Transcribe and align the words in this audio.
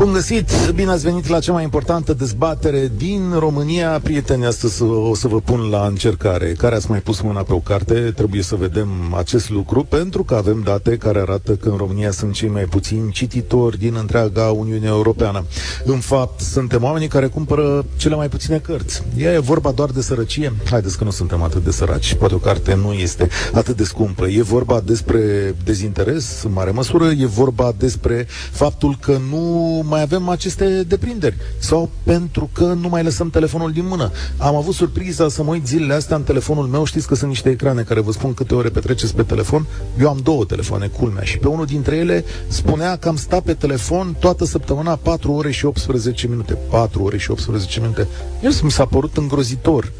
Bun 0.00 0.12
găsit, 0.12 0.50
bine 0.74 0.90
ați 0.90 1.02
venit 1.02 1.26
la 1.26 1.40
cea 1.40 1.52
mai 1.52 1.62
importantă 1.62 2.14
dezbatere 2.14 2.92
din 2.96 3.34
România. 3.38 4.00
Prieteni, 4.02 4.46
astăzi 4.46 4.82
o 4.82 5.14
să 5.14 5.28
vă 5.28 5.40
pun 5.40 5.68
la 5.70 5.86
încercare. 5.86 6.52
Care 6.52 6.74
ați 6.74 6.90
mai 6.90 6.98
pus 6.98 7.20
mâna 7.20 7.42
pe 7.42 7.52
o 7.52 7.58
carte? 7.58 7.94
Trebuie 7.94 8.42
să 8.42 8.54
vedem 8.54 8.88
acest 9.16 9.50
lucru, 9.50 9.84
pentru 9.84 10.24
că 10.24 10.34
avem 10.34 10.62
date 10.64 10.96
care 10.96 11.18
arată 11.18 11.52
că 11.52 11.68
în 11.68 11.76
România 11.76 12.10
sunt 12.10 12.32
cei 12.32 12.48
mai 12.48 12.64
puțini 12.64 13.12
cititori 13.12 13.78
din 13.78 13.94
întreaga 13.98 14.42
Uniune 14.44 14.86
Europeană. 14.86 15.44
În 15.84 15.98
fapt, 15.98 16.40
suntem 16.40 16.82
oamenii 16.82 17.08
care 17.08 17.26
cumpără 17.26 17.84
cele 17.96 18.14
mai 18.14 18.28
puține 18.28 18.58
cărți. 18.58 19.02
Ea 19.16 19.32
e 19.32 19.38
vorba 19.38 19.70
doar 19.70 19.90
de 19.90 20.00
sărăcie? 20.00 20.52
Haideți 20.70 20.98
că 20.98 21.04
nu 21.04 21.10
suntem 21.10 21.42
atât 21.42 21.64
de 21.64 21.70
săraci. 21.70 22.14
Poate 22.14 22.34
o 22.34 22.38
carte 22.38 22.74
nu 22.74 22.92
este 22.92 23.28
atât 23.52 23.76
de 23.76 23.84
scumpă. 23.84 24.26
E 24.26 24.42
vorba 24.42 24.80
despre 24.84 25.54
dezinteres, 25.64 26.42
în 26.42 26.52
mare 26.52 26.70
măsură. 26.70 27.04
E 27.04 27.26
vorba 27.26 27.74
despre 27.78 28.26
faptul 28.50 28.96
că 29.00 29.18
nu 29.30 29.84
mai 29.90 30.02
avem 30.02 30.28
aceste 30.28 30.82
deprinderi 30.82 31.36
sau 31.58 31.90
pentru 32.02 32.50
că 32.52 32.64
nu 32.64 32.88
mai 32.88 33.02
lăsăm 33.02 33.30
telefonul 33.30 33.72
din 33.72 33.86
mână. 33.86 34.10
Am 34.36 34.54
avut 34.54 34.74
surpriza 34.74 35.28
să 35.28 35.42
mă 35.42 35.50
uit 35.50 35.66
zilele 35.66 35.94
astea 35.94 36.16
în 36.16 36.22
telefonul 36.22 36.66
meu, 36.66 36.84
știți 36.84 37.06
că 37.06 37.14
sunt 37.14 37.30
niște 37.30 37.50
ecrane 37.50 37.82
care 37.82 38.00
vă 38.00 38.12
spun 38.12 38.34
câte 38.34 38.54
ore 38.54 38.68
petreceți 38.68 39.14
pe 39.14 39.22
telefon. 39.22 39.66
Eu 40.00 40.08
am 40.08 40.20
două 40.22 40.44
telefoane, 40.44 40.86
culmea, 40.86 41.22
și 41.22 41.38
pe 41.38 41.48
unul 41.48 41.66
dintre 41.66 41.96
ele 41.96 42.24
spunea 42.48 42.96
că 42.96 43.08
am 43.08 43.16
stat 43.16 43.42
pe 43.42 43.54
telefon 43.54 44.16
toată 44.18 44.44
săptămâna 44.44 44.96
4 44.96 45.32
ore 45.32 45.50
și 45.50 45.64
18 45.64 46.26
minute. 46.26 46.58
4 46.70 47.02
ore 47.02 47.18
și 47.18 47.30
18 47.30 47.80
minute. 47.80 48.08
Eu 48.42 48.50
mi 48.62 48.70
s-a 48.70 48.84
părut 48.84 49.16
îngrozitor 49.16 49.92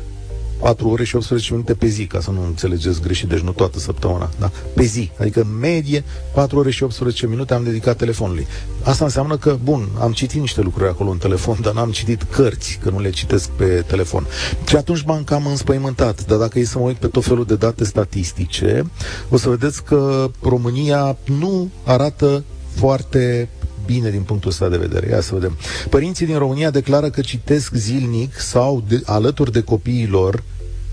4 0.60 0.88
ore 0.88 1.04
și 1.04 1.16
18 1.16 1.52
minute 1.52 1.74
pe 1.74 1.86
zi, 1.86 2.06
ca 2.06 2.20
să 2.20 2.30
nu 2.30 2.44
înțelegeți 2.44 3.00
greșit, 3.00 3.28
deci 3.28 3.38
nu 3.38 3.52
toată 3.52 3.78
săptămâna, 3.78 4.30
da? 4.38 4.50
Pe 4.74 4.82
zi. 4.82 5.10
Adică 5.20 5.40
în 5.40 5.58
medie 5.58 6.04
4 6.34 6.58
ore 6.58 6.70
și 6.70 6.82
18 6.82 7.26
minute 7.26 7.54
am 7.54 7.64
dedicat 7.64 7.96
telefonului. 7.96 8.46
Asta 8.82 9.04
înseamnă 9.04 9.36
că, 9.36 9.58
bun, 9.62 9.88
am 9.98 10.12
citit 10.12 10.40
niște 10.40 10.60
lucruri 10.60 10.88
acolo 10.88 11.10
în 11.10 11.18
telefon, 11.18 11.58
dar 11.62 11.72
n-am 11.72 11.90
citit 11.90 12.22
cărți, 12.22 12.78
că 12.82 12.90
nu 12.90 13.00
le 13.00 13.10
citesc 13.10 13.48
pe 13.48 13.84
telefon. 13.86 14.26
Și 14.68 14.76
atunci 14.76 15.02
m-am 15.02 15.24
cam 15.24 15.46
înspăimântat. 15.46 16.26
Dar 16.26 16.38
dacă 16.38 16.58
e 16.58 16.64
să 16.64 16.78
mă 16.78 16.84
uit 16.84 16.96
pe 16.96 17.06
tot 17.06 17.24
felul 17.24 17.44
de 17.44 17.56
date 17.56 17.84
statistice, 17.84 18.90
o 19.28 19.36
să 19.36 19.48
vedeți 19.48 19.84
că 19.84 20.30
România 20.42 21.16
nu 21.24 21.68
arată 21.84 22.44
foarte 22.74 23.48
bine 23.92 24.10
din 24.10 24.22
punctul 24.22 24.50
ăsta 24.50 24.68
de 24.68 24.76
vedere. 24.76 25.08
Ia 25.08 25.20
să 25.20 25.34
vedem. 25.34 25.56
Părinții 25.88 26.26
din 26.26 26.38
România 26.38 26.70
declară 26.70 27.10
că 27.10 27.20
citesc 27.20 27.74
zilnic 27.74 28.38
sau 28.38 28.84
de, 28.88 29.02
alături 29.04 29.52
de 29.52 29.60
copiilor 29.60 30.42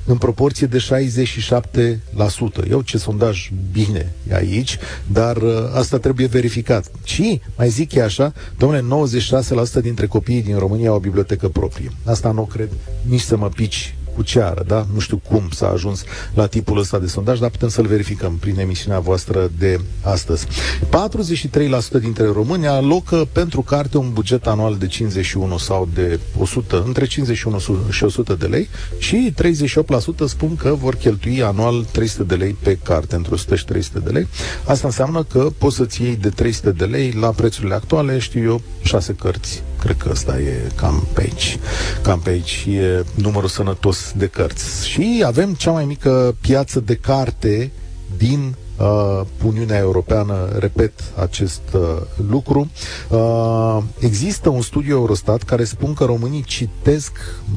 în 0.05 0.17
proporție 0.17 0.67
de 0.67 0.85
67%. 2.63 2.69
Eu 2.69 2.81
ce 2.81 2.97
sondaj 2.97 3.49
bine 3.71 4.13
e 4.29 4.35
aici, 4.35 4.77
dar 5.07 5.37
uh, 5.37 5.51
asta 5.73 5.97
trebuie 5.97 6.27
verificat. 6.27 6.91
Și, 7.03 7.41
mai 7.57 7.69
zic 7.69 7.93
e 7.93 8.03
așa, 8.03 8.33
domnule, 8.57 9.07
96% 9.79 9.81
dintre 9.81 10.07
copiii 10.07 10.43
din 10.43 10.57
România 10.57 10.89
au 10.89 10.95
o 10.95 10.99
bibliotecă 10.99 11.47
proprie. 11.47 11.91
Asta 12.05 12.31
nu 12.31 12.41
cred 12.41 12.69
nici 13.01 13.21
să 13.21 13.37
mă 13.37 13.49
pici 13.49 13.96
cu 14.17 14.23
ceară, 14.23 14.63
da? 14.67 14.85
Nu 14.93 14.99
știu 14.99 15.21
cum 15.29 15.49
s-a 15.51 15.69
ajuns 15.69 16.03
la 16.33 16.47
tipul 16.47 16.77
ăsta 16.77 16.99
de 16.99 17.07
sondaj, 17.07 17.39
dar 17.39 17.49
putem 17.49 17.69
să-l 17.69 17.85
verificăm 17.85 18.37
prin 18.37 18.59
emisiunea 18.59 18.99
voastră 18.99 19.51
de 19.57 19.79
astăzi. 20.01 20.47
43% 20.47 20.49
dintre 21.99 22.25
români 22.25 22.67
alocă 22.67 23.27
pentru 23.31 23.61
carte 23.61 23.97
un 23.97 24.13
buget 24.13 24.47
anual 24.47 24.75
de 24.75 24.87
51 24.87 25.57
sau 25.57 25.89
de 25.93 26.19
100, 26.37 26.83
între 26.85 27.05
51 27.05 27.59
și 27.89 28.03
100 28.03 28.33
de 28.33 28.45
lei 28.45 28.69
și 28.97 29.33
38% 30.23 30.25
spun 30.25 30.55
că 30.55 30.75
vor 30.79 30.95
cheltui 30.95 31.43
anual 31.43 31.85
300 31.91 32.23
de 32.23 32.35
lei 32.35 32.55
pe 32.63 32.77
carte, 32.83 33.15
între 33.15 33.33
100 33.33 33.55
și 33.55 33.65
300 33.65 33.99
de 33.99 34.09
lei. 34.09 34.27
Asta 34.65 34.87
înseamnă 34.87 35.23
că 35.23 35.47
poți 35.57 35.75
să-ți 35.75 36.01
iei 36.01 36.15
de 36.15 36.29
300 36.29 36.71
de 36.71 36.85
lei 36.85 37.11
la 37.11 37.29
prețurile 37.29 37.73
actuale, 37.73 38.19
știu 38.19 38.43
eu, 38.43 38.61
6 38.81 39.13
cărți. 39.13 39.63
Cred 39.79 39.97
că 39.97 40.09
ăsta 40.11 40.39
e 40.39 40.71
cam 40.75 41.07
pe 41.13 41.21
aici. 41.21 41.59
Cam 42.01 42.19
pe 42.19 42.29
aici 42.29 42.65
e 42.69 43.05
numărul 43.15 43.49
sănătos 43.49 44.11
de 44.15 44.27
cărți. 44.27 44.89
Și 44.89 45.23
avem 45.25 45.53
cea 45.53 45.71
mai 45.71 45.85
mică 45.85 46.35
piață 46.41 46.79
de 46.79 46.95
carte 46.95 47.71
din 48.17 48.55
uh, 48.77 49.21
Uniunea 49.45 49.77
Europeană, 49.77 50.49
repet 50.59 50.91
acest 51.19 51.61
uh, 51.73 51.81
lucru. 52.29 52.69
Uh, 53.09 53.77
există 53.99 54.49
un 54.49 54.61
studiu 54.61 54.95
Eurostat 54.95 55.43
care 55.43 55.63
spun 55.63 55.93
că 55.93 56.03
românii 56.05 56.43
citesc 56.43 57.11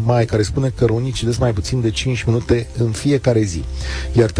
mai, 0.04 0.24
care 0.24 0.42
spune 0.42 0.72
că 0.76 0.84
românii 0.84 1.12
citesc 1.12 1.38
mai 1.38 1.52
puțin 1.52 1.80
de 1.80 1.90
5 1.90 2.22
minute 2.22 2.66
în 2.78 2.90
fiecare 2.90 3.42
zi. 3.42 3.64
Iar 4.12 4.30
35% 4.30 4.34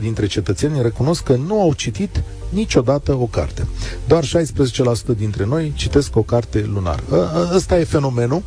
dintre 0.00 0.26
cetățeni 0.26 0.82
recunosc 0.82 1.22
că 1.22 1.34
nu 1.34 1.60
au 1.60 1.72
citit 1.72 2.22
niciodată 2.48 3.12
o 3.14 3.26
carte. 3.26 3.66
Doar 4.06 4.24
16% 4.24 4.28
dintre 5.16 5.44
noi 5.44 5.72
citesc 5.76 6.16
o 6.16 6.22
carte 6.22 6.64
lunar. 6.72 7.02
Ăsta 7.54 7.78
e 7.78 7.84
fenomenul 7.84 8.42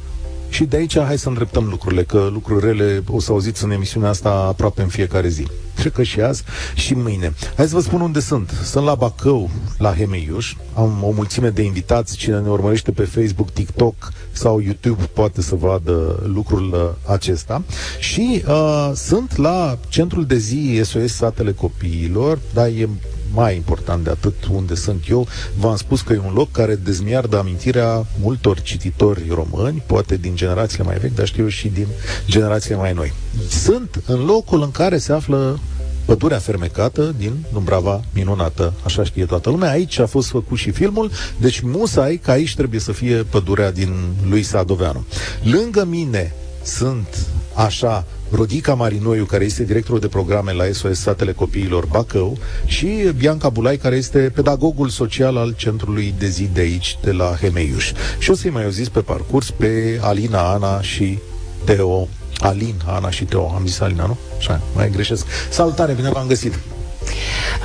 și 0.56 0.64
de 0.64 0.76
aici 0.78 1.00
hai 1.00 1.18
să 1.18 1.28
îndreptăm 1.28 1.68
lucrurile, 1.70 2.04
că 2.04 2.30
lucruri 2.34 2.66
rele 2.66 3.04
o 3.08 3.20
să 3.20 3.32
auziți 3.32 3.64
în 3.64 3.72
emisiunea 3.72 4.10
asta 4.10 4.30
aproape 4.30 4.82
în 4.82 4.88
fiecare 4.88 5.28
zi. 5.28 5.48
Cred 5.80 5.92
că 5.92 6.04
și 6.04 6.22
azi 6.22 6.44
și 6.76 6.94
mâine. 6.94 7.34
Hai 7.56 7.68
să 7.68 7.76
vă 7.76 7.82
spun 7.82 8.02
unde 8.02 8.20
sunt. 8.20 8.50
Sunt 8.64 8.86
la 8.86 8.96
Bacău, 8.96 9.50
la 9.78 9.94
Hemeiuș. 9.94 10.56
Am 10.74 11.04
o 11.04 11.12
mulțime 11.12 11.50
de 11.50 11.62
invitați. 11.62 12.18
Cine 12.18 12.40
ne 12.40 12.50
urmărește 12.50 12.92
pe 12.92 13.04
Facebook, 13.04 13.52
TikTok 13.52 14.12
sau 14.32 14.60
YouTube 14.60 15.04
poate 15.14 15.42
să 15.42 15.56
vadă 15.56 16.24
lucrul 16.26 16.74
uh, 16.74 17.12
acesta. 17.14 17.64
Și 18.00 18.44
uh, 18.48 18.92
sunt 18.96 19.38
la 19.38 19.78
centrul 19.90 20.26
de 20.26 20.38
zi 20.38 20.82
SOS 20.84 21.14
Satele 21.14 21.52
Copiilor, 21.52 22.40
dar 22.54 22.68
e 22.68 22.90
mai 23.34 23.56
important 23.56 24.04
de 24.04 24.10
atât 24.10 24.34
unde 24.52 24.76
sunt 24.76 25.04
eu, 25.10 25.28
v-am 25.58 25.76
spus 25.76 26.02
că 26.02 26.14
e 26.14 26.22
un 26.26 26.34
loc 26.34 26.52
care 26.52 26.76
dezmiardă 26.76 27.38
amintirea 27.38 28.06
multor 28.22 28.62
cititori 28.62 29.24
români, 29.30 29.84
poate 29.86 30.18
din 30.18 30.36
generațiile 30.36 30.84
mai 30.84 30.98
vechi, 30.98 31.16
dar 31.16 31.26
știu 31.26 31.48
și 31.48 31.68
din 31.68 31.88
generațiile 32.28 32.76
mai 32.76 32.94
noi. 32.94 33.14
Sunt 33.50 34.02
în 34.06 34.26
locul 34.26 34.62
în 34.62 34.72
care 34.72 34.98
se 34.98 35.14
află 35.14 35.60
pădurea 36.06 36.38
fermecată 36.38 37.16
din 37.18 37.34
Dumbrava 37.54 38.04
minunată, 38.14 38.74
așa 38.84 39.04
știe 39.04 39.26
toată 39.26 39.50
lumea. 39.50 39.70
Aici 39.70 40.00
a 40.00 40.06
fost 40.06 40.30
făcut 40.30 40.58
și 40.58 40.72
filmul, 40.72 41.12
deci 41.38 41.60
musai 41.60 42.20
că 42.24 42.32
aici 42.32 42.56
trebuie 42.56 42.80
să 42.80 42.92
fie 42.92 43.16
pădurea 43.16 43.72
din 43.72 43.94
lui 44.30 44.44
Sadoveanu. 44.44 45.06
Lângă 45.44 45.86
mine 45.86 46.34
sunt 46.64 47.26
așa 47.54 48.06
Rodica 48.32 48.74
Marinoiu, 48.74 49.26
care 49.26 49.46
este 49.46 49.64
directorul 49.64 50.00
de 50.00 50.08
programe 50.08 50.54
la 50.54 50.64
SOS 50.72 51.00
Satele 51.00 51.32
Copiilor 51.32 51.86
Bacău, 51.86 52.38
și 52.66 52.88
Bianca 53.18 53.50
Bulai, 53.50 53.78
care 53.78 53.96
este 53.96 54.32
pedagogul 54.36 54.90
social 54.90 55.38
al 55.38 55.54
centrului 55.58 56.14
de 56.18 56.28
zi 56.28 56.50
de 56.54 56.62
aici, 56.62 56.98
de 57.02 57.12
la 57.12 57.36
Hemeiuș. 57.42 57.92
Și 58.18 58.32
o 58.32 58.34
să-i 58.34 58.52
mai 58.52 58.64
auziți 58.64 58.92
pe 58.92 59.00
parcurs 59.00 59.50
pe 59.50 60.00
Alina, 60.02 60.54
Ana 60.54 60.82
și 60.82 61.20
Teo. 61.64 62.08
Alin, 62.40 62.76
Ana 62.86 63.10
și 63.10 63.24
Teo. 63.24 63.52
Am 63.56 63.66
zis 63.66 63.80
Alina, 63.80 64.06
nu? 64.06 64.18
Așa, 64.38 64.62
mai 64.76 64.90
greșesc. 64.90 65.26
Salutare, 65.50 65.94
bine 65.94 66.10
v-am 66.10 66.28
găsit! 66.28 66.54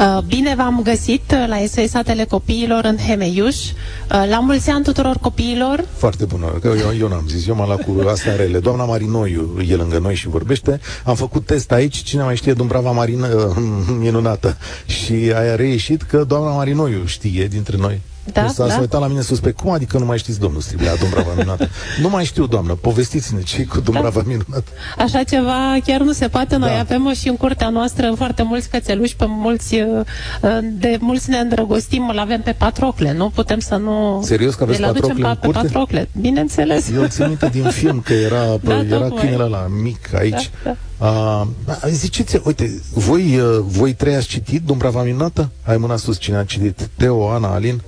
Uh, 0.00 0.18
bine 0.26 0.54
v-am 0.54 0.80
găsit 0.82 1.32
uh, 1.32 1.44
la 1.48 1.56
SOS 1.56 1.90
Satele 1.90 2.24
Copiilor 2.24 2.84
în 2.84 2.96
Hemeiuș. 2.96 3.56
Uh, 3.56 4.26
la 4.28 4.38
mulți 4.38 4.70
ani 4.70 4.84
tuturor 4.84 5.16
copiilor. 5.16 5.84
Foarte 5.96 6.24
bună, 6.24 6.46
că 6.46 6.72
eu, 6.78 6.96
eu 6.98 7.08
n-am 7.08 7.24
zis, 7.28 7.46
eu 7.46 7.54
m-am 7.54 7.66
luat 7.66 7.82
cu 7.82 8.08
astea 8.08 8.36
rele. 8.36 8.58
Doamna 8.58 8.84
Marinoiu 8.84 9.60
e 9.68 9.74
lângă 9.74 9.98
noi 9.98 10.14
și 10.14 10.28
vorbește. 10.28 10.80
Am 11.04 11.14
făcut 11.14 11.46
test 11.46 11.72
aici, 11.72 11.96
cine 11.96 12.22
mai 12.22 12.36
știe 12.36 12.52
Dumbrava 12.52 12.90
Marină, 12.90 13.54
minunată. 14.00 14.56
Și 14.86 15.12
aia 15.12 15.52
a 15.52 15.54
reieșit 15.54 16.02
că 16.02 16.24
doamna 16.24 16.50
Marinoiu 16.50 17.02
știe 17.04 17.46
dintre 17.46 17.76
noi. 17.76 18.00
Da, 18.32 18.48
s-a 18.48 18.66
da. 18.66 18.78
uitat 18.80 19.00
la 19.00 19.06
mine 19.06 19.20
suspect. 19.20 19.56
Cum 19.56 19.70
adică 19.70 19.98
nu 19.98 20.04
mai 20.04 20.18
știți 20.18 20.40
domnul 20.40 20.60
Striblea, 20.60 20.96
Dumbrava 20.96 21.30
Minunată? 21.36 21.68
nu 22.00 22.08
mai 22.08 22.24
știu, 22.24 22.46
doamnă. 22.46 22.74
Povestiți-ne 22.74 23.42
ce 23.42 23.64
cu 23.64 23.80
Dumbrava 23.80 24.20
da. 24.20 24.26
Minunată. 24.26 24.70
Așa 24.98 25.22
ceva 25.22 25.76
chiar 25.84 26.00
nu 26.00 26.12
se 26.12 26.28
poate. 26.28 26.56
Noi 26.56 26.68
da. 26.68 26.78
avem 26.78 27.12
și 27.12 27.28
în 27.28 27.36
curtea 27.36 27.68
noastră 27.68 28.12
foarte 28.16 28.42
mulți 28.42 28.68
cățeluși, 28.68 29.16
pe 29.16 29.24
mulți, 29.28 29.74
uh, 29.74 30.58
de 30.62 30.96
mulți 31.00 31.30
ne 31.30 31.38
îndrăgostim, 31.38 32.08
îl 32.08 32.18
avem 32.18 32.40
pe 32.40 32.52
Patrocle. 32.52 33.12
Nu 33.12 33.30
putem 33.34 33.58
să 33.58 33.76
nu... 33.76 34.20
Serios 34.24 34.54
că 34.54 34.62
aveți 34.62 34.80
Patrocle 34.80 35.28
în 35.28 35.36
pe 35.40 35.46
curte? 35.46 35.60
Patrocle, 35.60 36.08
bineînțeles. 36.20 36.90
Eu 36.94 37.06
țin 37.06 37.26
minte 37.26 37.48
din 37.48 37.68
film 37.80 38.00
că 38.00 38.12
era, 38.12 38.56
da, 38.62 38.80
era 38.80 39.08
câinele 39.08 39.44
la 39.44 39.66
mic 39.82 40.14
aici. 40.14 40.50
Da, 40.64 40.70
da. 40.70 40.76
Uh, 41.06 41.46
ziceți, 41.90 42.40
uite, 42.44 42.80
voi, 42.94 43.38
uh, 43.38 43.58
voi 43.66 43.92
trei 43.92 44.14
ați 44.14 44.26
citit 44.26 44.62
Dumbrava 44.62 45.02
Minunată? 45.02 45.50
Ai 45.62 45.76
mâna 45.76 45.96
sus 45.96 46.18
cine 46.18 46.36
a 46.36 46.44
citit? 46.44 46.88
Teo, 46.96 47.30
Ana, 47.30 47.48
Alin? 47.48 47.80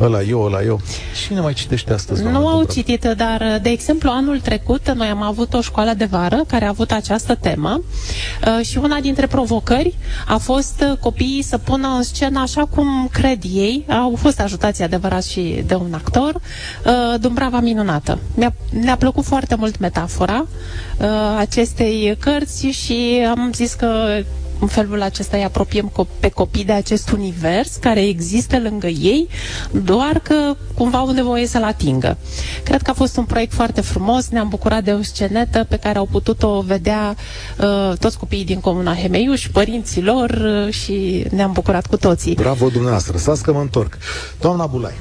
Ăla 0.00 0.22
eu, 0.22 0.42
ăla 0.42 0.62
eu. 0.62 0.80
Cine 1.26 1.40
mai 1.40 1.52
citește 1.52 1.92
astăzi? 1.92 2.22
Nu 2.22 2.46
au 2.46 2.58
Dubra? 2.58 2.72
citit, 2.72 3.04
dar, 3.16 3.58
de 3.62 3.68
exemplu, 3.68 4.10
anul 4.10 4.40
trecut 4.40 4.90
noi 4.90 5.08
am 5.08 5.22
avut 5.22 5.54
o 5.54 5.60
școală 5.60 5.92
de 5.92 6.04
vară 6.04 6.44
care 6.46 6.64
a 6.64 6.68
avut 6.68 6.92
această 6.92 7.34
temă 7.34 7.80
uh, 7.80 8.66
și 8.66 8.78
una 8.78 9.00
dintre 9.00 9.26
provocări 9.26 9.94
a 10.26 10.36
fost 10.36 10.84
uh, 10.90 10.98
copiii 10.98 11.42
să 11.42 11.58
pună 11.58 11.88
în 11.96 12.02
scenă 12.02 12.40
așa 12.40 12.64
cum 12.64 13.08
cred 13.12 13.42
ei, 13.52 13.84
au 13.88 14.14
fost 14.16 14.40
ajutați 14.40 14.82
adevărat 14.82 15.24
și 15.24 15.62
de 15.66 15.74
un 15.74 15.94
actor, 15.94 16.34
uh, 16.34 17.20
Dumbrava 17.20 17.60
minunată. 17.60 18.18
Mi-a, 18.34 18.54
ne-a 18.70 18.96
plăcut 18.96 19.24
foarte 19.24 19.54
mult 19.54 19.78
metafora 19.78 20.46
acestei 21.38 22.16
cărți 22.20 22.66
și 22.66 23.26
am 23.28 23.50
zis 23.54 23.74
că 23.74 23.88
în 24.60 24.66
felul 24.66 25.02
acesta 25.02 25.36
îi 25.36 25.44
apropiem 25.44 25.92
pe 26.20 26.28
copii 26.28 26.64
de 26.64 26.72
acest 26.72 27.10
univers 27.10 27.76
care 27.76 28.06
există 28.06 28.58
lângă 28.58 28.86
ei, 28.86 29.28
doar 29.70 30.18
că 30.22 30.54
cumva 30.74 30.98
au 30.98 31.10
nevoie 31.10 31.46
să-l 31.46 31.62
atingă. 31.64 32.16
Cred 32.64 32.82
că 32.82 32.90
a 32.90 32.94
fost 32.94 33.16
un 33.16 33.24
proiect 33.24 33.52
foarte 33.52 33.80
frumos, 33.80 34.28
ne-am 34.28 34.48
bucurat 34.48 34.84
de 34.84 34.92
o 34.92 35.02
scenetă 35.02 35.64
pe 35.68 35.76
care 35.76 35.98
au 35.98 36.08
putut-o 36.10 36.60
vedea 36.60 37.16
uh, 37.58 37.98
toți 37.98 38.18
copiii 38.18 38.44
din 38.44 38.60
Comuna 38.60 38.94
Hemeiuș, 38.94 39.48
părinții 39.48 40.02
lor 40.02 40.30
uh, 40.30 40.72
și 40.72 41.26
ne-am 41.30 41.52
bucurat 41.52 41.86
cu 41.86 41.96
toții. 41.96 42.34
Bravo 42.34 42.68
dumneavoastră, 42.68 43.16
să 43.16 43.34
că 43.42 43.52
mă 43.52 43.60
întorc. 43.60 43.98
Doamna 44.40 44.66
Bulai, 44.66 44.94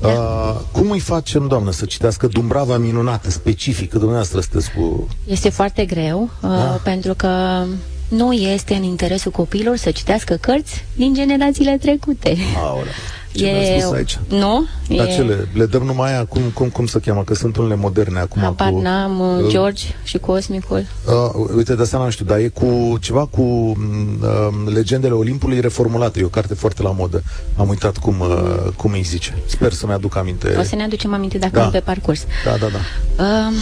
da. 0.00 0.08
Uh, 0.08 0.60
cum 0.72 0.90
îi 0.90 0.98
facem, 0.98 1.46
doamnă, 1.48 1.70
să 1.70 1.84
citească 1.84 2.26
Dumbrava 2.26 2.76
minunată, 2.78 3.30
specifică? 3.30 3.96
Dumneavoastră 3.98 4.40
sunteți 4.40 4.70
cu... 4.72 5.08
Este 5.26 5.48
foarte 5.48 5.84
greu, 5.84 6.22
uh, 6.22 6.50
da? 6.50 6.80
pentru 6.82 7.14
că 7.14 7.62
nu 8.08 8.32
este 8.32 8.74
în 8.74 8.82
interesul 8.82 9.30
copiilor 9.30 9.76
să 9.76 9.90
citească 9.90 10.34
cărți 10.34 10.84
din 10.96 11.14
generațiile 11.14 11.76
trecute. 11.78 12.36
Aolea. 12.56 12.92
Ce 13.34 13.46
e... 13.46 13.80
spus 13.80 13.92
aici? 13.92 14.18
Nu? 14.28 14.66
Dar 14.96 15.06
e... 15.06 15.14
ce 15.14 15.22
le, 15.22 15.48
le 15.52 15.66
dăm 15.66 15.82
numai 15.82 16.10
aia, 16.10 16.24
cum, 16.24 16.42
cum, 16.54 16.68
cum 16.68 16.86
să 16.86 16.98
cheamă? 16.98 17.22
Că 17.22 17.34
sunt 17.34 17.56
unele 17.56 17.74
moderne 17.74 18.18
acum 18.18 18.44
Apar 18.44 18.70
cu... 18.70 18.80
n-am, 18.80 19.20
uh, 19.20 19.48
George 19.48 19.82
și 20.04 20.18
Cosmicul. 20.18 20.86
Uh, 21.06 21.46
uite, 21.56 21.74
de 21.74 21.82
asta 21.82 21.98
nu 21.98 22.10
știu, 22.10 22.24
dar 22.24 22.38
e 22.38 22.48
cu 22.48 22.96
ceva 23.00 23.26
cu 23.26 23.42
uh, 23.42 24.72
Legendele 24.72 25.12
Olimpului 25.12 25.60
reformulate. 25.60 26.20
E 26.20 26.24
o 26.24 26.28
carte 26.28 26.54
foarte 26.54 26.82
la 26.82 26.90
modă. 26.90 27.22
Am 27.56 27.68
uitat 27.68 27.96
cum, 27.96 28.20
uh, 28.20 28.72
cum 28.76 28.92
îi 28.92 29.02
zice. 29.02 29.38
Sper 29.46 29.72
să-mi 29.72 29.92
aduc 29.92 30.16
aminte. 30.16 30.56
O 30.58 30.62
să 30.62 30.74
ne 30.74 30.82
aducem 30.82 31.14
aminte 31.14 31.38
dacă 31.38 31.58
da. 31.58 31.64
pe 31.64 31.80
parcurs. 31.80 32.24
Da, 32.44 32.56
da, 32.56 32.66
da. 32.66 32.78
Uh, 33.24 33.54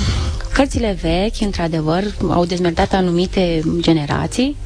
cărțile 0.53 0.99
vechi, 1.03 1.41
într-adevăr, 1.41 2.03
au 2.29 2.45
dezmertat 2.45 2.93
anumite 2.93 3.63
generații, 3.81 4.57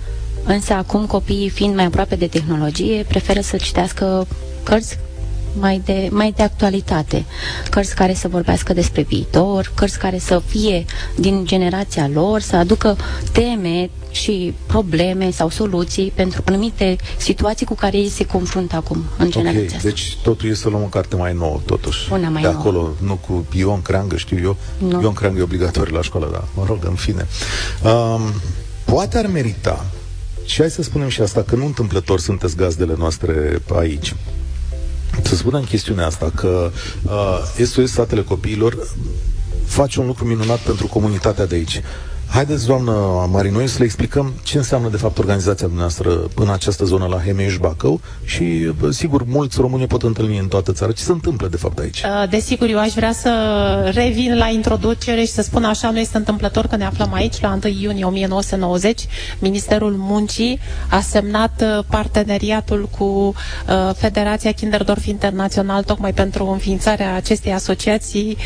însă 0.44 0.73
acum 0.73 1.06
copiii, 1.06 1.49
fiind 1.49 1.75
mai 1.75 1.85
aproape 1.85 2.14
de 2.14 2.26
tehnologie, 2.26 3.05
preferă 3.08 3.41
să 3.41 3.56
citească 3.56 4.26
cărți 4.67 4.99
mai 5.59 5.83
de, 5.85 6.09
mai 6.11 6.33
de 6.37 6.43
actualitate, 6.43 7.25
cărți 7.71 7.95
care 7.95 8.15
să 8.15 8.29
vorbească 8.29 8.73
despre 8.73 9.03
viitor, 9.03 9.73
cărți 9.75 9.99
care 9.99 10.19
să 10.19 10.43
fie 10.47 10.85
din 11.17 11.47
generația 11.47 12.11
lor, 12.13 12.41
să 12.41 12.57
aducă 12.57 12.97
teme 13.33 13.91
și 14.11 14.55
probleme 14.67 15.31
sau 15.31 15.49
soluții 15.49 16.13
pentru 16.15 16.43
anumite 16.45 16.97
situații 17.17 17.67
cu 17.67 17.75
care 17.75 17.97
ei 17.97 18.09
se 18.09 18.27
confruntă 18.27 18.77
acum 18.77 19.05
în 19.19 19.31
generația 19.31 19.63
okay, 19.63 19.77
asta. 19.77 19.89
Deci 19.89 20.17
totul 20.23 20.49
e 20.49 20.55
să 20.55 20.69
luăm 20.69 20.83
o 20.83 20.87
carte 20.87 21.17
mai 21.17 21.33
nouă, 21.33 21.61
totuși. 21.67 22.13
Una 22.13 22.29
mai 22.29 22.43
de 22.43 22.49
nouă. 22.49 22.61
acolo, 22.61 22.95
nu 23.03 23.15
cu 23.15 23.47
Ion 23.53 23.83
Creangă, 23.83 24.17
știu 24.17 24.39
eu. 24.43 24.57
Nu. 24.79 25.03
Ion 25.03 25.13
Creangă 25.13 25.39
e 25.39 25.43
obligatoriu 25.43 25.95
la 25.95 26.03
școală, 26.03 26.29
dar 26.33 26.45
mă 26.55 26.65
rog, 26.67 26.79
în 26.85 26.95
fine. 26.95 27.27
Um, 27.83 28.21
poate 28.85 29.19
ar 29.19 29.27
merita 29.27 29.87
și 30.45 30.61
hai 30.61 30.71
să 30.71 30.83
spunem 30.83 31.09
și 31.09 31.21
asta, 31.21 31.43
că 31.43 31.57
nu 31.57 31.65
întâmplător 31.65 32.21
sunteți 32.21 32.57
gazdele 32.57 32.95
noastre 32.99 33.63
aici 33.75 34.15
să 35.23 35.37
spunem 35.37 35.63
chestiunea 35.65 36.07
asta, 36.07 36.31
că 36.35 36.71
uh, 37.03 37.65
SOS 37.67 37.91
Statele 37.91 38.23
Copiilor 38.23 38.77
face 39.65 40.01
un 40.01 40.07
lucru 40.07 40.25
minunat 40.25 40.59
pentru 40.59 40.87
comunitatea 40.87 41.47
de 41.47 41.55
aici. 41.55 41.81
Haideți, 42.28 42.67
doamnă 42.67 42.93
Marinoi, 43.32 43.67
să 43.69 43.76
le 43.78 43.84
explicăm 43.84 44.32
ce 44.43 44.56
înseamnă, 44.56 44.88
de 44.88 44.96
fapt, 44.96 45.19
organizația 45.19 45.67
dumneavoastră 45.67 46.31
în 46.34 46.49
această 46.50 46.84
zonă 46.84 47.06
la 47.06 47.17
Hemeș 47.25 47.56
Bacău 47.56 48.00
și, 48.25 48.73
sigur, 48.90 49.25
mulți 49.26 49.61
români 49.61 49.87
pot 49.87 50.02
întâlni 50.02 50.38
în 50.38 50.49
toată 50.49 50.73
țara. 50.73 50.93
Ce 50.93 51.02
se 51.02 51.12
întâmplă, 51.12 51.49
de 51.49 51.56
fapt, 51.56 51.78
aici? 51.78 52.02
Uh, 52.02 52.28
desigur, 52.28 52.69
eu 52.69 52.78
aș 52.78 52.93
vrea 52.93 53.12
să 53.12 53.31
revin 53.94 54.37
la 54.38 54.49
introducere 54.49 55.20
și 55.20 55.26
să 55.32 55.43
spun 55.43 55.64
așa, 55.64 55.90
nu 55.90 55.99
este 55.99 56.17
întâmplător 56.17 56.67
că 56.67 56.76
ne 56.76 56.84
aflăm 56.84 57.12
aici, 57.12 57.40
la 57.40 57.58
1 57.64 57.73
iunie 57.81 58.05
1990. 58.05 59.06
Ministerul 59.38 59.93
Muncii 59.99 60.58
a 60.90 61.00
semnat 61.00 61.62
uh, 61.62 61.84
parteneriatul 61.90 62.88
cu 62.99 63.05
uh, 63.05 63.90
Federația 63.94 64.52
Kinderdorf 64.52 65.06
Internațional 65.06 65.82
tocmai 65.82 66.12
pentru 66.12 66.46
înființarea 66.46 67.14
acestei 67.14 67.52
asociații 67.52 68.37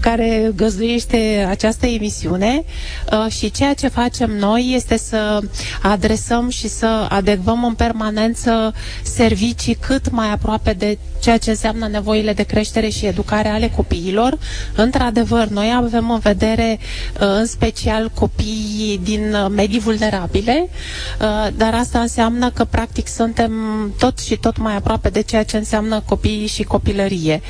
care 0.00 0.52
găzduiește 0.56 1.46
această 1.50 1.86
emisiune. 1.86 2.64
Uh, 3.12 3.30
și 3.32 3.50
ceea 3.50 3.74
ce 3.74 3.88
facem 3.88 4.30
noi 4.30 4.72
este 4.74 4.96
să 4.96 5.40
adresăm 5.82 6.48
și 6.48 6.68
să 6.68 7.06
adecvăm 7.08 7.64
în 7.64 7.74
permanență 7.74 8.74
servicii 9.02 9.74
cât 9.74 10.10
mai 10.10 10.30
aproape 10.32 10.72
de 10.72 10.98
ceea 11.20 11.38
ce 11.38 11.50
înseamnă 11.50 11.88
nevoile 11.88 12.32
de 12.32 12.42
creștere 12.42 12.88
și 12.88 13.06
educare 13.06 13.48
ale 13.48 13.68
copiilor. 13.76 14.38
Într-adevăr, 14.74 15.46
noi 15.48 15.72
avem 15.76 16.10
în 16.10 16.18
vedere 16.18 16.78
uh, 16.80 17.20
în 17.38 17.46
special 17.46 18.10
copiii 18.14 19.00
din 19.02 19.36
medii 19.50 19.78
vulnerabile, 19.78 20.68
uh, 20.68 21.48
dar 21.56 21.74
asta 21.74 21.98
înseamnă 21.98 22.50
că 22.50 22.64
practic 22.64 23.06
suntem 23.08 23.52
tot 23.98 24.18
și 24.18 24.36
tot 24.36 24.56
mai 24.58 24.76
aproape 24.76 25.08
de 25.08 25.20
ceea 25.22 25.44
ce 25.44 25.56
înseamnă 25.56 26.02
copiii 26.06 26.46
și 26.46 26.62
copilărie. 26.62 27.40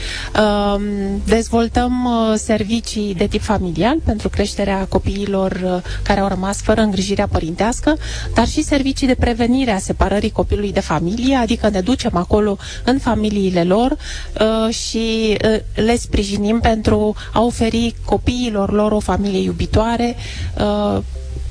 Dezvoltăm 1.25 2.09
servicii 2.37 3.15
de 3.15 3.27
tip 3.27 3.43
familial 3.43 3.97
pentru 4.05 4.29
creșterea 4.29 4.87
copiilor 4.89 5.36
copiilor 5.37 5.77
uh, 5.77 5.83
care 6.03 6.21
au 6.21 6.29
rămas 6.29 6.63
fără 6.63 6.81
îngrijirea 6.81 7.27
părintească, 7.27 7.97
dar 8.35 8.49
și 8.49 8.63
servicii 8.63 9.07
de 9.07 9.15
prevenire 9.15 9.71
a 9.71 9.79
separării 9.79 10.31
copilului 10.31 10.73
de 10.73 10.81
familie, 10.81 11.35
adică 11.37 11.69
ne 11.69 11.81
ducem 11.81 12.17
acolo 12.17 12.57
în 12.85 12.99
familiile 12.99 13.65
lor 13.65 13.91
uh, 13.91 14.75
și 14.75 15.37
uh, 15.45 15.85
le 15.85 15.97
sprijinim 15.97 16.61
pentru 16.61 17.15
a 17.33 17.43
oferi 17.43 17.95
copiilor 18.05 18.73
lor 18.73 18.93
o 18.93 19.01
familie 19.01 19.41
iubitoare 19.43 20.17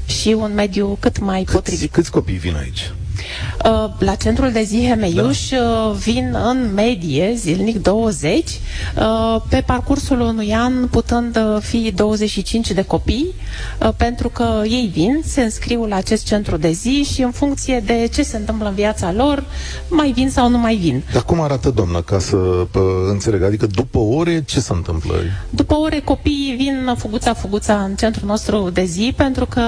și 0.06 0.28
un 0.40 0.54
mediu 0.54 0.98
cât 1.00 1.20
mai 1.20 1.44
câți, 1.44 1.56
potrivit. 1.56 1.92
Câți 1.92 2.12
copii 2.12 2.36
vin 2.38 2.56
aici? 2.56 2.92
Uh, 3.66 3.90
la 4.00 4.16
centrul 4.16 4.52
de 4.52 4.64
zi 4.64 4.88
Hemeiuș 4.88 5.50
da. 5.50 5.58
Uh, 5.58 5.96
vin 5.96 6.38
în 6.44 6.74
medie 6.74 7.34
zilnic 7.36 7.82
20, 7.82 8.34
uh, 8.98 9.42
pe 9.50 9.64
parcursul 9.66 10.20
unui 10.20 10.54
an 10.54 10.88
putând 10.88 11.40
fi 11.60 11.92
25 11.96 12.72
de 12.72 12.82
copii, 12.82 13.26
pentru 13.98 14.30
că 14.30 14.62
ei 14.64 14.90
vin, 14.94 15.22
se 15.26 15.42
înscriu 15.42 15.86
la 15.86 15.96
acest 15.96 16.26
centru 16.26 16.58
de 16.58 16.72
zi 16.72 17.08
și 17.14 17.22
în 17.22 17.32
funcție 17.32 17.84
de 17.86 18.10
ce 18.14 18.24
se 18.24 18.38
întâmplă 18.38 18.68
în 18.68 18.74
viața 18.74 19.12
lor, 19.12 19.44
mai 19.90 20.12
vin 20.12 20.30
sau 20.30 20.50
nu 20.50 20.58
mai 20.58 20.76
vin. 20.76 21.04
Dar 21.14 21.24
cum 21.24 21.42
arată, 21.42 21.70
doamnă, 21.70 22.02
ca 22.02 22.20
să 22.20 22.36
pă, 22.72 22.82
înțeleg? 23.10 23.44
Adică 23.44 23.68
după 23.68 23.98
ore, 23.98 24.44
ce 24.44 24.60
se 24.60 24.74
întâmplă? 24.74 25.14
După 25.50 25.76
ore, 25.76 26.00
copiii 26.00 26.56
vin 26.58 26.96
fuguța-fuguța 26.98 27.82
în 27.82 27.96
centrul 27.96 28.28
nostru 28.28 28.70
de 28.74 28.84
zi, 28.84 29.14
pentru 29.18 29.46
că 29.46 29.62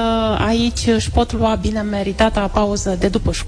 aici 0.48 0.88
își 0.96 1.12
pot 1.12 1.34
lua 1.34 1.56
bine 1.62 1.82
meritata 1.82 2.40
pauză 2.48 2.96
de 3.00 3.08
după 3.08 3.32
școală. 3.32 3.46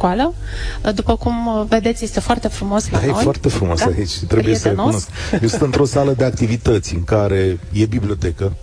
După 0.95 1.15
cum 1.15 1.65
vedeți, 1.69 2.03
este 2.03 2.19
foarte 2.19 2.47
frumos 2.47 2.89
la 2.89 2.97
da, 2.99 3.05
noi. 3.05 3.15
E 3.19 3.21
foarte 3.23 3.49
frumos 3.49 3.79
da? 3.79 3.85
aici, 3.85 4.17
trebuie 4.17 4.41
Prietenos. 4.41 4.61
să 4.61 4.69
recunosc. 4.69 5.09
Eu 5.41 5.47
sunt 5.47 5.61
într-o 5.61 5.85
sală 5.85 6.11
de 6.11 6.23
activități 6.23 6.93
în 6.93 7.03
care 7.03 7.59
e 7.71 7.85
bibliotecă, 7.85 8.53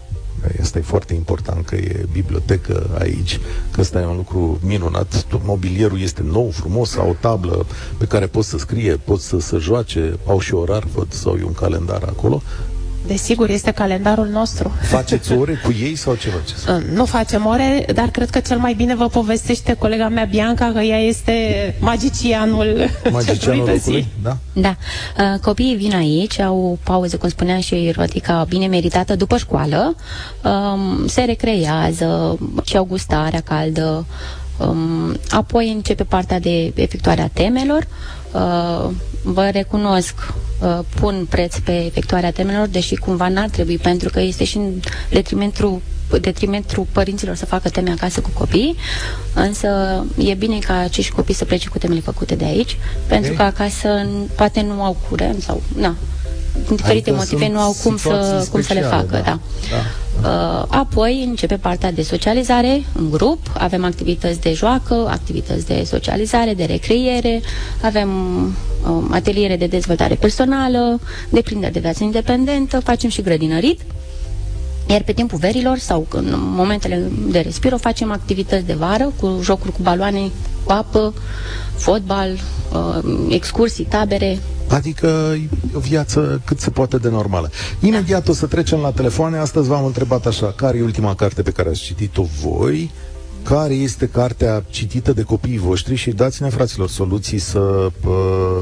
Asta 0.60 0.78
e 0.78 0.82
foarte 0.82 1.14
important 1.14 1.66
că 1.66 1.74
e 1.74 2.06
bibliotecă 2.12 2.96
aici, 2.98 3.40
că 3.70 3.80
ăsta 3.80 4.00
e 4.00 4.06
un 4.06 4.16
lucru 4.16 4.58
minunat. 4.62 5.26
Mobilierul 5.44 6.00
este 6.00 6.22
nou, 6.22 6.50
frumos, 6.50 6.96
au 6.96 7.08
o 7.08 7.14
tablă 7.20 7.66
pe 7.98 8.06
care 8.06 8.26
poți 8.26 8.48
să 8.48 8.58
scrie, 8.58 8.92
poți 8.92 9.26
să, 9.26 9.40
să 9.40 9.58
joace, 9.58 10.18
au 10.26 10.38
și 10.38 10.54
orar, 10.54 10.84
văd, 10.94 11.12
sau 11.12 11.36
e 11.36 11.44
un 11.44 11.52
calendar 11.52 12.02
acolo. 12.02 12.42
Desigur, 13.06 13.50
este 13.50 13.70
calendarul 13.70 14.26
nostru. 14.26 14.72
Faceți 14.80 15.32
ore 15.32 15.60
cu 15.64 15.74
ei 15.80 15.94
sau 15.96 16.14
ce 16.14 16.28
faceți? 16.28 16.70
Uh, 16.70 16.94
nu 16.94 17.04
facem 17.04 17.46
ore, 17.46 17.84
dar 17.94 18.08
cred 18.08 18.30
că 18.30 18.40
cel 18.40 18.58
mai 18.58 18.74
bine 18.74 18.94
vă 18.94 19.08
povestește 19.08 19.72
colega 19.74 20.08
mea 20.08 20.24
Bianca 20.24 20.70
că 20.72 20.80
ea 20.80 20.98
este 20.98 21.34
magicianul 21.80 22.88
Magicianul 23.12 23.68
locului, 23.68 24.06
da? 24.22 24.36
Da. 24.52 24.76
Uh, 25.18 25.40
copiii 25.40 25.76
vin 25.76 25.94
aici, 25.94 26.38
au 26.38 26.78
pauză, 26.82 27.16
cum 27.16 27.28
spunea 27.28 27.60
și 27.60 27.92
Rotica, 27.96 28.46
bine 28.48 28.66
meritată 28.66 29.16
după 29.16 29.36
școală, 29.36 29.94
um, 30.44 31.06
se 31.06 31.22
recrează, 31.22 32.38
și 32.64 32.76
au 32.76 32.84
gustarea 32.84 33.40
caldă, 33.40 34.06
um, 34.58 35.16
apoi 35.30 35.72
începe 35.72 36.04
partea 36.04 36.40
de 36.40 36.72
efectuarea 36.74 37.30
temelor, 37.32 37.86
uh, 38.32 38.90
vă 39.22 39.48
recunosc, 39.52 40.14
uh, 40.60 40.78
pun 41.00 41.26
preț 41.30 41.56
pe 41.58 41.84
efectuarea 41.84 42.30
temelor, 42.30 42.66
deși 42.66 42.94
cumva 42.94 43.28
n-ar 43.28 43.48
trebui, 43.48 43.78
pentru 43.78 44.08
că 44.10 44.20
este 44.20 44.44
și 44.44 44.56
în 44.56 44.72
detrimentul 45.10 45.80
detrimentul 46.20 46.86
părinților 46.92 47.34
să 47.34 47.46
facă 47.46 47.68
teme 47.68 47.90
acasă 47.90 48.20
cu 48.20 48.30
copii, 48.34 48.76
însă 49.34 49.68
e 50.18 50.34
bine 50.34 50.58
ca 50.58 50.76
acești 50.78 51.12
copii 51.12 51.34
să 51.34 51.44
plece 51.44 51.68
cu 51.68 51.78
temele 51.78 52.00
făcute 52.00 52.34
de 52.34 52.44
aici, 52.44 52.76
pentru 53.06 53.32
că 53.32 53.42
acasă 53.42 54.06
poate 54.36 54.60
nu 54.62 54.82
au 54.82 54.96
curent 55.08 55.42
sau, 55.42 55.62
na, 55.76 55.96
din 56.66 56.76
diferite 56.76 57.10
adică 57.10 57.16
motive 57.16 57.48
nu 57.48 57.60
au 57.60 57.76
cum 57.82 57.96
să, 57.96 58.46
cum 58.50 58.62
să 58.62 58.72
le 58.72 58.80
facă. 58.80 59.06
Da. 59.10 59.20
Da. 59.20 59.38
Da. 59.70 59.82
Uh, 60.22 60.64
apoi 60.68 61.24
începe 61.28 61.56
partea 61.56 61.92
de 61.92 62.02
socializare 62.02 62.84
în 62.92 63.10
grup, 63.10 63.38
avem 63.58 63.84
activități 63.84 64.40
de 64.40 64.52
joacă, 64.52 65.06
activități 65.10 65.66
de 65.66 65.82
socializare, 65.84 66.54
de 66.54 66.64
recreere, 66.64 67.40
avem 67.82 68.10
uh, 68.44 69.04
ateliere 69.10 69.56
de 69.56 69.66
dezvoltare 69.66 70.14
personală, 70.14 71.00
deprindere 71.28 71.72
de 71.72 71.80
viață 71.80 72.04
independentă, 72.04 72.80
facem 72.80 73.10
și 73.10 73.22
grădinărit. 73.22 73.80
Iar 74.86 75.02
pe 75.02 75.12
timpul 75.12 75.38
verilor 75.38 75.78
sau 75.78 76.06
în 76.10 76.34
momentele 76.36 77.10
de 77.28 77.40
respiro 77.40 77.76
facem 77.76 78.12
activități 78.12 78.66
de 78.66 78.72
vară 78.72 79.12
cu 79.20 79.38
jocuri 79.42 79.72
cu 79.72 79.82
baloane, 79.82 80.30
cu 80.64 80.72
apă, 80.72 81.14
fotbal, 81.76 82.30
uh, 82.72 83.26
excursii, 83.28 83.84
tabere, 83.84 84.38
Adică 84.68 85.38
o 85.74 85.78
viață 85.78 86.40
cât 86.44 86.60
se 86.60 86.70
poate 86.70 86.96
de 86.96 87.08
normală. 87.08 87.50
Imediat 87.80 88.28
o 88.28 88.32
să 88.32 88.46
trecem 88.46 88.78
la 88.78 88.90
telefoane. 88.90 89.38
Astăzi 89.38 89.68
v-am 89.68 89.84
întrebat 89.84 90.26
așa, 90.26 90.52
care 90.56 90.78
e 90.78 90.82
ultima 90.82 91.14
carte 91.14 91.42
pe 91.42 91.50
care 91.50 91.68
ați 91.68 91.80
citit-o 91.80 92.22
voi? 92.42 92.90
Care 93.48 93.74
este 93.74 94.08
cartea 94.08 94.64
citită 94.70 95.12
de 95.12 95.22
copiii 95.22 95.58
voștri 95.58 95.94
și 95.94 96.10
dați-ne, 96.10 96.48
fraților, 96.48 96.88
soluții 96.88 97.38
să, 97.38 97.90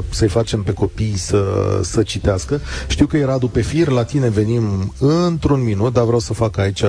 să-i 0.09 0.27
facem 0.27 0.63
pe 0.63 0.73
copii 0.73 1.17
să, 1.17 1.43
să 1.83 2.03
citească. 2.03 2.61
Știu 2.87 3.05
că 3.05 3.17
e 3.17 3.25
Radu 3.25 3.47
pe 3.47 3.61
fir, 3.61 3.87
la 3.87 4.03
tine 4.03 4.29
venim 4.29 4.93
într-un 4.99 5.63
minut, 5.63 5.93
dar 5.93 6.03
vreau 6.03 6.19
să 6.19 6.33
fac 6.33 6.57
aici 6.57 6.81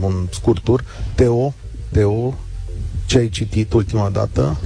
un 0.00 0.26
scurt 0.30 0.62
tur. 0.62 0.84
Teo, 1.14 1.54
Teo, 1.92 2.34
ce 3.06 3.18
ai 3.18 3.28
citit 3.28 3.72
ultima 3.72 4.08
dată? 4.08 4.56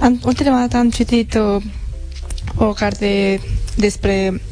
Am, 0.00 0.20
ultima 0.24 0.58
dată 0.58 0.76
am 0.76 0.90
citit 0.90 1.34
uh, 1.34 1.62
o 2.56 2.72
carte 2.72 3.40
despre 3.76 4.42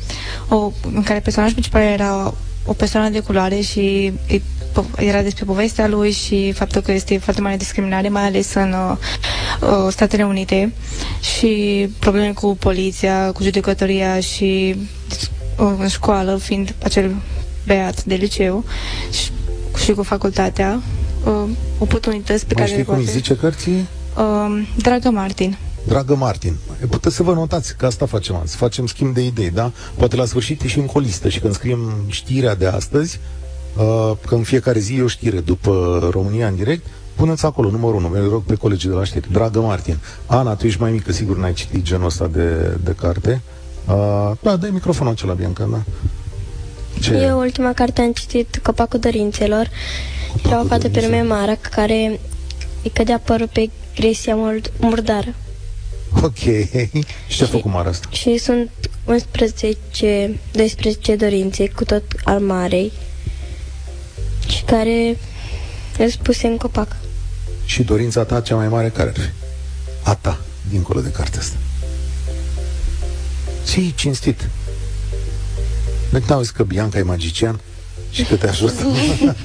o, 0.48 0.72
în 0.94 1.02
care 1.02 1.20
personajul 1.20 1.54
principal 1.54 1.82
era 1.82 2.34
o 2.64 2.72
persoană 2.72 3.08
de 3.08 3.20
culoare 3.20 3.60
și 3.60 4.12
era 4.96 5.22
despre 5.22 5.44
povestea 5.44 5.88
lui 5.88 6.10
și 6.10 6.52
faptul 6.52 6.80
că 6.80 6.92
este 6.92 7.18
foarte 7.18 7.40
mare 7.40 7.56
discriminare, 7.56 8.08
mai 8.08 8.22
ales 8.24 8.54
în 8.54 8.72
uh, 8.72 8.96
uh, 9.60 9.88
Statele 9.90 10.24
Unite 10.24 10.72
și 11.20 11.88
probleme 11.98 12.32
cu 12.32 12.56
poliția, 12.56 13.32
cu 13.32 13.42
judecătoria 13.42 14.20
și 14.20 14.76
uh, 15.58 15.72
în 15.78 15.88
școală, 15.88 16.36
fiind 16.36 16.74
acel 16.82 17.14
beat 17.66 18.04
de 18.04 18.14
liceu 18.14 18.64
și, 19.10 19.30
și 19.84 19.92
cu 19.92 20.02
facultatea, 20.02 20.80
uh, 21.24 21.50
oportunități 21.78 22.46
pe 22.46 22.54
mai 22.54 22.62
care 22.64 22.74
știi 22.76 22.84
cum 22.84 22.94
poate... 22.94 23.10
zice 23.10 23.36
cărții? 23.36 23.86
Uh, 24.16 24.62
Dragă 24.76 25.10
Martin. 25.10 25.56
Dragă 25.86 26.14
Martin, 26.14 26.56
puteți 26.90 27.14
să 27.14 27.22
vă 27.22 27.32
notați 27.32 27.76
că 27.76 27.86
asta 27.86 28.06
facem 28.06 28.36
azi, 28.36 28.56
facem 28.56 28.86
schimb 28.86 29.14
de 29.14 29.24
idei, 29.24 29.50
da? 29.50 29.72
Poate 29.96 30.16
la 30.16 30.24
sfârșit 30.24 30.62
ieșim 30.62 30.86
cu 30.86 30.98
o 30.98 31.00
listă 31.00 31.28
și 31.28 31.40
când 31.40 31.54
scriem 31.54 31.92
știrea 32.06 32.54
de 32.54 32.66
astăzi, 32.66 33.20
uh, 33.76 34.12
că 34.26 34.34
în 34.34 34.42
fiecare 34.42 34.78
zi 34.78 34.94
e 34.94 35.02
o 35.02 35.06
știre 35.06 35.40
după 35.40 35.98
România 36.10 36.46
în 36.46 36.56
direct, 36.56 36.86
puneți 37.14 37.46
acolo 37.46 37.70
numărul 37.70 38.04
1, 38.04 38.22
îl 38.22 38.28
rog 38.28 38.42
pe 38.42 38.54
colegii 38.54 38.88
de 38.88 38.94
la 38.94 39.04
știri. 39.04 39.32
Dragă 39.32 39.60
Martin, 39.60 39.98
Ana, 40.26 40.54
tu 40.54 40.66
ești 40.66 40.80
mai 40.80 40.90
mică, 40.90 41.12
sigur 41.12 41.36
n-ai 41.36 41.52
citit 41.52 41.82
genul 41.82 42.06
ăsta 42.06 42.26
de, 42.26 42.76
de 42.84 42.94
carte. 43.00 43.42
Uh, 43.88 44.30
da, 44.42 44.56
dai 44.56 44.70
microfonul 44.70 45.12
acela, 45.12 45.32
Bianca, 45.32 45.68
da? 45.70 45.82
Ce? 47.00 47.14
Eu 47.14 47.38
ultima 47.38 47.72
carte 47.72 48.00
am 48.00 48.12
citit 48.12 48.60
Copacul 48.62 48.98
Dorințelor. 48.98 49.68
Copacul 50.32 50.50
Era 50.50 50.60
o 50.60 50.64
fată 50.66 50.88
pe 50.88 51.00
nume 51.00 51.22
Mara 51.22 51.54
care 51.54 52.20
îi 52.82 52.90
cădea 52.90 53.18
părul 53.24 53.48
pe 53.52 53.70
Gresia 53.94 54.36
murdară. 54.80 55.34
Ok. 56.22 56.38
Și 57.28 57.36
ce 57.36 57.44
a 57.44 57.46
făcut 57.46 57.70
Mara 57.70 57.88
asta? 57.88 58.08
Și 58.10 58.38
sunt 58.38 58.70
11, 59.04 60.38
12 60.52 61.16
dorințe 61.16 61.68
cu 61.68 61.84
tot 61.84 62.02
al 62.24 62.40
Marei 62.40 62.92
și 64.48 64.62
care 64.62 65.18
le 65.96 66.10
spuse 66.10 66.46
în 66.46 66.56
copac. 66.56 66.96
Și 67.64 67.82
dorința 67.82 68.24
ta 68.24 68.40
cea 68.40 68.54
mai 68.54 68.68
mare 68.68 68.88
care 68.88 69.08
ar 69.08 69.14
fi? 69.14 69.28
A 70.02 70.14
ta, 70.14 70.40
dincolo 70.70 71.00
de 71.00 71.10
cartea 71.10 71.40
asta. 71.40 71.56
Și 73.70 73.94
cinstit. 73.94 74.48
Nu 76.10 76.18
te 76.18 76.32
auzi 76.32 76.52
că 76.52 76.62
Bianca 76.62 76.98
e 76.98 77.02
magician 77.02 77.60
și 78.10 78.24
că 78.24 78.36
te 78.36 78.48
ajută? 78.48 78.86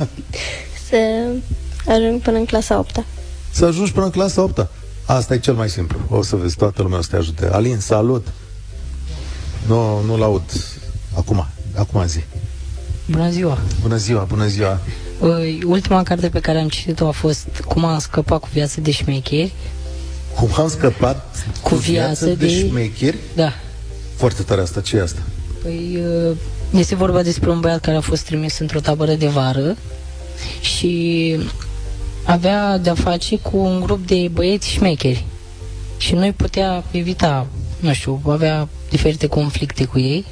Să 0.90 0.98
ajung 1.86 2.22
până 2.22 2.38
în 2.38 2.46
clasa 2.46 2.78
8 2.78 3.00
-a. 3.00 3.06
Să 3.52 3.66
ajungi 3.66 3.92
până 3.92 4.06
în 4.06 4.12
clasa 4.12 4.42
8 4.42 4.60
-a. 4.60 4.68
Asta 5.08 5.34
e 5.34 5.40
cel 5.40 5.54
mai 5.54 5.70
simplu. 5.70 6.00
O 6.10 6.22
să 6.22 6.36
vezi, 6.36 6.56
toată 6.56 6.82
lumea 6.82 6.98
o 6.98 7.02
să 7.02 7.08
te 7.10 7.16
ajute. 7.16 7.50
Alin, 7.52 7.80
salut! 7.80 8.28
Nu, 9.68 10.02
nu-l 10.06 10.24
aud. 10.24 10.42
Acum, 11.18 11.48
acum 11.76 12.06
zi. 12.06 12.24
Bună 13.06 13.30
ziua! 13.30 13.58
Bună 13.82 13.96
ziua, 13.98 14.24
bună 14.24 14.48
ziua! 14.48 14.80
Ultima 15.66 16.04
carte 16.04 16.30
pe 16.30 16.40
care 16.40 16.60
am 16.60 16.70
citit-o 16.70 17.08
a 17.08 17.12
fost 17.12 17.48
Cum 17.68 17.86
am 17.86 18.00
scăpat 18.00 18.40
cu 18.40 18.48
viață 18.54 18.82
de 18.82 18.92
șmecheri. 18.92 19.54
Cum 20.36 20.50
am 20.58 20.70
scăpat 20.70 21.36
cu, 21.62 21.70
cu 21.70 21.76
viață, 21.76 22.26
viață 22.26 22.26
de, 22.26 22.46
de 22.46 22.68
șmecheri? 22.68 23.18
Da. 23.36 23.54
Foarte 24.16 24.44
tare 24.44 24.62
asta. 24.62 24.82
Ce 24.82 24.98
e 24.98 25.02
asta? 25.02 25.22
Păi, 25.62 26.04
este 26.72 26.96
vorba 26.96 27.22
despre 27.22 27.50
un 27.50 27.60
băiat 27.60 27.80
care 27.82 27.98
a 27.98 28.02
fost 28.02 28.26
trimis 28.26 28.60
într-o 28.60 28.80
tabără 28.80 29.14
de 29.14 29.28
vară 29.28 29.78
și 30.62 31.36
avea 32.28 32.78
de-a 32.78 32.94
face 32.94 33.40
cu 33.40 33.58
un 33.58 33.80
grup 33.80 34.08
de 34.08 34.30
băieți 34.32 34.70
șmecheri 34.70 35.26
și 35.98 36.14
noi 36.14 36.32
putea 36.32 36.84
evita, 36.92 37.48
nu 37.80 37.94
știu, 37.94 38.22
avea 38.28 38.68
diferite 38.90 39.28
conflicte 39.28 39.86
cu 39.86 40.00
ei 40.00 40.26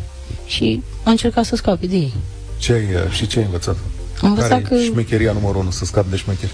și 0.46 0.84
a 1.04 1.10
încercat 1.10 1.46
să 1.46 1.56
scape 1.56 1.86
de 1.86 1.96
ei. 1.96 2.14
Ce 2.58 2.74
ai, 2.74 2.86
și 3.12 3.28
ce 3.28 3.40
ai 3.40 3.46
învățat? 3.46 3.76
Am 4.22 4.30
învățat 4.30 4.50
Care 4.50 4.62
că... 4.62 4.76
șmecheria 4.78 5.32
numărul 5.32 5.62
unu, 5.62 5.72
să 5.72 5.86
scapi 5.86 6.10
de 6.10 6.16
șmecheri? 6.16 6.52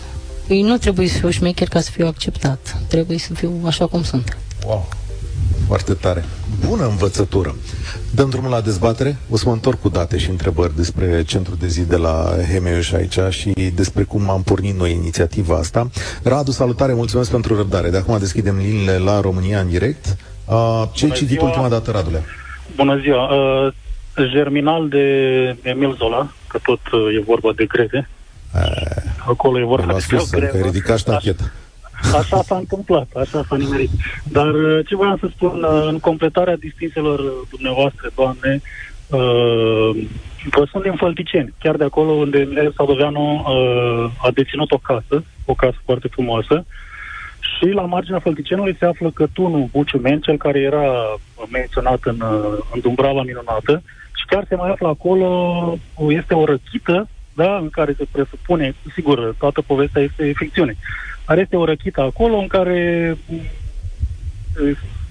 Păi 0.48 0.62
nu 0.62 0.78
trebuie 0.78 1.08
să 1.08 1.18
fiu 1.18 1.30
șmecher 1.30 1.68
ca 1.68 1.82
să 1.82 1.92
fiu 1.92 2.08
acceptat. 2.08 2.78
Trebuie 2.88 3.18
să 3.18 3.34
fiu 3.34 3.62
așa 3.66 3.88
cum 3.88 4.04
sunt. 4.04 4.38
Wow! 4.66 4.90
Foarte 5.72 5.94
tare. 5.94 6.24
Bună 6.68 6.86
învățătură. 6.86 7.56
Dăm 8.16 8.30
drumul 8.30 8.50
la 8.50 8.62
dezbatere. 8.62 9.18
O 9.30 9.38
să 9.38 9.44
mă 9.48 9.52
întorc 9.54 9.82
cu 9.82 9.90
date 9.90 10.18
și 10.18 10.30
întrebări 10.30 10.76
despre 10.76 11.24
centrul 11.24 11.58
de 11.60 11.68
zi 11.68 11.88
de 11.88 11.96
la 11.96 12.30
Hemeuș 12.52 12.92
aici 12.92 13.20
și 13.30 13.50
despre 13.76 14.04
cum 14.04 14.30
am 14.30 14.44
pornit 14.44 14.78
noi 14.78 14.92
inițiativa 14.92 15.56
asta. 15.58 15.90
Radu, 16.24 16.52
salutare, 16.52 16.94
mulțumesc 16.94 17.32
pentru 17.32 17.56
răbdare. 17.56 17.90
De 17.90 17.98
acum 17.98 18.18
deschidem 18.20 18.58
liniile 18.58 18.98
la 18.98 19.20
România 19.20 19.60
în 19.60 19.70
direct. 19.70 20.18
Uh, 20.46 20.84
ce 20.94 21.06
ai 21.06 21.12
citit 21.12 21.42
ultima 21.42 21.70
dată, 21.70 21.92
Radule? 21.92 22.24
Bună 22.76 23.00
ziua. 23.02 23.24
Uh, 23.24 23.74
germinal 24.32 24.90
de 24.90 25.06
Emil 25.62 25.96
Zola, 25.98 26.32
că 26.48 26.60
tot 26.64 26.80
uh, 26.92 27.16
e 27.16 27.24
vorba 27.26 27.52
de 27.56 27.66
greve. 27.66 28.10
Uh, 28.56 28.62
Acolo 29.28 29.60
e 29.60 29.64
vorba 29.64 29.98
de 30.10 30.28
greve. 30.32 30.60
Că 30.60 30.66
ridicat 30.66 30.98
ștacheta. 30.98 31.52
Așa 32.20 32.42
s-a 32.42 32.56
întâmplat, 32.56 33.08
așa 33.16 33.44
s-a 33.48 33.56
nimerit. 33.56 33.90
Dar 34.24 34.54
uh, 34.54 34.86
ce 34.88 34.96
voiam 34.96 35.18
să 35.20 35.28
spun, 35.36 35.64
uh, 35.64 35.88
în 35.88 36.00
completarea 36.00 36.56
distinselor 36.56 37.20
uh, 37.20 37.32
dumneavoastră, 37.50 38.10
doamne, 38.16 38.62
vă 40.50 40.68
sunt 40.72 40.84
din 40.84 40.96
Fălticeni, 40.96 41.54
chiar 41.60 41.76
de 41.76 41.84
acolo 41.84 42.12
unde 42.12 42.48
Mihail 42.50 42.74
Sadoveanu 42.78 43.46
a 44.18 44.32
deținut 44.34 44.72
o 44.72 44.78
casă, 44.78 45.24
o 45.46 45.54
casă 45.54 45.76
foarte 45.86 46.08
frumoasă, 46.08 46.66
și 47.40 47.68
la 47.68 47.82
marginea 47.82 48.20
Fălticenului 48.20 48.76
se 48.80 48.86
află 48.86 49.12
Cătunul 49.12 49.68
Buciumen, 49.72 50.20
cel 50.20 50.38
care 50.38 50.60
era 50.60 51.18
menționat 51.52 52.00
în, 52.04 52.24
în 52.74 52.80
Dumbrava 52.80 53.22
Minunată, 53.22 53.82
și 54.16 54.26
chiar 54.26 54.46
se 54.48 54.56
mai 54.56 54.70
află 54.70 54.88
acolo, 54.88 55.30
este 56.10 56.34
o 56.34 56.46
răchită, 56.46 57.08
da, 57.34 57.58
în 57.58 57.70
care 57.70 57.94
se 57.98 58.06
presupune, 58.12 58.76
sigur, 58.94 59.36
toată 59.38 59.62
povestea 59.62 60.02
este 60.02 60.32
ficțiune, 60.36 60.76
dar 61.32 61.40
este 61.40 61.56
o 61.56 61.66
răchită 61.66 62.02
acolo 62.02 62.38
în 62.38 62.48
care 62.48 63.18
mm, 63.26 63.40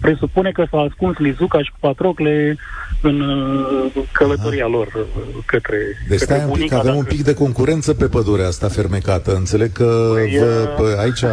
presupune 0.00 0.50
că 0.50 0.64
s-a 0.70 0.78
ascuns 0.78 1.16
Lizuca 1.16 1.62
și 1.62 1.72
Patrocle 1.80 2.56
în 3.02 3.20
uh, 3.20 4.04
călătoria 4.12 4.64
Aha. 4.64 4.72
lor 4.72 4.86
uh, 4.86 5.42
către 5.46 5.76
Deci 6.08 6.20
stai 6.20 6.38
către 6.38 6.52
un 6.52 6.58
pic, 6.58 6.72
avem 6.72 6.96
un 6.96 7.04
pic 7.04 7.22
de 7.22 7.34
concurență 7.34 7.94
pe 7.94 8.06
pădurea 8.06 8.46
asta 8.46 8.68
fermecată. 8.68 9.34
Înțeleg 9.34 9.72
că 9.72 10.10
păi, 10.14 10.38
vă, 10.38 10.82
uh, 10.82 10.98
aici 10.98 11.24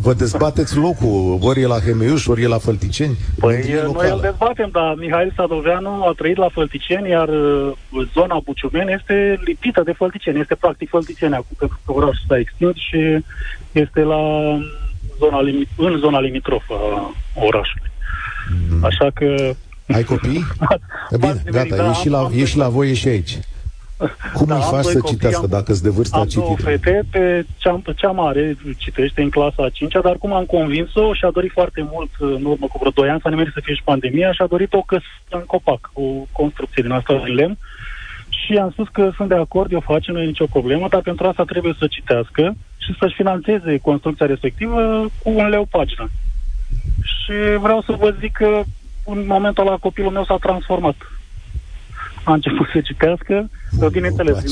Vă 0.00 0.14
dezbateți 0.14 0.76
locul, 0.76 1.38
ori 1.40 1.60
e 1.60 1.66
la 1.66 1.78
Hemeiuș, 1.78 2.26
ori 2.26 2.42
e 2.42 2.46
la 2.46 2.58
Fălticeni? 2.58 3.16
Păi 3.38 3.64
noi 3.92 4.10
îl 4.10 4.20
dezbatem, 4.20 4.68
dar 4.72 4.94
Mihail 4.94 5.32
Sadoveanu 5.36 6.02
a 6.02 6.12
trăit 6.16 6.36
la 6.36 6.48
Fălticeni, 6.52 7.08
iar 7.08 7.28
zona 8.14 8.40
Buciumeni 8.44 8.92
este 8.92 9.40
lipită 9.44 9.82
de 9.84 9.92
Fălticeni, 9.92 10.40
este 10.40 10.54
practic 10.54 10.88
Fălticeni 10.88 11.34
acum, 11.34 11.56
pentru 11.58 11.78
că 11.84 11.92
orașul 11.92 12.24
s-a 12.28 12.38
extins 12.38 12.76
și 12.76 13.24
este 13.72 14.00
la 14.00 14.22
zona 15.18 15.40
limit, 15.40 15.68
în 15.76 15.98
zona 15.98 16.20
limitrofă 16.20 16.74
a 17.36 17.44
orașului. 17.44 17.90
Mm. 18.70 18.84
Așa 18.84 19.10
că... 19.14 19.54
Ai 19.92 20.02
copii? 20.02 20.44
Bine, 21.20 21.42
gata, 21.50 21.76
da, 21.76 21.90
e, 21.90 21.92
și 21.92 22.08
la, 22.08 22.28
e 22.34 22.44
și 22.44 22.56
la 22.56 22.68
voi, 22.68 22.90
e 22.90 22.94
și 22.94 23.08
aici. 23.08 23.38
Cum 24.34 24.46
da, 24.46 24.54
îi 24.54 24.62
faci 24.70 24.84
să 24.84 25.00
citească 25.06 25.40
am, 25.40 25.50
dacă 25.50 25.72
îți 25.72 25.82
de 25.82 25.88
vârstă 25.88 26.16
am 26.16 26.26
două 26.34 26.56
fete, 26.56 27.02
pe 27.10 27.46
cea, 27.56 27.80
pe 27.84 27.92
cea 27.96 28.10
mare 28.10 28.56
citește 28.76 29.22
în 29.22 29.30
clasa 29.30 29.62
a 29.62 29.68
5 29.68 29.92
dar 30.02 30.16
cum 30.16 30.32
am 30.32 30.44
convins-o 30.44 31.14
și 31.14 31.24
a 31.24 31.30
dorit 31.30 31.50
foarte 31.50 31.88
mult 31.92 32.10
în 32.18 32.44
urmă 32.44 32.66
cu 32.66 32.78
vreo 32.78 32.90
2 32.90 33.08
ani 33.08 33.20
să 33.20 33.28
ne 33.28 33.50
să 33.54 33.60
fie 33.62 33.74
și 33.74 33.82
pandemia 33.82 34.32
și 34.32 34.42
a 34.42 34.46
dorit 34.46 34.72
o 34.72 34.82
căsuță 34.82 35.34
în 35.40 35.44
copac, 35.46 35.90
o 35.92 36.02
construcție 36.32 36.82
din 36.82 36.92
asta 36.92 37.22
din 37.24 37.34
lemn 37.34 37.58
și 38.28 38.56
am 38.56 38.70
spus 38.70 38.88
că 38.92 39.10
sunt 39.16 39.28
de 39.28 39.34
acord, 39.34 39.72
eu 39.72 39.80
face, 39.80 40.12
nu 40.12 40.22
e 40.22 40.24
nicio 40.24 40.46
problemă, 40.46 40.86
dar 40.90 41.00
pentru 41.00 41.26
asta 41.26 41.44
trebuie 41.44 41.74
să 41.78 41.86
citească 41.86 42.56
și 42.76 42.94
să-și 42.98 43.14
financeze 43.14 43.78
construcția 43.78 44.26
respectivă 44.26 45.06
cu 45.22 45.30
un 45.30 45.48
leu 45.48 45.66
pagină. 45.70 46.10
Și 47.02 47.58
vreau 47.60 47.82
să 47.82 47.92
vă 47.92 48.14
zic 48.20 48.32
că 48.32 48.62
în 49.04 49.24
momentul 49.26 49.66
ăla 49.66 49.76
copilul 49.76 50.10
meu 50.10 50.24
s-a 50.24 50.36
transformat. 50.40 50.96
A 52.24 52.32
început 52.32 52.66
să 52.72 52.80
citească, 52.80 53.50
bineînțeles, 53.92 54.42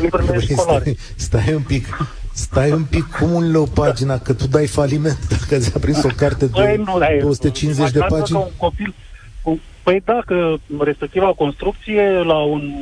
librele 0.00 0.40
școlare. 0.40 0.82
Stai, 0.82 0.96
stai 1.16 1.54
un 1.54 1.62
pic, 1.62 1.86
Stai 2.32 2.72
un 2.72 2.84
pic, 2.84 3.04
cum 3.18 3.32
un 3.32 3.50
leu 3.50 3.66
pagina, 3.74 4.18
că 4.18 4.32
tu 4.32 4.46
dai 4.46 4.66
faliment 4.66 5.28
dacă 5.28 5.62
ți-a 5.62 5.78
prins 5.80 6.02
o 6.02 6.08
carte 6.16 6.46
de 6.46 6.60
păi, 6.60 6.76
nu, 6.76 6.98
250 7.20 7.90
de 7.90 8.04
pagini? 8.08 8.38
un 8.38 8.50
copil, 8.56 8.94
un, 9.42 9.58
păi 9.82 10.02
dacă 10.04 10.60
respectiva 10.78 11.32
construcție 11.32 12.22
la 12.24 12.38
un 12.38 12.72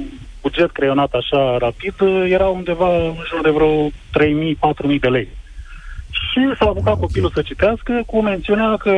buget 0.42 0.71
creionat 0.71 1.12
așa 1.12 1.57
rapid 1.59 1.95
era 2.28 2.47
undeva 2.47 2.97
în 2.97 3.14
jur 3.28 3.40
de 3.42 3.50
vreo 3.50 3.87
3.000-4.000 3.87 5.00
de 5.00 5.09
lei. 5.09 5.28
Și 6.11 6.40
s-a 6.59 6.64
apucat 6.64 6.92
okay. 6.92 7.00
copilul 7.00 7.30
să 7.35 7.42
citească 7.42 8.02
cu 8.07 8.23
mențiunea 8.23 8.76
că 8.76 8.90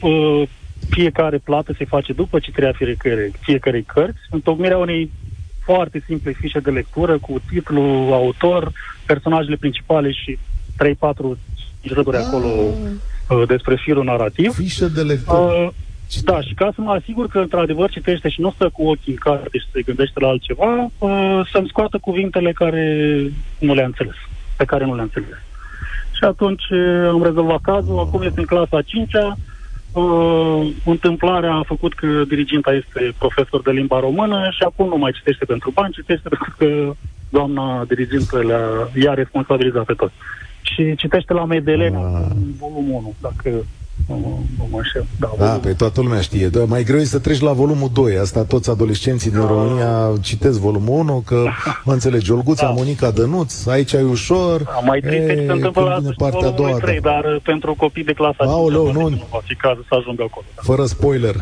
uh, 0.00 0.42
fiecare 0.90 1.38
plată 1.38 1.74
se 1.78 1.84
face 1.84 2.12
după 2.12 2.38
citirea 2.38 2.72
fiecare, 2.72 3.30
fiecarei 3.40 3.82
cărți, 3.82 4.20
întocmirea 4.30 4.76
unei 4.76 5.10
foarte 5.64 6.02
simple 6.06 6.32
fișe 6.32 6.58
de 6.58 6.70
lectură 6.70 7.18
cu 7.18 7.40
titlu, 7.50 7.82
autor, 8.12 8.72
personajele 9.06 9.56
principale 9.56 10.10
și 10.12 10.38
3-4 10.84 11.38
râduri 11.82 12.16
ah. 12.16 12.24
acolo 12.26 12.46
uh, 12.46 13.46
despre 13.46 13.76
firul 13.76 14.04
narrativ. 14.04 14.54
Fișe 14.54 14.88
de 14.88 15.02
lectură. 15.02 15.38
Uh, 15.38 15.68
da, 16.24 16.40
și 16.40 16.54
ca 16.54 16.70
să 16.74 16.80
mă 16.80 16.90
asigur 16.90 17.28
că 17.28 17.38
într-adevăr 17.38 17.90
citește 17.90 18.28
și 18.28 18.40
nu 18.40 18.50
stă 18.50 18.68
cu 18.72 18.82
ochii 18.82 19.12
în 19.12 19.18
carte 19.18 19.58
și 19.58 19.66
se 19.72 19.82
gândește 19.82 20.20
la 20.20 20.28
altceva, 20.28 20.90
uh, 20.98 21.40
să-mi 21.52 21.68
scoată 21.68 21.98
cuvintele 21.98 22.52
care 22.52 22.84
nu 23.58 23.74
le-a 23.74 23.84
înțeles, 23.84 24.16
pe 24.56 24.64
care 24.64 24.84
nu 24.84 24.94
le-a 24.94 25.02
înțeles. 25.02 25.38
Și 26.12 26.24
atunci 26.24 26.62
uh, 26.70 27.08
am 27.08 27.22
rezolvat 27.22 27.60
cazul, 27.60 27.98
acum 27.98 28.22
este 28.22 28.40
în 28.40 28.46
clasa 28.46 28.76
a 28.76 28.82
5-a, 28.82 29.36
uh, 29.92 30.70
întâmplarea 30.84 31.54
a 31.54 31.62
făcut 31.62 31.94
că 31.94 32.24
diriginta 32.28 32.72
este 32.72 33.14
profesor 33.18 33.62
de 33.62 33.70
limba 33.70 34.00
română 34.00 34.48
și 34.50 34.62
acum 34.62 34.88
nu 34.88 34.96
mai 34.96 35.12
citește 35.12 35.44
pentru 35.44 35.70
bani, 35.70 35.92
citește 35.92 36.28
pentru 36.28 36.54
că 36.58 36.92
doamna 37.28 37.84
dirigintă 37.84 38.42
le-a, 38.42 38.90
i-a 39.04 39.14
responsabilizat 39.14 39.84
pe 39.84 39.92
toți. 39.92 40.14
Și 40.62 40.94
citește 40.96 41.32
la 41.32 41.44
Medelena, 41.44 41.98
ah. 41.98 42.26
volumul 42.58 42.94
1, 42.94 43.14
dacă 43.20 43.64
nu, 44.08 44.42
nu 44.58 44.68
mă 44.70 44.76
înșel. 44.76 45.06
Da, 45.18 45.30
da 45.38 45.50
pe 45.50 45.72
toată 45.72 46.00
lumea 46.00 46.20
știe. 46.20 46.48
Da, 46.48 46.64
mai 46.64 46.84
greu 46.84 46.98
e 46.98 47.04
să 47.04 47.18
treci 47.18 47.40
la 47.40 47.52
volumul 47.52 47.90
2. 47.92 48.16
Asta 48.16 48.44
toți 48.44 48.70
adolescenții 48.70 49.30
din 49.30 49.40
da. 49.40 49.46
România 49.46 50.12
citesc 50.20 50.58
volumul 50.58 50.98
1, 50.98 51.22
că, 51.26 51.44
mă 51.84 51.92
înțelegi, 51.92 52.32
Olguța, 52.32 52.66
da. 52.66 52.72
Monica 52.72 53.10
Dănuț, 53.10 53.66
aici 53.66 53.94
ai 53.94 54.02
ușor. 54.02 54.62
Da, 54.62 54.80
mai 54.84 55.00
triste 55.00 55.44
se 55.46 55.52
întâmplă 55.52 55.82
la 55.82 56.10
partea 56.16 56.48
a 56.48 56.50
doua. 56.50 56.78
3, 56.78 57.00
da. 57.00 57.10
dar 57.10 57.34
uh, 57.34 57.40
pentru 57.42 57.74
copii 57.74 58.04
de 58.04 58.12
clasa 58.12 58.36
Aoleu, 58.38 58.84
5, 58.84 58.96
nu, 58.96 59.08
nu 59.08 59.26
va 59.30 59.40
fi 59.44 59.54
cazul 59.54 59.84
să 59.88 59.94
ajungă 59.98 60.22
acolo. 60.26 60.46
Da. 60.54 60.62
Fără 60.64 60.84
spoiler. 60.84 61.34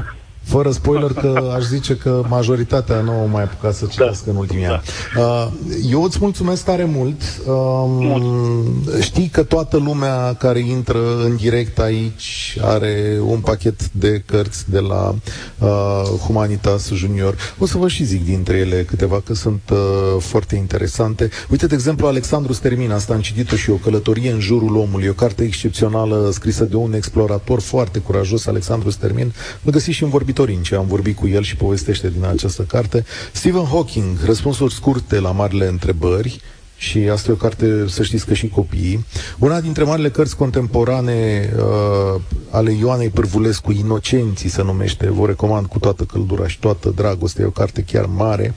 Fără 0.49 0.71
spoiler 0.71 1.13
că 1.13 1.53
aș 1.57 1.63
zice 1.63 1.97
că 1.97 2.23
majoritatea 2.29 3.01
nu 3.01 3.11
au 3.11 3.29
mai 3.33 3.43
apucat 3.43 3.75
să 3.75 3.87
citească 3.91 4.23
da. 4.25 4.31
în 4.31 4.37
ultimii 4.37 4.65
da. 4.65 4.73
ani. 4.73 4.83
Uh, 5.17 5.49
eu 5.91 6.03
îți 6.03 6.19
mulțumesc 6.21 6.65
tare 6.65 6.85
mult. 6.85 7.23
Uh, 7.47 9.01
știi 9.01 9.29
că 9.29 9.43
toată 9.43 9.77
lumea 9.77 10.35
care 10.35 10.59
intră 10.59 10.99
în 11.25 11.37
direct 11.37 11.79
aici 11.79 12.59
are 12.61 13.19
un 13.27 13.39
pachet 13.41 13.91
de 13.91 14.23
cărți 14.27 14.71
de 14.71 14.79
la 14.79 15.15
uh, 15.59 16.03
Humanitas 16.27 16.91
Junior. 16.93 17.37
O 17.59 17.67
să 17.67 17.79
vă 17.79 17.89
și 17.89 18.05
zic 18.05 18.25
dintre 18.25 18.57
ele 18.57 18.83
câteva, 18.83 19.23
că 19.25 19.35
sunt 19.35 19.61
uh, 19.71 19.79
foarte 20.19 20.57
interesante. 20.57 21.29
Uite, 21.51 21.67
de 21.67 21.75
exemplu, 21.75 22.07
Alexandru 22.07 22.53
Stermin, 22.53 22.91
asta 22.91 23.15
am 23.15 23.21
citit-o 23.21 23.57
și 23.57 23.71
o 23.71 23.75
călătorie 23.75 24.31
în 24.31 24.41
jurul 24.41 24.77
omului, 24.77 25.09
o 25.09 25.13
carte 25.13 25.45
excepțională 25.45 26.31
scrisă 26.33 26.65
de 26.65 26.77
un 26.77 26.93
explorator 26.93 27.61
foarte 27.61 27.99
curajos, 27.99 28.47
Alexandru 28.47 28.91
Stermin. 28.91 29.33
Mă 29.63 29.71
găsiți 29.71 29.97
și 29.97 30.03
în 30.03 30.09
vorbit 30.09 30.38
ce 30.63 30.75
am 30.75 30.87
vorbit 30.87 31.17
cu 31.17 31.29
el 31.29 31.43
și 31.43 31.57
povestește 31.57 32.11
din 32.11 32.25
această 32.25 32.63
carte. 32.63 33.05
Stephen 33.33 33.65
Hawking, 33.65 34.19
răspunsuri 34.25 34.75
scurte 34.75 35.21
la 35.21 35.31
marile 35.31 35.67
întrebări, 35.67 36.41
și 36.79 36.99
asta 36.99 37.31
e 37.31 37.35
o 37.35 37.37
carte, 37.37 37.85
să 37.89 38.03
știți 38.03 38.27
că 38.27 38.35
și 38.35 38.49
copiii. 38.49 39.05
Una 39.39 39.61
dintre 39.61 39.85
marile 39.85 40.11
cărți 40.11 40.37
contemporane 40.37 41.51
uh, 41.57 42.21
ale 42.51 42.73
Ioanei 42.73 43.09
Pârvulescu, 43.09 43.73
Inocenții 43.73 44.49
se 44.49 44.63
numește, 44.63 45.11
vă 45.11 45.27
recomand 45.27 45.67
cu 45.67 45.79
toată 45.79 46.05
căldura 46.05 46.49
și 46.49 46.59
toată 46.59 46.93
dragostea, 46.97 47.45
e 47.45 47.47
o 47.47 47.51
carte 47.51 47.83
chiar 47.83 48.07
mare. 48.07 48.55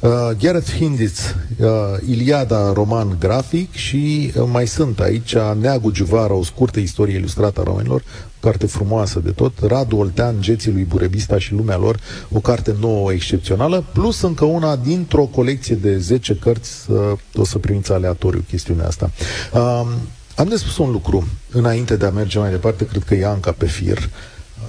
Uh, 0.00 0.10
Gareth 0.38 0.70
Hinditz, 0.70 1.34
uh, 1.58 1.66
Iliada, 2.08 2.72
roman 2.72 3.16
grafic 3.20 3.74
și 3.74 4.32
uh, 4.36 4.48
mai 4.52 4.66
sunt 4.66 5.00
aici 5.00 5.36
Neagu 5.60 5.90
Giuvara, 5.90 6.34
o 6.34 6.42
scurtă 6.42 6.80
istorie 6.80 7.16
ilustrată 7.16 7.60
a 7.60 7.62
românilor, 7.62 8.02
carte 8.40 8.66
frumoasă 8.66 9.20
de 9.20 9.30
tot, 9.30 9.52
Radu 9.66 9.96
Oltean, 9.96 10.34
Geții 10.40 10.72
lui 10.72 10.84
Burebista 10.84 11.38
și 11.38 11.52
lumea 11.52 11.76
lor, 11.76 12.00
o 12.32 12.40
carte 12.40 12.74
nouă 12.80 13.12
excepțională, 13.12 13.84
plus 13.92 14.20
încă 14.20 14.44
una 14.44 14.76
dintr-o 14.76 15.24
colecție 15.24 15.74
de 15.74 15.98
10 15.98 16.34
cărți, 16.34 16.70
o 17.34 17.44
să 17.44 17.58
primiți 17.58 17.92
aleatoriu 17.92 18.44
chestiunea 18.48 18.86
asta. 18.86 19.10
Um, 19.52 19.88
am 20.36 20.48
de 20.48 20.56
spus 20.56 20.78
un 20.78 20.90
lucru, 20.90 21.28
înainte 21.50 21.96
de 21.96 22.06
a 22.06 22.10
merge 22.10 22.38
mai 22.38 22.50
departe, 22.50 22.86
cred 22.86 23.02
că 23.02 23.14
e 23.14 23.26
Anca 23.26 23.52
pe 23.52 23.66
fir. 23.66 24.10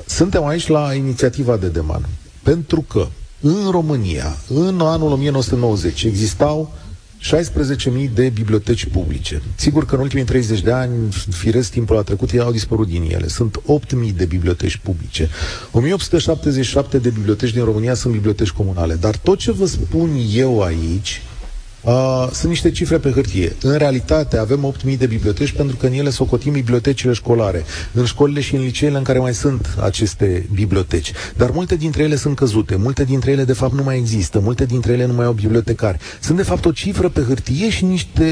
Suntem 0.06 0.46
aici 0.46 0.68
la 0.68 0.94
inițiativa 0.94 1.58
de 1.58 1.68
deman, 1.68 2.06
pentru 2.44 2.82
că 2.82 3.08
în 3.42 3.72
România, 3.72 4.38
în 4.50 4.80
anul 4.82 5.12
1990, 5.12 6.04
existau 6.04 6.74
16.000 7.22 8.14
de 8.14 8.30
biblioteci 8.30 8.86
publice. 8.86 9.42
Sigur 9.56 9.86
că 9.86 9.96
în 9.96 10.02
ultimii 10.02 10.26
30 10.26 10.62
de 10.62 10.72
ani, 10.72 11.12
firesc 11.30 11.72
timpul 11.72 11.98
a 11.98 12.02
trecut, 12.02 12.32
ei 12.32 12.40
au 12.40 12.52
dispărut 12.52 12.88
din 12.88 13.08
ele. 13.12 13.28
Sunt 13.28 13.62
8.000 13.62 14.16
de 14.16 14.26
biblioteci 14.26 14.78
publice. 14.78 15.30
1877 15.72 16.98
de 16.98 17.10
biblioteci 17.10 17.54
din 17.54 17.64
România 17.64 17.94
sunt 17.94 18.14
biblioteci 18.14 18.50
comunale. 18.50 18.96
Dar 18.96 19.18
tot 19.18 19.38
ce 19.38 19.52
vă 19.52 19.66
spun 19.66 20.10
eu 20.34 20.62
aici 20.62 21.22
Uh, 21.88 22.28
sunt 22.32 22.50
niște 22.50 22.72
cifre 22.72 22.98
pe 22.98 23.12
hârtie. 23.12 23.56
În 23.62 23.78
realitate 23.78 24.38
avem 24.38 24.76
8.000 24.86 24.98
de 24.98 25.06
biblioteci 25.06 25.52
pentru 25.52 25.76
că 25.76 25.86
în 25.86 25.94
ele 25.94 26.10
socotim 26.10 26.52
bibliotecile 26.52 27.14
școlare, 27.14 27.64
în 27.94 28.06
școlile 28.06 28.42
și 28.42 28.56
în 28.56 28.62
liceele 28.62 28.98
în 28.98 29.04
care 29.04 29.20
mai 29.20 29.34
sunt 29.34 29.76
aceste 29.82 30.50
biblioteci. 30.54 31.12
Dar 31.36 31.50
multe 31.50 31.76
dintre 31.76 32.04
ele 32.04 32.16
sunt 32.16 32.36
căzute, 32.36 32.76
multe 32.76 33.04
dintre 33.04 33.32
ele 33.32 33.44
de 33.44 33.54
fapt 33.54 33.74
nu 33.74 33.84
mai 33.84 33.98
există, 33.98 34.40
multe 34.40 34.66
dintre 34.66 34.94
ele 34.94 35.06
nu 35.06 35.14
mai 35.14 35.26
au 35.26 35.32
bibliotecari. 35.32 35.98
Sunt 36.20 36.38
de 36.38 36.44
fapt 36.44 36.66
o 36.66 36.72
cifră 36.72 37.10
pe 37.10 37.22
hârtie 37.22 37.70
și 37.70 37.86
niște 37.86 38.26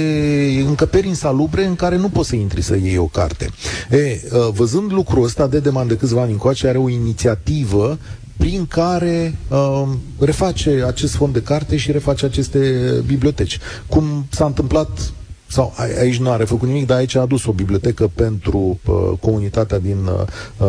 încăperi 0.66 1.08
insalubre 1.08 1.66
în 1.66 1.76
care 1.76 1.98
nu 1.98 2.10
poți 2.10 2.30
să 2.30 2.36
intri 2.36 2.62
să 2.62 2.76
iei 2.76 2.98
o 2.98 3.06
carte. 3.06 3.50
E, 3.90 3.98
uh, 3.98 4.48
văzând 4.54 4.92
lucrul 4.92 5.24
ăsta, 5.24 5.48
de 5.48 5.60
demand 5.60 5.90
de 5.90 5.98
câțiva 5.98 6.22
ani 6.22 6.32
încoace 6.32 6.68
are 6.68 6.78
o 6.78 6.90
inițiativă 6.90 7.98
prin 8.38 8.66
care 8.66 9.38
uh, 9.50 9.88
reface 10.20 10.84
acest 10.88 11.16
fond 11.16 11.34
de 11.34 11.42
carte 11.42 11.78
și 11.78 11.92
reface 11.92 12.26
aceste 12.26 12.60
biblioteci. 13.06 13.60
Cum 13.88 14.26
s-a 14.30 14.46
întâmplat 14.46 15.14
sau 15.48 15.74
aici 16.00 16.18
nu 16.18 16.30
a 16.30 16.36
refăcut 16.36 16.68
nimic, 16.68 16.86
dar 16.86 16.98
aici 16.98 17.16
a 17.16 17.22
adus 17.22 17.46
o 17.46 17.52
bibliotecă 17.52 18.12
pentru 18.16 18.80
uh, 18.86 19.12
comunitatea 19.20 19.80
din 19.80 19.98
uh, 20.06 20.68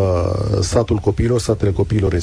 satul 0.61 0.97
copiilor, 0.97 1.41
satele 1.41 1.71
copiilor 1.71 2.19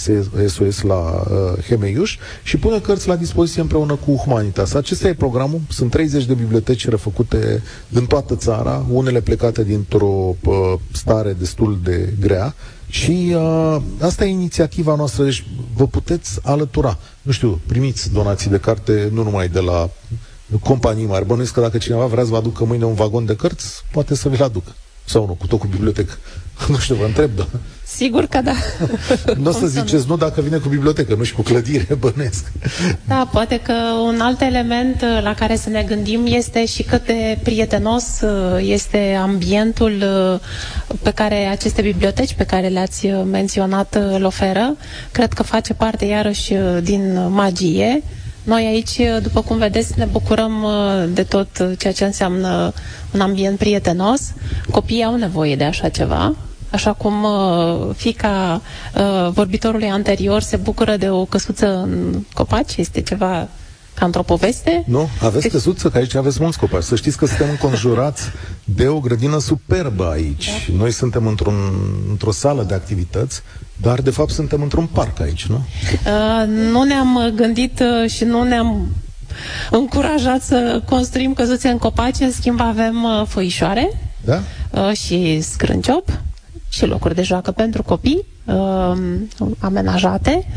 SOS 0.47 0.81
la 0.81 0.95
uh, 0.95 1.63
Hemeiuș 1.67 2.17
și 2.43 2.57
pune 2.57 2.79
cărți 2.79 3.07
la 3.07 3.15
dispoziție 3.15 3.61
împreună 3.61 3.95
cu 4.05 4.11
Humanitas. 4.15 4.73
Acesta 4.73 5.07
e 5.07 5.13
programul, 5.13 5.61
sunt 5.69 5.91
30 5.91 6.25
de 6.25 6.33
biblioteci 6.33 6.89
refăcute 6.89 7.63
în 7.91 8.05
toată 8.05 8.35
țara, 8.35 8.85
unele 8.91 9.21
plecate 9.21 9.63
dintr-o 9.63 10.35
uh, 10.45 10.53
stare 10.91 11.35
destul 11.39 11.79
de 11.83 12.13
grea, 12.19 12.55
și 12.93 13.35
uh, 13.35 13.81
asta 14.01 14.25
e 14.25 14.29
inițiativa 14.29 14.95
noastră, 14.95 15.23
deci 15.23 15.45
vă 15.75 15.87
puteți 15.87 16.39
alătura. 16.43 16.97
Nu 17.21 17.31
știu, 17.31 17.61
primiți 17.65 18.11
donații 18.11 18.49
de 18.49 18.57
carte 18.57 19.09
nu 19.11 19.23
numai 19.23 19.47
de 19.47 19.59
la 19.59 19.89
companii 20.61 21.05
mari. 21.05 21.25
Bănuiesc 21.25 21.53
că 21.53 21.61
dacă 21.61 21.77
cineva 21.77 22.05
vrea 22.05 22.23
să 22.23 22.29
vă 22.29 22.35
aducă 22.35 22.63
mâine 22.63 22.85
un 22.85 22.93
vagon 22.93 23.25
de 23.25 23.35
cărți, 23.35 23.83
poate 23.91 24.15
să 24.15 24.29
vi-l 24.29 24.43
aducă. 24.43 24.75
Sau 25.05 25.25
nu, 25.25 25.33
cu 25.33 25.47
tot 25.47 25.59
cu 25.59 25.67
bibliotecă. 25.67 26.13
nu 26.69 26.77
știu, 26.77 26.95
vă 26.95 27.05
întreb, 27.05 27.35
da. 27.35 27.47
Sigur 27.95 28.25
că 28.25 28.41
da. 28.41 28.53
nu 29.37 29.49
o 29.49 29.53
să 29.53 29.67
ziceți 29.67 30.05
nu 30.07 30.17
dacă 30.17 30.41
vine 30.41 30.57
cu 30.57 30.69
bibliotecă, 30.69 31.15
nu 31.15 31.23
și 31.23 31.33
cu 31.33 31.41
clădire, 31.41 31.95
bănesc. 31.99 32.51
Da, 33.07 33.29
poate 33.31 33.59
că 33.59 33.73
un 34.05 34.19
alt 34.19 34.41
element 34.41 35.01
uh, 35.01 35.23
la 35.23 35.33
care 35.33 35.55
să 35.55 35.69
ne 35.69 35.83
gândim 35.87 36.21
este 36.25 36.65
și 36.65 36.83
cât 36.83 37.05
de 37.05 37.37
prietenos 37.43 38.21
uh, 38.21 38.57
este 38.59 39.17
ambientul 39.21 40.03
uh, 40.03 40.39
pe 41.01 41.11
care 41.11 41.45
aceste 41.45 41.81
biblioteci 41.81 42.33
pe 42.33 42.45
care 42.45 42.67
le-ați 42.67 43.07
menționat 43.07 43.95
îl 44.13 44.23
oferă. 44.23 44.75
Cred 45.11 45.33
că 45.33 45.43
face 45.43 45.73
parte 45.73 46.05
iarăși 46.05 46.53
din 46.81 47.27
magie 47.29 48.03
Noi 48.43 48.65
aici, 48.65 49.21
după 49.21 49.41
cum 49.41 49.57
vedeți, 49.57 49.93
ne 49.97 50.05
bucurăm 50.05 50.63
uh, 50.63 51.03
de 51.13 51.23
tot 51.23 51.47
ceea 51.77 51.93
ce 51.93 52.05
înseamnă 52.05 52.73
un 53.13 53.19
ambient 53.21 53.57
prietenos. 53.57 54.21
Copiii 54.71 55.03
au 55.03 55.15
nevoie 55.15 55.55
de 55.55 55.63
așa 55.63 55.89
ceva. 55.89 56.35
Așa 56.73 56.93
cum 56.93 57.23
uh, 57.23 57.95
fica 57.95 58.61
uh, 58.95 59.29
vorbitorului 59.31 59.89
anterior 59.89 60.41
se 60.41 60.57
bucură 60.57 60.97
de 60.97 61.09
o 61.09 61.25
căsuță 61.25 61.67
în 61.67 62.23
copaci, 62.33 62.75
este 62.75 63.01
ceva 63.01 63.47
ca 63.93 64.05
într-o 64.05 64.21
poveste? 64.23 64.83
Nu, 64.87 65.09
aveți 65.21 65.47
căsuță, 65.47 65.89
că 65.89 65.97
aici 65.97 66.15
aveți 66.15 66.37
mulți 66.41 66.57
copaci. 66.57 66.83
Să 66.83 66.95
știți 66.95 67.17
că 67.17 67.25
suntem 67.25 67.49
înconjurați 67.49 68.23
de 68.63 68.87
o 68.87 68.99
grădină 68.99 69.39
superbă 69.39 70.09
aici. 70.09 70.45
Da. 70.45 70.73
Noi 70.77 70.91
suntem 70.91 71.27
într-un, 71.27 71.55
într-o 72.09 72.31
sală 72.31 72.63
de 72.63 72.73
activități, 72.73 73.41
dar 73.81 74.01
de 74.01 74.09
fapt 74.09 74.29
suntem 74.31 74.61
într-un 74.61 74.85
parc 74.85 75.19
aici, 75.19 75.45
nu? 75.45 75.55
Uh, 75.55 76.47
nu 76.47 76.83
ne-am 76.83 77.33
gândit 77.35 77.79
uh, 77.79 78.09
și 78.09 78.23
nu 78.23 78.43
ne-am 78.43 78.87
încurajat 79.71 80.41
să 80.41 80.81
construim 80.85 81.33
căsuțe 81.33 81.67
în 81.67 81.77
copaci, 81.77 82.19
în 82.19 82.31
schimb 82.31 82.59
avem 82.61 83.03
uh, 83.03 83.23
foișoare 83.27 83.89
da? 84.25 84.39
uh, 84.71 84.91
și 84.95 85.41
scrânciop 85.41 86.09
și 86.73 86.85
locuri 86.85 87.15
de 87.15 87.21
joacă 87.21 87.51
pentru 87.51 87.83
copii 87.83 88.25
uh, 88.45 88.91
amenajate. 89.59 90.47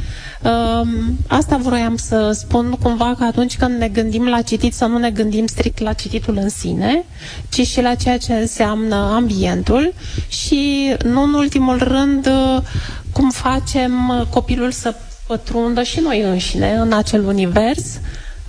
Uh, 0.43 0.89
asta 1.27 1.57
vroiam 1.57 1.97
să 1.97 2.31
spun 2.33 2.71
cumva 2.83 3.15
că 3.19 3.25
atunci 3.25 3.57
când 3.57 3.79
ne 3.79 3.89
gândim 3.89 4.29
la 4.29 4.43
citit 4.43 4.75
să 4.75 4.85
nu 4.85 4.99
ne 4.99 5.11
gândim 5.11 5.47
strict 5.47 5.79
la 5.79 5.93
cititul 5.93 6.37
în 6.37 6.49
sine, 6.49 7.05
ci 7.49 7.67
și 7.67 7.81
la 7.81 7.95
ceea 7.95 8.19
ce 8.19 8.33
înseamnă 8.33 8.95
ambientul 8.95 9.93
și 10.29 10.95
nu 11.05 11.23
în 11.23 11.35
ultimul 11.35 11.79
rând 11.79 12.27
uh, 12.27 12.63
cum 13.13 13.31
facem 13.31 14.27
copilul 14.31 14.71
să 14.71 14.95
pătrundă 15.27 15.83
și 15.83 16.01
noi 16.01 16.21
înșine 16.23 16.73
în 16.73 16.93
acel 16.93 17.27
univers 17.27 17.85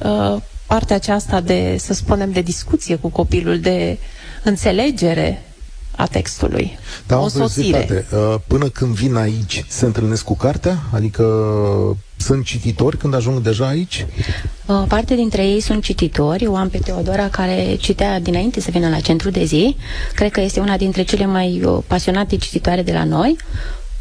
uh, 0.04 0.36
partea 0.68 0.96
aceasta 0.96 1.42
de, 1.42 1.76
să 1.80 1.94
spunem, 1.94 2.32
de 2.32 2.42
discuție 2.42 2.96
cu 2.96 3.08
copilul, 3.08 3.60
de 3.60 3.98
înțelegere 4.44 5.42
a 5.98 6.06
textului. 6.06 6.78
Da, 7.08 7.20
o 7.20 7.28
sosire. 7.28 8.06
Uh, 8.12 8.36
până 8.48 8.70
când 8.70 8.94
vin 8.94 9.16
aici, 9.16 9.66
se 9.68 9.86
întâlnesc 9.86 10.24
cu 10.24 10.36
cartea? 10.36 10.84
Adică 10.92 11.24
sunt 12.18 12.46
cititori 12.46 12.98
când 12.98 13.14
ajung 13.14 13.40
deja 13.40 13.68
aici? 13.68 14.06
Uh, 14.66 14.84
parte 14.88 15.16
dintre 15.16 15.46
ei 15.46 15.60
sunt 15.60 15.84
cititori. 15.84 16.48
O 16.48 16.56
am 16.56 16.70
pe 16.70 16.78
Teodora 16.78 17.30
care 17.30 17.76
citea 17.80 18.20
dinainte 18.20 18.62
să 18.62 18.72
vină 18.72 18.90
la 18.90 19.00
centru 19.00 19.30
de 19.30 19.44
zi. 19.44 19.76
Cred 20.16 20.32
că 20.32 20.42
este 20.42 20.60
una 20.60 20.78
dintre 20.78 21.04
cele 21.04 21.26
mai 21.26 21.62
uh, 21.64 21.84
pasionate 21.88 22.36
cititoare 22.36 22.82
de 22.82 22.94
la 22.94 23.04
noi. 23.04 23.38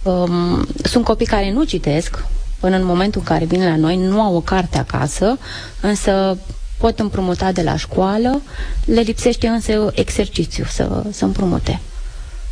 Um, 0.02 0.66
sunt 0.82 1.04
copii 1.04 1.26
care 1.26 1.52
nu 1.52 1.64
citesc, 1.64 2.24
până 2.60 2.76
în 2.76 2.84
momentul 2.84 3.20
în 3.20 3.26
care 3.26 3.44
vin 3.44 3.64
la 3.64 3.76
noi, 3.76 3.96
nu 3.96 4.20
au 4.20 4.36
o 4.36 4.40
carte 4.40 4.78
acasă, 4.78 5.38
însă 5.80 6.38
pot 6.78 6.98
împrumuta 6.98 7.52
de 7.52 7.62
la 7.62 7.76
școală, 7.76 8.42
le 8.84 9.00
lipsește 9.00 9.46
însă 9.46 9.90
exercițiu 9.94 10.64
să, 10.64 11.02
să 11.10 11.24
împrumute. 11.24 11.80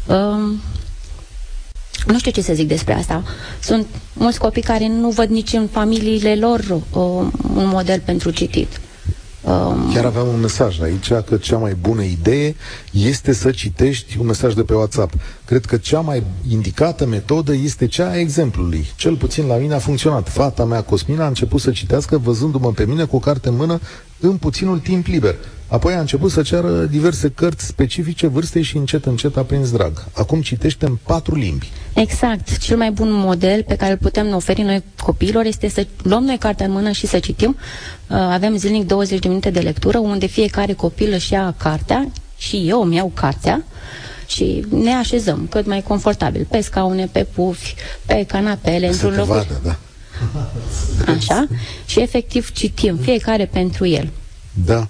Um, 0.06 0.60
nu 2.06 2.18
știu 2.18 2.30
ce 2.30 2.42
să 2.42 2.54
zic 2.54 2.68
despre 2.68 2.94
asta. 2.94 3.22
Sunt 3.62 3.86
mulți 4.12 4.38
copii 4.38 4.62
care 4.62 4.86
nu 4.88 5.10
văd 5.10 5.28
nici 5.28 5.52
în 5.52 5.66
familiile 5.66 6.34
lor 6.36 6.60
uh, 6.60 6.80
un 7.54 7.66
model 7.66 8.00
pentru 8.00 8.30
citit. 8.30 8.80
Um... 9.44 9.92
Chiar 9.92 10.04
aveam 10.04 10.28
un 10.28 10.40
mesaj 10.40 10.80
aici 10.80 11.08
că 11.08 11.36
cea 11.36 11.56
mai 11.56 11.76
bună 11.80 12.02
idee 12.02 12.54
este 12.90 13.32
să 13.32 13.50
citești 13.50 14.18
un 14.18 14.26
mesaj 14.26 14.54
de 14.54 14.62
pe 14.62 14.74
WhatsApp. 14.74 15.14
Cred 15.44 15.64
că 15.64 15.76
cea 15.76 16.00
mai 16.00 16.22
indicată 16.48 17.06
metodă 17.06 17.54
este 17.54 17.86
cea 17.86 18.08
a 18.08 18.18
exemplului. 18.18 18.86
Cel 18.96 19.16
puțin 19.16 19.46
la 19.46 19.56
mine 19.56 19.74
a 19.74 19.78
funcționat. 19.78 20.28
Fata 20.28 20.64
mea, 20.64 20.82
Cosmina, 20.82 21.24
a 21.24 21.28
început 21.28 21.60
să 21.60 21.70
citească 21.70 22.18
văzându-mă 22.18 22.72
pe 22.72 22.84
mine 22.84 23.04
cu 23.04 23.16
o 23.16 23.18
carte 23.18 23.48
în 23.48 23.56
mână 23.56 23.80
în 24.20 24.36
puținul 24.36 24.78
timp 24.78 25.06
liber. 25.06 25.34
Apoi 25.68 25.94
a 25.94 26.00
început 26.00 26.30
să 26.30 26.42
ceară 26.42 26.84
diverse 26.84 27.28
cărți 27.28 27.66
specifice 27.66 28.26
vârstei 28.26 28.62
și 28.62 28.76
încet, 28.76 29.04
încet 29.04 29.36
a 29.36 29.42
prins 29.42 29.70
drag. 29.70 30.04
Acum 30.12 30.40
citește 30.40 30.86
în 30.86 30.98
patru 31.02 31.34
limbi. 31.34 31.70
Exact. 31.94 32.58
Cel 32.58 32.76
mai 32.76 32.90
bun 32.90 33.12
model 33.12 33.62
pe 33.62 33.76
care 33.76 33.90
îl 33.92 33.98
putem 33.98 34.34
oferi 34.34 34.62
noi 34.62 34.82
copiilor 35.02 35.44
este 35.44 35.68
să 35.68 35.86
luăm 36.02 36.24
noi 36.24 36.38
cartea 36.38 36.66
în 36.66 36.72
mână 36.72 36.90
și 36.90 37.06
să 37.06 37.18
citim. 37.18 37.56
Uh, 38.08 38.16
avem 38.16 38.56
zilnic 38.56 38.86
20 38.86 39.18
de 39.18 39.28
minute 39.28 39.50
de 39.50 39.60
lectură, 39.60 39.98
unde 39.98 40.26
fiecare 40.26 40.72
copil 40.72 41.12
își 41.12 41.32
ia 41.32 41.54
cartea 41.58 42.08
și 42.36 42.68
eu 42.68 42.82
îmi 42.82 42.96
iau 42.96 43.10
cartea 43.14 43.64
și 44.26 44.64
ne 44.68 44.92
așezăm 44.92 45.46
cât 45.50 45.66
mai 45.66 45.82
confortabil, 45.82 46.46
pe 46.50 46.60
scaune, 46.60 47.06
pe 47.06 47.26
pufi, 47.34 47.74
pe 48.06 48.24
canapele, 48.28 48.86
într-un 48.86 49.14
loc. 49.16 49.26
Vadă, 49.26 49.60
da. 49.64 49.76
Așa? 51.12 51.46
Și 51.86 52.00
efectiv 52.00 52.52
citim, 52.52 52.96
fiecare 52.96 53.46
pentru 53.46 53.86
el. 53.86 54.10
Da. 54.64 54.86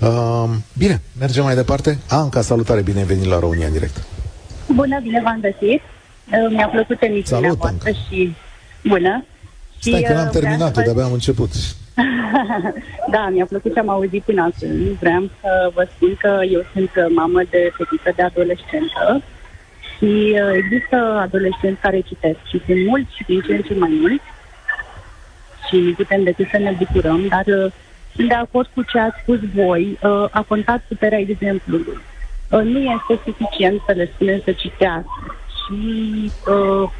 Uh, 0.00 0.50
bine, 0.72 1.00
mergem 1.18 1.44
mai 1.44 1.54
departe. 1.54 1.98
Anca, 2.08 2.40
salutare, 2.40 2.80
bine 2.80 2.98
ai 2.98 3.04
venit 3.04 3.24
la 3.24 3.38
România 3.38 3.66
în 3.66 3.72
direct. 3.72 4.02
Bună, 4.66 5.00
bine 5.02 5.20
v-am 5.24 5.40
găsit. 5.40 5.80
Uh, 6.32 6.46
mi-a 6.50 6.68
plăcut 6.68 7.02
emisiunea 7.02 7.42
Salut, 7.42 7.58
voastră 7.58 7.88
Anca. 7.88 8.00
și 8.08 8.32
bună. 8.84 9.24
Stai 9.78 10.02
că 10.02 10.12
n-am 10.12 10.26
uh, 10.26 10.32
terminat-o, 10.32 10.80
de-abia 10.80 11.04
am 11.04 11.12
început. 11.12 11.50
da, 13.14 13.28
mi-a 13.32 13.44
plăcut 13.44 13.72
ce 13.72 13.78
am 13.78 13.88
auzit 13.88 14.22
până 14.22 14.42
acum. 14.42 14.96
Vreau 15.00 15.30
să 15.40 15.70
vă 15.74 15.88
spun 15.94 16.14
că 16.14 16.40
eu 16.50 16.64
sunt 16.72 16.90
mamă 17.14 17.42
de 17.50 17.72
fetiță 17.76 18.12
de 18.16 18.22
adolescentă 18.22 19.22
și 19.96 20.38
uh, 20.42 20.50
există 20.52 20.96
adolescenți 20.96 21.80
care 21.80 22.00
citesc 22.00 22.38
și 22.48 22.62
sunt 22.66 22.86
mulți 22.86 23.14
și 23.16 23.24
din 23.26 23.40
ce 23.40 23.54
în 23.54 23.62
ce 23.62 23.74
mai 23.74 23.98
mulți 24.00 24.24
și 25.68 25.94
putem 25.96 26.22
decât 26.22 26.48
să 26.50 26.58
ne 26.58 26.76
bucurăm, 26.78 27.26
dar 27.28 27.44
uh, 27.46 27.72
sunt 28.14 28.28
de 28.28 28.34
acord 28.34 28.68
cu 28.74 28.82
ce 28.82 28.98
ați 28.98 29.20
spus 29.22 29.38
voi. 29.54 29.98
Uh, 30.02 30.26
a 30.30 30.44
contat 30.48 30.84
puterea 30.88 31.18
exemplului. 31.18 31.98
Uh, 32.50 32.62
nu 32.62 32.78
este 32.78 33.20
suficient 33.24 33.80
să 33.86 33.92
le 33.92 34.10
spunem 34.14 34.40
să 34.44 34.52
citească 34.52 35.36
și 35.66 36.32
uh, 36.48 36.90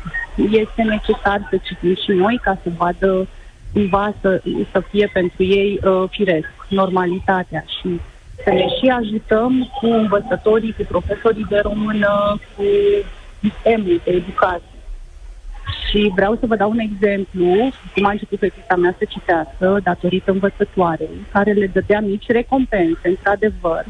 este 0.51 0.83
necesar 0.83 1.47
să 1.51 1.57
citim 1.63 1.95
și 1.95 2.11
noi 2.11 2.41
ca 2.43 2.59
să 2.63 2.71
vadă 2.77 3.27
cumva 3.73 4.15
să, 4.21 4.43
să 4.73 4.81
fie 4.91 5.11
pentru 5.13 5.43
ei 5.43 5.81
uh, 5.85 6.05
firesc, 6.11 6.49
normalitatea 6.69 7.65
și 7.81 8.01
să 8.45 8.51
ne 8.51 8.67
și 8.79 8.89
ajutăm 8.89 9.73
cu 9.81 9.87
învățătorii, 9.87 10.73
cu 10.73 10.85
profesorii 10.89 11.47
de 11.49 11.59
română, 11.59 12.39
cu 12.57 12.65
sistemul 13.41 14.01
de 14.05 14.11
educație. 14.11 14.77
Și 15.89 16.13
vreau 16.15 16.37
să 16.41 16.47
vă 16.47 16.57
dau 16.57 16.71
un 16.71 16.79
exemplu, 16.79 17.71
cum 17.95 18.05
a 18.05 18.11
început 18.11 18.39
fetița 18.39 18.77
mea 18.77 18.95
să 18.99 19.05
citească, 19.09 19.81
datorită 19.83 20.31
învățătoarei, 20.31 21.27
care 21.33 21.53
le 21.53 21.67
dădea 21.67 22.01
mici 22.01 22.27
recompense, 22.27 23.09
într-adevăr. 23.09 23.85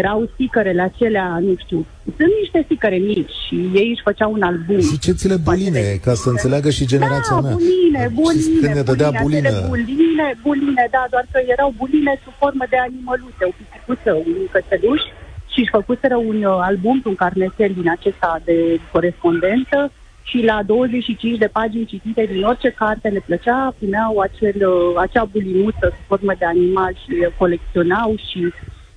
Erau 0.00 0.30
sticărele 0.32 0.82
acelea, 0.82 1.26
nu 1.46 1.54
știu, 1.64 1.86
sunt 2.16 2.32
niște 2.40 2.60
sticăre 2.64 2.96
mici 2.96 3.34
și 3.46 3.56
ei 3.80 3.88
își 3.94 4.06
făceau 4.08 4.32
un 4.32 4.42
album. 4.42 4.78
Ziceți-le 4.78 5.36
buline, 5.46 5.84
ca 6.04 6.14
să 6.22 6.28
înțeleagă 6.28 6.70
și 6.70 6.86
generația 6.86 7.36
da, 7.36 7.40
mea. 7.40 7.54
buline, 7.54 8.02
buline, 8.18 8.58
când 8.60 8.74
ne 8.74 8.82
dădea 8.90 9.10
buline, 9.22 9.50
bulină. 9.50 9.68
buline, 9.68 10.26
buline, 10.42 10.84
da, 10.96 11.02
doar 11.10 11.26
că 11.32 11.38
erau 11.54 11.70
buline 11.80 12.12
sub 12.24 12.34
formă 12.42 12.64
de 12.72 12.78
animăluțe, 12.86 13.42
o 13.50 13.52
pisicuță, 13.58 14.10
un 14.28 14.34
cățeluș 14.54 15.02
și 15.52 15.58
își 15.60 15.74
făcuseră 15.78 16.16
un 16.16 16.38
uh, 16.42 16.56
album, 16.70 17.02
un 17.04 17.14
carnețel 17.14 17.70
din 17.78 17.88
acesta 17.96 18.30
de 18.44 18.56
corespondență 18.92 19.92
și 20.28 20.38
la 20.50 20.62
25 20.66 21.38
de 21.38 21.54
pagini 21.58 21.90
citite 21.92 22.28
din 22.32 22.42
orice 22.42 22.70
carte 22.70 23.08
le 23.08 23.22
plăcea, 23.26 23.74
primeau 23.78 24.18
acel, 24.18 24.56
uh, 24.68 24.94
acea 25.04 25.24
bulinuță 25.32 25.86
sub 25.94 26.04
formă 26.06 26.32
de 26.38 26.44
animal 26.44 26.92
și 27.02 27.12
colecționau 27.38 28.14
și 28.28 28.40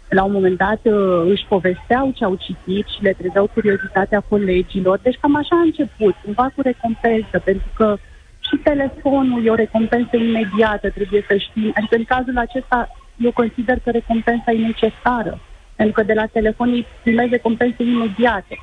la 0.10 0.24
un 0.24 0.32
moment 0.32 0.58
dat 0.58 0.80
uh, 0.84 1.26
își 1.30 1.46
povesteau 1.48 2.12
ce 2.16 2.24
au 2.24 2.36
citit 2.36 2.86
și 2.88 3.04
le 3.04 3.16
trezeau 3.18 3.50
curiozitatea 3.54 4.20
colegilor. 4.30 5.00
Deci 5.04 5.18
cam 5.22 5.36
așa 5.36 5.56
a 5.56 5.68
început, 5.70 6.16
cumva 6.24 6.52
cu 6.56 6.62
recompensă, 6.62 7.40
pentru 7.44 7.68
că 7.76 7.98
și 8.40 8.56
telefonul 8.64 9.46
e 9.46 9.50
o 9.50 9.56
recompensă 9.56 10.16
imediată, 10.16 10.90
trebuie 10.90 11.26
să 11.28 11.38
știm. 11.38 11.72
Adică 11.76 11.96
în 11.96 12.04
cazul 12.04 12.38
acesta 12.38 12.90
eu 13.18 13.32
consider 13.32 13.80
că 13.84 13.90
recompensa 13.90 14.52
e 14.52 14.58
necesară, 14.58 15.40
pentru 15.76 15.94
că 15.94 16.04
de 16.04 16.14
la 16.14 16.26
telefon 16.26 16.70
îi 16.70 16.86
primezi 17.04 17.30
recompense 17.30 17.84
imediate. 17.84 18.62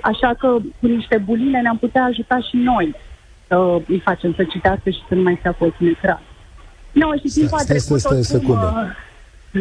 Așa 0.00 0.34
că 0.38 0.56
cu 0.80 0.86
niște 0.86 1.18
buline 1.18 1.60
ne-am 1.60 1.78
putea 1.78 2.04
ajuta 2.04 2.38
și 2.48 2.56
noi 2.56 2.94
să 3.46 3.80
îi 3.88 4.00
facem 4.00 4.34
să 4.34 4.44
citească 4.44 4.90
și 4.90 5.04
să 5.08 5.14
nu 5.14 5.22
mai 5.22 5.36
stea 5.38 5.52
cu 5.52 5.64
ochii 5.64 5.86
în 5.86 5.92
ecran. 5.92 6.22
No, 6.92 7.12
și 7.16 7.28
stai, 7.28 7.46
stai, 7.46 7.78
stai, 7.78 7.98
stai 7.98 8.18
o 8.18 8.22
secundă. 8.22 8.96
Uh, 9.54 9.60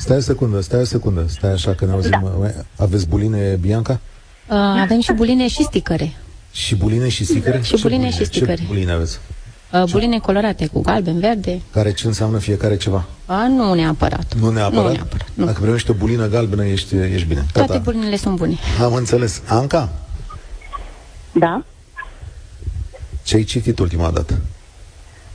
stai 0.00 0.16
o 0.16 0.20
secundă, 0.20 0.60
stai 0.60 0.80
o 0.80 0.84
secundă, 0.84 1.24
stai 1.28 1.50
așa 1.52 1.74
că 1.74 1.84
ne 1.84 1.92
auzim. 1.92 2.10
Da. 2.22 2.50
Aveți 2.76 3.06
buline, 3.08 3.58
Bianca? 3.60 4.00
Uh, 4.48 4.56
avem 4.56 5.00
și 5.00 5.12
buline 5.12 5.48
și 5.48 5.62
sticăre. 5.62 6.12
Și 6.52 6.76
buline 6.76 7.08
și 7.08 7.24
sticăre? 7.24 7.60
Și 7.62 7.80
buline, 7.80 7.96
buline 7.96 8.10
și 8.16 8.24
sticăre. 8.24 8.54
Ce 8.54 8.62
buline 8.66 8.92
aveți? 8.92 9.18
Uh, 9.72 9.84
buline 9.90 10.18
colorate 10.18 10.66
cu 10.66 10.80
galben, 10.80 11.18
verde. 11.18 11.60
Care 11.72 11.92
ce 11.92 12.06
înseamnă 12.06 12.38
fiecare 12.38 12.76
ceva? 12.76 13.04
A, 13.26 13.46
nu 13.48 13.74
neapărat. 13.74 14.34
Nu 14.40 14.50
neapărat? 14.50 14.84
Nu 14.84 14.92
neapărat. 14.92 15.28
Nu. 15.34 15.44
Dacă 15.44 15.60
primești 15.60 15.90
o 15.90 15.94
bulină 15.94 16.28
galbenă, 16.28 16.64
ești, 16.64 16.94
ești 16.94 17.26
bine. 17.26 17.46
Toate 17.52 17.68
Tata. 17.68 17.80
bulinele 17.84 18.16
sunt 18.16 18.36
bune. 18.36 18.56
Am 18.82 18.94
înțeles. 18.94 19.42
Anca? 19.46 19.88
Da? 21.32 21.64
Ce 23.22 23.36
ai 23.36 23.42
citit 23.42 23.78
ultima 23.78 24.10
dată? 24.10 24.40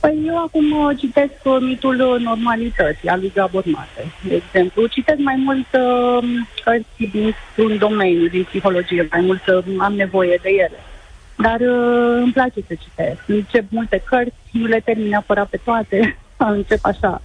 Păi 0.06 0.22
eu 0.26 0.38
acum 0.38 0.70
uh, 0.70 0.98
citesc 0.98 1.34
uh, 1.44 1.56
mitul 1.60 2.00
uh, 2.00 2.20
normalității 2.20 3.08
al 3.08 3.18
lui 3.20 3.32
Gabor 3.34 3.62
Mate, 3.66 4.12
de 4.28 4.34
exemplu. 4.34 4.86
Citesc 4.86 5.18
mai 5.18 5.36
mult 5.44 5.66
uh, 5.72 6.28
cărți 6.64 7.10
dintr-un 7.12 7.78
domeniu, 7.78 8.26
din 8.28 8.42
psihologie, 8.42 9.08
mai 9.10 9.20
mult 9.20 9.46
uh, 9.46 9.64
am 9.78 9.94
nevoie 9.94 10.38
de 10.42 10.48
ele. 10.48 10.78
Dar 11.36 11.60
uh, 11.60 12.22
îmi 12.22 12.32
place 12.32 12.60
să 12.66 12.74
citesc. 12.82 13.20
Încep 13.26 13.64
multe 13.68 14.02
cărți, 14.04 14.34
nu 14.50 14.66
le 14.66 14.80
termin 14.84 15.08
neapărat 15.08 15.48
pe 15.48 15.60
toate, 15.64 16.16
încep 16.36 16.78
așa. 16.82 17.22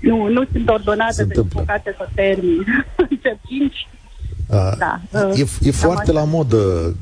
Nu, 0.00 0.26
nu 0.26 0.44
sunt 0.52 0.68
ordonată, 0.68 1.24
de 1.24 1.40
păcate 1.54 1.94
să 1.96 2.08
termin. 2.14 2.84
încep 3.10 3.36
cinci, 3.48 3.88
da, 4.78 5.00
e, 5.34 5.46
e 5.60 5.70
foarte 5.70 6.12
la 6.12 6.24
modă, 6.24 6.94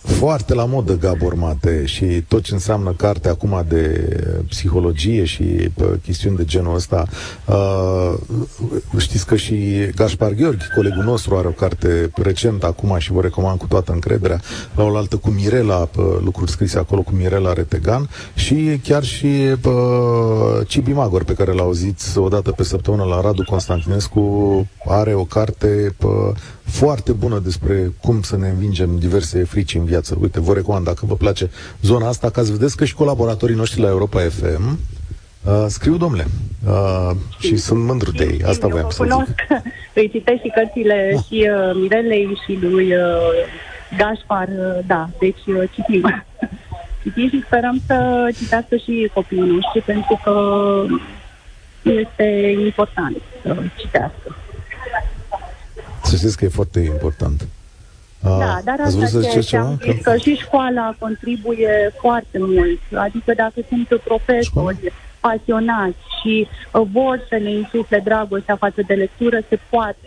foarte 0.00 0.54
la 0.54 0.64
modă 0.64 0.96
Gabor 0.96 1.34
Mate 1.34 1.84
și 1.84 2.04
tot 2.04 2.42
ce 2.42 2.52
înseamnă 2.52 2.92
carte 2.92 3.28
acum 3.28 3.64
de 3.68 4.16
psihologie 4.48 5.24
și 5.24 5.70
chestiuni 6.02 6.36
de 6.36 6.44
genul 6.44 6.74
ăsta. 6.74 7.06
Uh, 7.44 8.14
știți 8.98 9.26
că 9.26 9.36
și 9.36 9.86
Gaspar 9.94 10.32
Gheorghi, 10.32 10.64
colegul 10.74 11.02
nostru, 11.02 11.36
are 11.36 11.46
o 11.46 11.50
carte 11.50 12.10
recent 12.14 12.64
acum 12.64 12.98
și 12.98 13.12
vă 13.12 13.20
recomand 13.20 13.58
cu 13.58 13.66
toată 13.66 13.92
încrederea, 13.92 14.40
la 14.74 14.82
o 14.82 14.96
altă 14.96 15.16
cu 15.16 15.30
Mirela, 15.30 15.88
lucruri 16.24 16.50
scrise 16.50 16.78
acolo 16.78 17.02
cu 17.02 17.12
Mirela 17.14 17.52
Retegan 17.52 18.08
și 18.34 18.80
chiar 18.82 19.02
și 19.02 19.56
uh, 19.64 20.66
Cibi 20.66 20.92
Magor, 20.92 21.24
pe 21.24 21.34
care 21.34 21.52
l-auziți 21.52 22.18
odată 22.18 22.50
pe 22.50 22.64
săptămână 22.64 23.04
la 23.04 23.20
Radu 23.20 23.44
Constantinescu, 23.44 24.66
are 24.88 25.14
o 25.14 25.24
carte 25.24 25.94
foarte 26.66 27.12
bună 27.12 27.38
despre 27.38 27.92
cum 28.00 28.22
să 28.22 28.36
ne 28.36 28.48
învingem 28.48 28.98
diverse 28.98 29.44
frici 29.44 29.74
în 29.74 29.84
viață. 29.84 30.16
Uite, 30.20 30.40
vă 30.40 30.54
recomand, 30.54 30.84
dacă 30.84 31.06
vă 31.06 31.14
place 31.14 31.50
zona 31.82 32.08
asta, 32.08 32.30
ca 32.30 32.42
să 32.42 32.52
vedeți 32.52 32.76
că 32.76 32.84
și 32.84 32.94
colaboratorii 32.94 33.56
noștri 33.56 33.80
la 33.80 33.88
Europa 33.88 34.20
FM 34.20 34.78
uh, 35.46 35.64
scriu, 35.68 35.96
domnule, 35.96 36.26
uh, 36.66 37.10
și 37.38 37.56
sunt 37.56 37.84
mândru 37.84 38.10
de 38.10 38.24
ei. 38.24 38.42
Asta 38.42 38.66
voiam 38.66 38.90
să 38.90 39.02
cunosc. 39.02 39.28
zic. 39.28 39.62
Îi 40.00 40.10
citesc 40.10 40.40
și 40.42 40.52
cărțile 40.54 41.14
ah. 41.16 41.22
și 41.26 41.48
uh, 41.50 41.74
Mirelei 41.74 42.40
și 42.46 42.58
lui 42.60 42.94
uh, 42.94 43.00
Gașpar, 43.96 44.48
uh, 44.48 44.84
da, 44.86 45.08
deci 45.18 45.46
uh, 45.46 45.62
citim. 45.74 46.24
citim 47.02 47.28
și 47.28 47.42
sperăm 47.46 47.80
să 47.86 48.28
citească 48.36 48.76
și 48.76 49.10
copiii 49.14 49.40
noștri, 49.40 49.80
pentru 49.84 50.20
că 50.24 50.34
este 51.82 52.56
important 52.64 53.16
să 53.42 53.56
citească. 53.76 54.36
Să 56.06 56.16
știți 56.16 56.36
că 56.36 56.44
e 56.44 56.48
foarte 56.48 56.80
important. 56.80 57.46
Da, 58.22 58.60
dar 58.64 58.80
asta 58.80 59.20
ce, 59.32 59.40
ce 59.40 59.56
am 59.56 59.80
zis, 59.82 60.02
că 60.02 60.16
și 60.16 60.34
școala 60.34 60.94
contribuie 60.98 61.92
foarte 62.00 62.38
mult. 62.38 62.80
Adică 62.94 63.32
dacă 63.36 63.60
sunt 63.68 64.00
profesori 64.04 64.92
pasionați 65.20 65.96
și 66.20 66.48
uh, 66.72 66.82
vor 66.92 67.26
să 67.28 67.36
ne 67.42 67.50
insufle 67.50 68.00
dragostea 68.04 68.56
față 68.56 68.80
de 68.86 68.94
lectură, 68.94 69.38
se 69.48 69.58
poate. 69.68 70.06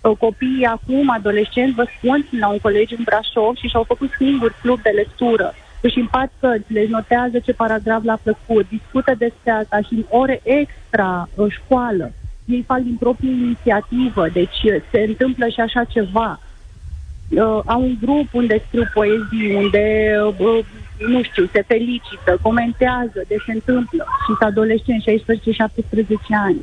Uh, 0.00 0.16
copiii 0.18 0.64
acum, 0.64 1.10
adolescenți, 1.10 1.74
vă 1.74 1.86
spun, 1.96 2.28
la 2.40 2.48
un 2.48 2.58
colegiu 2.58 2.94
în 2.98 3.04
Brașov 3.04 3.56
și 3.56 3.68
și-au 3.68 3.82
făcut 3.82 4.10
singur 4.18 4.54
club 4.62 4.82
de 4.82 4.90
lectură. 4.90 5.54
Își 5.80 5.98
împart 5.98 6.30
cărți, 6.40 6.72
le 6.72 6.86
notează 6.88 7.38
ce 7.38 7.52
paragraf 7.52 8.04
l-a 8.04 8.18
plăcut, 8.22 8.68
discută 8.68 9.14
despre 9.18 9.50
asta 9.50 9.78
și 9.80 9.94
în 9.94 10.04
ore 10.08 10.40
extra 10.42 11.28
uh, 11.34 11.46
școală 11.50 12.12
ei 12.48 12.64
fac 12.66 12.78
din 12.78 12.96
proprie 12.98 13.30
inițiativă, 13.30 14.28
deci 14.32 14.62
uh, 14.64 14.82
se 14.90 15.00
întâmplă 15.00 15.48
și 15.48 15.60
așa 15.60 15.84
ceva. 15.84 16.40
Uh, 17.28 17.60
au 17.64 17.82
un 17.82 17.96
grup 18.00 18.28
unde 18.32 18.62
scriu 18.66 18.90
poezii, 18.94 19.54
unde, 19.54 20.12
uh, 20.38 20.64
nu 20.98 21.22
știu, 21.22 21.48
se 21.52 21.62
felicită, 21.66 22.38
comentează 22.42 23.20
de 23.28 23.36
se 23.46 23.52
întâmplă. 23.52 24.06
Sunt 24.26 24.40
adolescenți, 24.40 25.04
16-17 25.04 25.14
ani. 26.46 26.60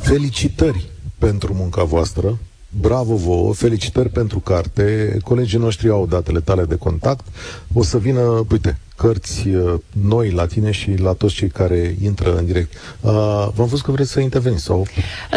Felicitări 0.00 0.84
pentru 1.18 1.54
munca 1.54 1.82
voastră. 1.84 2.38
Bravo 2.80 3.14
vouă, 3.16 3.54
felicitări 3.54 4.08
pentru 4.08 4.38
carte. 4.38 5.16
Colegii 5.22 5.58
noștri 5.58 5.88
au 5.88 6.06
datele 6.06 6.40
tale 6.40 6.64
de 6.64 6.76
contact. 6.76 7.26
O 7.72 7.82
să 7.82 7.98
vină, 7.98 8.44
uite, 8.50 8.78
cărți 8.96 9.48
uh, 9.48 9.74
noi 10.02 10.30
la 10.30 10.46
tine 10.46 10.70
și 10.70 10.94
la 10.96 11.12
toți 11.12 11.34
cei 11.34 11.48
care 11.48 11.96
intră 12.02 12.36
în 12.36 12.46
direct. 12.46 12.72
Uh, 13.00 13.10
v-am 13.54 13.66
văzut 13.66 13.80
că 13.84 13.90
vreți 13.90 14.10
să 14.10 14.20
interveniți 14.20 14.62
sau? 14.62 14.86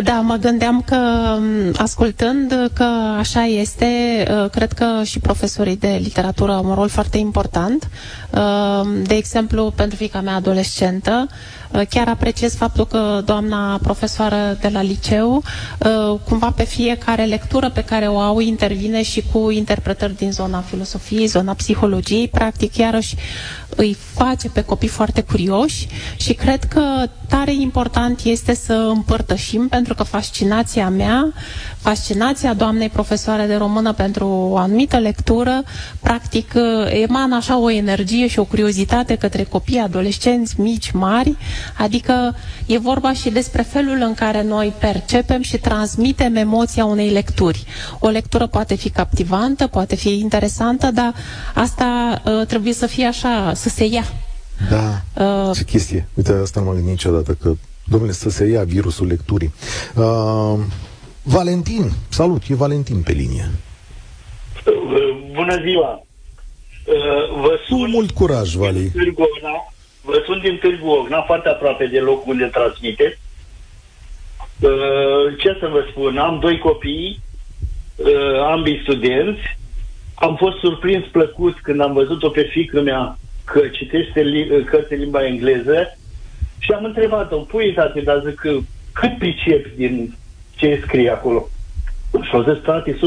Da, 0.04 0.20
mă 0.20 0.36
gândeam 0.36 0.82
că 0.82 0.98
um, 1.38 1.74
ascultând 1.78 2.72
că 2.74 2.84
așa 3.18 3.44
este, 3.46 3.86
uh, 4.44 4.50
cred 4.50 4.72
că 4.74 4.86
și 5.04 5.20
profesorii 5.20 5.78
de 5.78 6.00
literatură 6.02 6.52
au 6.52 6.66
un 6.66 6.74
rol 6.74 6.88
foarte 6.90 7.18
important. 7.18 7.90
Uh, 8.32 8.88
de 9.04 9.16
exemplu, 9.16 9.74
pentru 9.76 9.96
fica 9.98 10.22
mea 10.22 10.36
adolescentă, 10.36 11.28
uh, 11.72 11.82
chiar 11.90 12.08
apreciez 12.08 12.56
faptul 12.56 12.88
că 12.88 13.22
doamna 13.26 13.80
profesoară 13.82 14.58
de 14.62 14.68
la 14.68 14.82
liceu, 14.82 15.36
uh, 15.36 16.20
cumva 16.24 16.52
pe 16.52 16.64
fiecare 16.64 17.24
lectură 17.24 17.70
pe 17.70 17.84
care 17.84 18.08
o 18.08 18.20
au, 18.20 18.40
intervine 18.40 19.04
și 19.04 19.24
cu 19.32 19.50
interpretări 19.50 20.16
din 20.16 20.32
zona 20.32 20.62
filosofiei, 20.62 21.26
zona 21.26 21.54
psihologiei, 21.54 22.28
practic 22.28 22.78
iarăși 22.78 23.16
îi 23.76 23.98
face 24.14 24.50
pe 24.50 24.62
copii 24.62 24.88
foarte 24.88 25.22
curioși 25.22 25.88
și 26.18 26.34
cred 26.34 26.64
că 26.64 27.10
tare 27.28 27.54
important 27.54 28.22
este 28.24 28.54
să 28.56 28.74
împărtășim, 28.74 29.68
pentru 29.68 29.94
că 29.94 30.04
fascinația 30.04 30.90
mea, 30.90 31.34
fascinația 31.78 32.54
doamnei 32.54 32.90
profesoare 32.90 33.46
de 33.46 33.56
română 33.56 33.94
pentru 33.94 34.28
o 34.28 34.58
anumită 34.58 34.98
lectură, 34.98 35.64
practic 36.00 36.54
emană 36.90 37.36
așa 37.36 37.58
o 37.60 37.70
energie 37.72 38.28
și 38.28 38.40
o 38.40 38.44
curiozitate 38.44 39.16
către 39.16 39.44
copii, 39.44 39.80
adolescenți, 39.80 40.60
mici, 40.62 40.92
mari, 40.92 41.36
adică 41.78 42.36
e 42.66 42.78
vorba 42.78 43.14
și 43.14 43.30
despre 43.30 43.62
felul 43.62 43.98
în 44.02 44.14
care 44.14 44.44
noi 44.44 44.74
percepem 44.80 45.42
și 45.42 45.58
transmitem 45.58 46.36
emoția 46.36 46.86
unei 46.86 47.10
lecturi. 47.10 47.66
O 48.00 48.08
lectură 48.08 48.48
poate 48.48 48.76
fi 48.76 48.90
captivantă, 48.90 49.68
poate 49.68 49.96
fi 49.96 50.20
interesantă, 50.20 50.92
dar 50.92 51.14
asta 51.54 52.22
uh, 52.26 52.46
trebuie 52.46 52.74
să 52.74 52.86
fie 52.86 53.06
așa, 53.06 53.52
să 53.56 53.70
se 53.70 53.86
ia. 53.86 54.04
Da, 54.70 55.02
uh, 55.24 55.56
ce 55.56 55.64
chestie. 55.64 56.08
Uite, 56.14 56.32
asta 56.32 56.60
nu 56.60 56.66
m-am 56.66 56.76
gândit 56.76 56.92
niciodată, 56.92 57.38
că, 57.42 57.54
domnule, 57.86 58.12
să 58.12 58.30
se 58.30 58.46
ia 58.46 58.64
virusul 58.64 59.08
lecturii. 59.08 59.54
Uh, 59.96 60.60
Valentin, 61.24 61.92
salut, 62.10 62.42
e 62.50 62.56
Valentin 62.56 63.02
pe 63.02 63.12
linie. 63.12 63.50
Bună 65.34 65.62
ziua! 65.62 66.02
Uh, 66.86 67.42
vă 67.42 67.60
sun 67.68 67.80
Cu 67.80 67.88
mult 67.88 68.12
curaj, 68.12 68.54
Vali. 68.54 68.92
Vă 70.02 70.24
sunt 70.26 70.42
din 70.42 70.58
Târgu 70.58 70.88
Ogna, 70.88 71.22
foarte 71.22 71.50
aproape 71.50 71.86
de 71.86 72.00
locul 72.00 72.32
unde 72.32 72.46
transmite. 72.46 73.20
Uh, 74.60 75.38
ce 75.38 75.58
să 75.60 75.68
vă 75.72 75.86
spun, 75.90 76.18
am 76.18 76.40
doi 76.40 76.58
copii, 76.58 77.22
uh, 77.96 78.42
ambii 78.42 78.80
studenți. 78.84 79.58
Am 80.16 80.36
fost 80.36 80.58
surprins 80.58 81.06
plăcut 81.12 81.60
când 81.60 81.82
am 81.82 81.94
văzut-o 81.94 82.30
pe 82.30 82.42
fică 82.52 82.82
mea 82.82 83.18
că 83.52 83.60
citește 83.72 84.22
li- 84.22 84.66
cărți 84.70 84.94
în 84.94 85.00
limba 85.00 85.26
engleză 85.26 85.98
și 86.58 86.72
am 86.72 86.84
întrebat-o, 86.84 87.38
pui 87.38 87.74
tate, 87.74 88.02
dar 88.02 88.24
zic 88.28 88.36
că 88.40 88.52
cât 88.92 89.18
pricep 89.18 89.76
din 89.76 90.16
ce 90.56 90.82
scrie 90.86 91.10
acolo? 91.10 91.50
Și 92.22 92.30
au 92.34 92.44
zis, 92.44 92.64
tati, 92.64 92.92
100% 92.92 92.98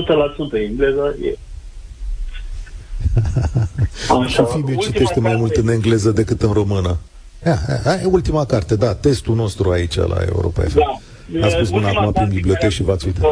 engleza 0.68 1.14
e. 1.22 1.36
Așa, 4.24 4.44
și 4.44 4.52
Fibiu 4.54 4.76
citește 4.80 5.20
mai 5.20 5.36
mult 5.36 5.56
în 5.56 5.68
engleză 5.68 6.10
decât 6.10 6.42
în 6.42 6.52
română. 6.52 6.98
Ia, 7.46 7.58
e 8.02 8.04
ultima 8.04 8.44
carte, 8.44 8.76
da, 8.76 8.94
testul 8.94 9.34
nostru 9.34 9.70
aici 9.70 9.94
la 9.94 10.16
Europa 10.26 10.62
FM. 10.62 10.78
Da. 10.78 11.46
A 11.46 11.48
spus 11.48 11.68
până 11.70 11.86
acum 11.86 12.12
prin 12.12 12.28
biblioteci 12.28 12.72
și 12.72 12.82
v-ați 12.82 13.06
uitat. 13.06 13.24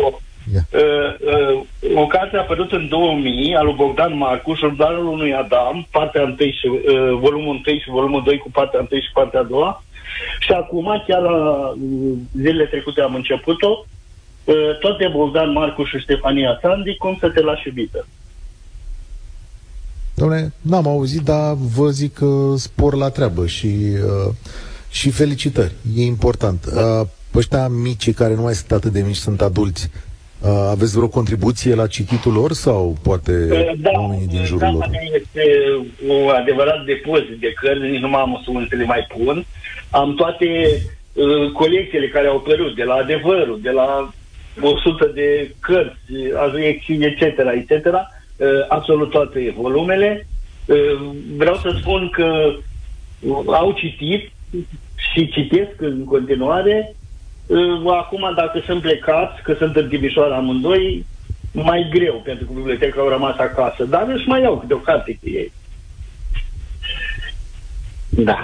Yeah. 0.53 0.65
Uh, 0.73 1.61
uh, 1.93 2.03
o 2.03 2.07
carte 2.07 2.37
a 2.37 2.41
apărut 2.41 2.73
în 2.73 2.89
2000 2.89 3.55
al 3.55 3.65
lui 3.65 3.75
Bogdan 3.75 4.17
Marcu, 4.17 4.55
Jordanul 4.55 5.07
unui 5.07 5.35
Adam, 5.35 5.87
partea 5.91 6.23
1 6.23 6.37
și 6.37 6.67
uh, 6.67 7.19
volumul 7.21 7.63
1 7.67 7.79
și 7.79 7.91
volumul 7.91 8.23
2 8.25 8.39
cu 8.39 8.51
partea 8.51 8.87
1 8.91 9.01
și 9.01 9.11
partea 9.13 9.41
a 9.41 9.43
doua. 9.43 9.83
Și 10.41 10.53
acum, 10.53 11.05
chiar 11.07 11.21
la 11.21 11.69
uh, 11.69 12.13
zilele 12.37 12.65
trecute 12.65 13.01
am 13.01 13.15
început-o, 13.15 13.85
uh, 14.45 14.79
tot 14.81 14.99
de 14.99 15.09
Bogdan 15.13 15.53
Marcu 15.53 15.85
și 15.85 15.99
Ștefania 15.99 16.59
Sandi, 16.63 16.97
cum 16.97 17.17
să 17.21 17.29
te 17.29 17.41
lași 17.41 17.67
iubită. 17.67 18.07
Dom'le, 20.19 20.51
n-am 20.61 20.87
auzit, 20.87 21.21
dar 21.21 21.55
vă 21.55 21.91
zic 21.91 22.13
că 22.13 22.55
spor 22.57 22.95
la 22.95 23.09
treabă 23.09 23.47
și, 23.47 23.67
uh, 23.67 24.35
și 24.91 25.11
felicitări. 25.11 25.73
E 25.97 26.05
important. 26.05 26.65
Uh, 26.65 27.07
ăștia 27.35 27.69
mici 27.69 28.15
care 28.15 28.35
nu 28.35 28.43
mai 28.43 28.55
sunt 28.55 28.73
atât 28.73 28.93
de 28.93 29.01
mici, 29.01 29.17
sunt 29.17 29.41
adulți. 29.41 29.91
Uh, 30.43 30.51
aveți 30.71 30.97
vreo 30.97 31.09
contribuție 31.09 31.75
la 31.75 31.87
cititul 31.87 32.33
lor 32.33 32.53
sau 32.53 32.97
poate 33.03 33.33
uh, 33.51 33.81
da, 33.81 33.91
oamenii 33.91 34.27
din 34.27 34.45
jurul 34.45 34.61
da, 34.61 34.71
lor? 34.71 34.91
este 35.15 35.45
un 36.09 36.29
adevărat 36.29 36.85
depozit 36.85 37.41
de 37.41 37.53
cărți, 37.53 37.99
nu 38.01 38.09
m-am 38.09 38.43
să 38.45 38.77
le 38.77 38.85
mai 38.85 39.07
pun. 39.17 39.45
Am 39.91 40.15
toate 40.15 40.47
uh, 41.13 41.53
colecțiile 41.53 42.09
care 42.09 42.27
au 42.27 42.37
apărut, 42.37 42.75
de 42.75 42.85
la 42.85 42.95
Adevărul, 42.95 43.59
de 43.63 43.71
la 43.71 44.13
100 44.61 45.11
de 45.15 45.55
cărți, 45.61 46.01
azuiecții, 46.47 47.05
etc., 47.05 47.21
etc., 47.55 47.87
uh, 47.87 48.47
absolut 48.69 49.11
toate 49.11 49.55
volumele. 49.57 50.27
Vreau 51.37 51.55
să 51.55 51.77
spun 51.81 52.09
că 52.09 52.55
au 53.47 53.73
citit 53.73 54.31
și 55.13 55.29
citesc 55.29 55.81
în 55.81 56.05
continuare. 56.05 56.97
Acum, 58.01 58.33
dacă 58.37 58.63
sunt 58.67 58.81
plecați, 58.81 59.43
că 59.43 59.55
sunt 59.59 59.77
în 59.77 59.89
Timișoara 59.89 60.37
amândoi, 60.37 61.07
mai 61.53 61.89
greu, 61.91 62.21
pentru 62.25 62.45
că 62.47 62.53
biblioteca 62.55 63.01
au 63.01 63.09
rămas 63.09 63.37
acasă, 63.39 63.85
dar 63.85 64.09
își 64.09 64.29
mai 64.29 64.43
iau 64.43 64.59
câte 64.59 64.75
o 64.75 64.77
carte 64.77 65.19
cu 65.23 65.29
ei. 65.29 65.53
Da. 68.09 68.39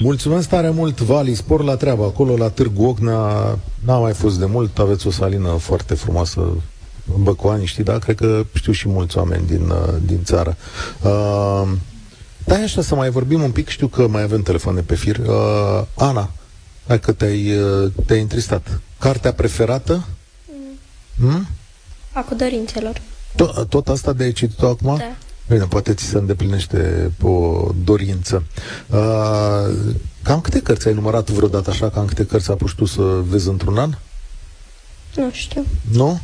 Mulțumesc 0.00 0.48
tare 0.48 0.70
mult, 0.70 1.00
Vali, 1.00 1.34
spor 1.34 1.64
la 1.64 1.76
treabă. 1.76 2.04
Acolo, 2.04 2.36
la 2.36 2.48
Târgu 2.48 2.84
Ocna, 2.84 3.42
n-a 3.84 3.98
mai 3.98 4.12
fost 4.12 4.38
de 4.38 4.46
mult, 4.46 4.78
aveți 4.78 5.06
o 5.06 5.10
salină 5.10 5.48
foarte 5.48 5.94
frumoasă 5.94 6.40
în 7.16 7.22
Băcoani, 7.22 7.64
știi, 7.64 7.84
da? 7.84 7.98
Cred 7.98 8.16
că 8.16 8.44
știu 8.54 8.72
și 8.72 8.88
mulți 8.88 9.18
oameni 9.18 9.46
din, 9.46 9.68
uh, 9.68 9.94
din 10.06 10.22
țară. 10.22 10.56
Uh, 11.02 11.68
da, 12.44 12.54
așa 12.54 12.82
să 12.82 12.94
mai 12.94 13.10
vorbim 13.10 13.42
un 13.42 13.50
pic, 13.50 13.68
știu 13.68 13.86
că 13.86 14.06
mai 14.08 14.22
avem 14.22 14.42
telefoane 14.42 14.80
pe 14.80 14.94
fir. 14.94 15.16
Uh, 15.16 15.82
Ana, 15.96 16.30
hai 16.86 17.00
că 17.00 17.12
te-ai, 17.12 17.56
uh, 17.56 17.92
te-ai 18.06 18.20
întristat. 18.20 18.80
Cartea 18.98 19.32
preferată? 19.32 20.04
Mm. 20.46 21.28
Hmm? 21.28 21.46
A 22.12 22.20
cu 22.20 22.34
dorințelor. 22.34 23.00
Tot, 23.36 23.68
tot 23.68 23.88
asta 23.88 24.12
de 24.12 24.22
ai 24.22 24.32
citit-o 24.32 24.68
acum? 24.68 24.96
Da. 24.96 25.16
Bine, 25.48 25.64
poate 25.64 25.94
ți 25.94 26.04
se 26.04 26.18
îndeplinește 26.18 27.12
o 27.22 27.68
dorință. 27.84 28.42
Uh, 28.86 29.94
cam 30.22 30.40
câte 30.40 30.60
cărți 30.60 30.88
ai 30.88 30.94
numărat 30.94 31.30
vreodată 31.30 31.70
așa? 31.70 31.90
Cam 31.90 32.06
câte 32.06 32.26
cărți 32.26 32.50
a 32.50 32.54
pus 32.54 32.72
tu 32.72 32.84
să 32.84 33.02
vezi 33.02 33.48
într-un 33.48 33.78
an? 33.78 33.94
Nu 35.16 35.30
știu. 35.32 35.66
Nu? 35.90 36.20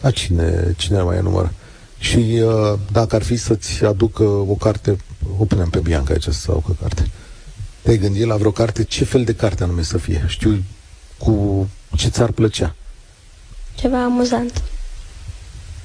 A 0.00 0.10
cine, 0.10 0.74
cine 0.76 1.02
mai 1.02 1.20
număr? 1.20 1.50
Și 1.98 2.40
uh, 2.42 2.78
dacă 2.92 3.16
ar 3.16 3.22
fi 3.22 3.36
să-ți 3.36 3.84
aducă 3.84 4.22
o 4.22 4.54
carte, 4.54 4.96
o 5.38 5.44
punem 5.44 5.68
pe 5.68 5.78
Bianca 5.78 6.12
aici 6.12 6.28
să 6.28 6.50
aducă 6.50 6.76
carte. 6.80 7.10
Te-ai 7.82 7.98
gândit 7.98 8.26
la 8.26 8.36
vreo 8.36 8.50
carte? 8.50 8.84
Ce 8.84 9.04
fel 9.04 9.24
de 9.24 9.34
carte 9.34 9.62
anume 9.62 9.82
să 9.82 9.98
fie? 9.98 10.24
Știu 10.28 10.62
cu 11.18 11.68
ce 11.96 12.08
ți-ar 12.08 12.30
plăcea? 12.30 12.74
Ceva 13.74 14.02
amuzant. 14.04 14.62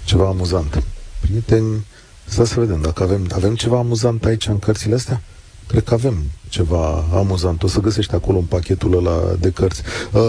Ceva 0.05 0.27
amuzant. 0.27 0.83
Prieteni, 1.21 1.86
să 2.25 2.43
să 2.43 2.60
vedem 2.60 2.81
dacă 2.81 3.03
avem, 3.03 3.27
avem 3.33 3.55
ceva 3.55 3.77
amuzant 3.77 4.25
aici 4.25 4.47
în 4.47 4.60
cărțile 4.60 4.95
astea. 4.95 5.21
Cred 5.67 5.83
că 5.83 5.93
avem 5.93 6.23
ceva 6.49 7.05
amuzant. 7.13 7.63
O 7.63 7.67
să 7.67 7.79
găsești 7.79 8.13
acolo 8.13 8.38
în 8.38 8.43
pachetul 8.43 8.97
ăla 8.97 9.36
de 9.39 9.51
cărți. 9.51 9.81
Uh, 10.12 10.21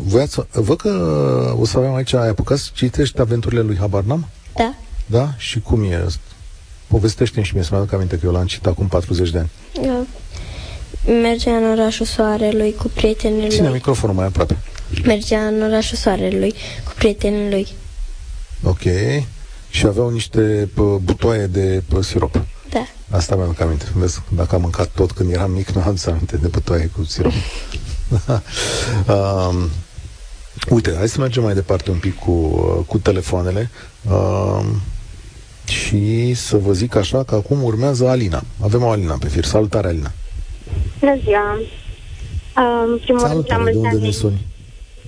voiați, 0.00 0.40
văd 0.52 0.80
că 0.80 0.90
o 1.58 1.64
să 1.64 1.78
avem 1.78 1.94
aici, 1.94 2.12
ai 2.12 2.28
apucat 2.28 2.58
să 2.58 2.70
citești 2.72 3.20
aventurile 3.20 3.60
lui 3.60 3.76
Habarnam? 3.76 4.28
Da. 4.56 4.74
Da? 5.06 5.34
Și 5.36 5.60
cum 5.60 5.82
e? 5.82 6.06
Povestește-mi 6.86 7.44
și 7.44 7.54
mie 7.54 7.64
să-mi 7.64 7.80
aduc 7.80 7.92
aminte 7.92 8.18
că 8.18 8.26
eu 8.26 8.32
l-am 8.32 8.46
citit 8.46 8.66
acum 8.66 8.86
40 8.86 9.30
de 9.30 9.38
ani. 9.38 9.50
Da. 9.86 10.06
Mergea 11.06 11.56
în 11.56 11.64
orașul 11.70 12.06
soarelui 12.06 12.74
cu 12.74 12.88
prietenii 12.94 13.48
Ține 13.48 13.62
lui. 13.62 13.72
microfonul 13.72 14.14
mai 14.14 14.26
aproape. 14.26 14.56
Mergea 15.04 15.46
în 15.46 15.62
orașul 15.62 15.96
soarelui 15.96 16.54
cu 16.84 16.92
prietenii 16.94 17.50
lui. 17.50 17.68
Ok. 18.62 18.82
Și 19.70 19.86
aveau 19.86 20.10
niște 20.10 20.68
pă, 20.74 20.98
butoaie 21.02 21.46
de 21.46 21.82
pă, 21.88 22.02
sirop. 22.02 22.40
Da. 22.70 22.86
Asta 23.10 23.34
mi-am 23.34 23.56
aminte. 23.60 23.84
Vezi, 23.94 24.20
dacă 24.28 24.54
am 24.54 24.60
mâncat 24.60 24.90
tot 24.94 25.12
când 25.12 25.32
eram 25.32 25.50
mic, 25.50 25.70
nu 25.70 25.82
am 25.86 25.96
să 25.96 26.10
aminte 26.10 26.36
de 26.36 26.46
butoaie 26.46 26.90
cu 26.96 27.04
sirop. 27.04 27.32
um, 29.06 29.70
uite, 30.68 30.94
hai 30.96 31.08
să 31.08 31.20
mergem 31.20 31.42
mai 31.42 31.54
departe 31.54 31.90
un 31.90 31.98
pic 31.98 32.18
cu, 32.18 32.32
cu 32.86 32.98
telefoanele. 32.98 33.70
Um, 34.10 34.80
și 35.64 36.34
să 36.34 36.56
vă 36.56 36.72
zic 36.72 36.94
așa 36.94 37.24
că 37.24 37.34
acum 37.34 37.62
urmează 37.62 38.08
Alina. 38.08 38.42
Avem 38.60 38.82
o 38.82 38.90
Alina 38.90 39.16
pe 39.20 39.28
fir. 39.28 39.44
Salutare, 39.44 39.88
Alina. 39.88 40.12
Bună 41.00 41.16
ziua! 41.24 41.58
În 42.86 42.98
primul 42.98 43.20
rând, 43.20 43.20
la 43.20 43.28
Salutare, 43.28 43.62
de 43.62 43.70
mulți 43.70 43.76
unde 43.76 43.98
ne 43.98 44.04
ani 44.04 44.12
suni? 44.12 44.46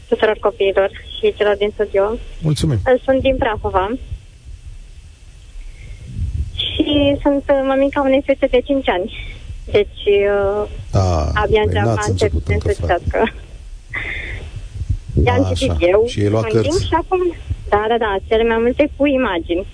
tuturor 0.09 0.37
copiilor 0.41 0.91
și 1.19 1.35
celor 1.37 1.57
din 1.57 1.71
studio. 1.75 2.17
Mulțumim. 2.43 2.79
Sunt 3.05 3.21
din 3.21 3.37
Prahova 3.37 3.91
și 6.55 7.17
sunt 7.23 7.45
uh, 7.49 7.61
mămica 7.67 8.01
unei 8.01 8.23
fete 8.27 8.47
de 8.47 8.61
5 8.61 8.89
ani. 8.89 9.13
Deci, 9.73 10.03
uh, 10.07 10.69
A, 10.93 11.31
abia 11.35 11.63
păi 11.63 11.63
începe 11.65 11.81
n-ați 11.85 12.11
încep 12.11 12.33
început 12.33 12.43
să 12.47 12.53
încă, 12.53 12.73
frate. 12.73 13.03
citească. 13.05 13.33
I-am 15.25 15.45
Așa. 15.45 15.53
citit 15.55 15.89
eu 15.93 16.05
Și 16.07 16.21
ai 16.21 16.29
luat 16.29 16.45
în 16.45 16.51
cărți? 16.51 16.69
timp 16.69 16.81
și 16.83 16.95
acum, 17.03 17.35
da, 17.69 17.85
da, 17.89 17.97
da, 17.99 18.17
cele 18.29 18.45
mai 18.49 18.59
multe 18.61 18.91
cu 18.97 19.07
imagini. 19.07 19.67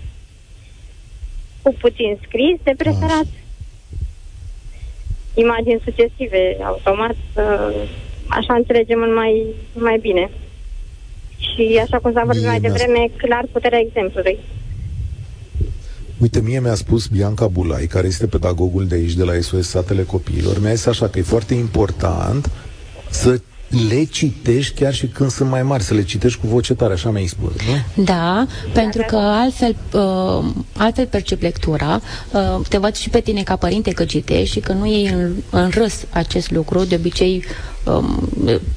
Cu 1.62 1.74
puțin 1.80 2.18
scris, 2.26 2.56
de 2.62 2.74
preferat. 2.76 3.26
Imagini 5.44 5.80
succesive, 5.84 6.56
automat, 6.62 7.16
uh, 7.34 7.88
așa 8.26 8.54
înțelegem 8.54 8.98
mult 8.98 9.14
mai, 9.14 9.32
mai 9.72 9.98
bine. 9.98 10.30
Și 11.38 11.80
așa 11.82 11.98
cum 11.98 12.12
s-a 12.12 12.22
vorbit 12.24 12.42
Mie 12.42 12.50
mai 12.50 12.60
mi-a 12.60 12.70
devreme, 12.70 13.10
clar 13.16 13.44
puterea 13.52 13.78
exemplului. 13.78 14.38
Uite, 16.18 16.40
mie 16.40 16.60
mi-a 16.60 16.74
spus 16.74 17.06
Bianca 17.06 17.46
Bulai, 17.46 17.86
care 17.86 18.06
este 18.06 18.26
pedagogul 18.26 18.86
de 18.86 18.94
aici, 18.94 19.12
de 19.12 19.24
la 19.24 19.40
SOS 19.40 19.68
Satele 19.68 20.02
Copiilor, 20.02 20.60
mi-a 20.60 20.74
zis 20.74 20.86
așa 20.86 21.08
că 21.08 21.18
e 21.18 21.22
foarte 21.22 21.54
important 21.54 22.50
să 23.10 23.40
le 23.68 24.04
citești 24.04 24.74
chiar 24.74 24.94
și 24.94 25.06
când 25.06 25.30
sunt 25.30 25.50
mai 25.50 25.62
mari, 25.62 25.82
să 25.82 25.94
le 25.94 26.02
citești 26.02 26.40
cu 26.40 26.46
voce 26.46 26.74
tare, 26.74 26.92
așa 26.92 27.10
mi-ai 27.10 27.26
spus, 27.26 27.52
nu? 27.52 28.04
Da, 28.04 28.46
pentru 28.72 29.04
că 29.06 29.16
altfel, 29.16 29.76
uh, 29.92 30.44
altfel 30.76 31.06
percep 31.06 31.42
lectura. 31.42 32.00
Uh, 32.32 32.66
te 32.68 32.78
văd 32.78 32.94
și 32.94 33.08
pe 33.08 33.20
tine 33.20 33.42
ca 33.42 33.56
părinte 33.56 33.90
că 33.90 34.04
citești 34.04 34.52
și 34.54 34.60
că 34.60 34.72
nu 34.72 34.86
iei 34.86 35.06
în, 35.06 35.32
în 35.50 35.68
râs 35.68 36.04
acest 36.10 36.50
lucru. 36.50 36.84
De 36.84 36.94
obicei, 36.94 37.44
um, 37.84 38.28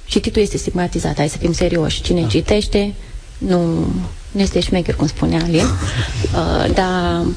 cititul 0.06 0.42
este 0.42 0.58
stigmatizat. 0.58 1.16
Hai 1.18 1.30
să 1.30 1.38
fim 1.38 1.54
serioși. 1.54 2.02
Cine 2.02 2.28
citește, 2.28 2.94
nu, 3.38 3.60
nu 4.32 4.42
este 4.42 4.60
șmecher, 4.60 4.96
cum 4.96 5.08
spunea 5.08 5.44
Alin. 5.44 5.66
Uh, 6.30 6.74
dar 6.74 7.22
uh, 7.22 7.28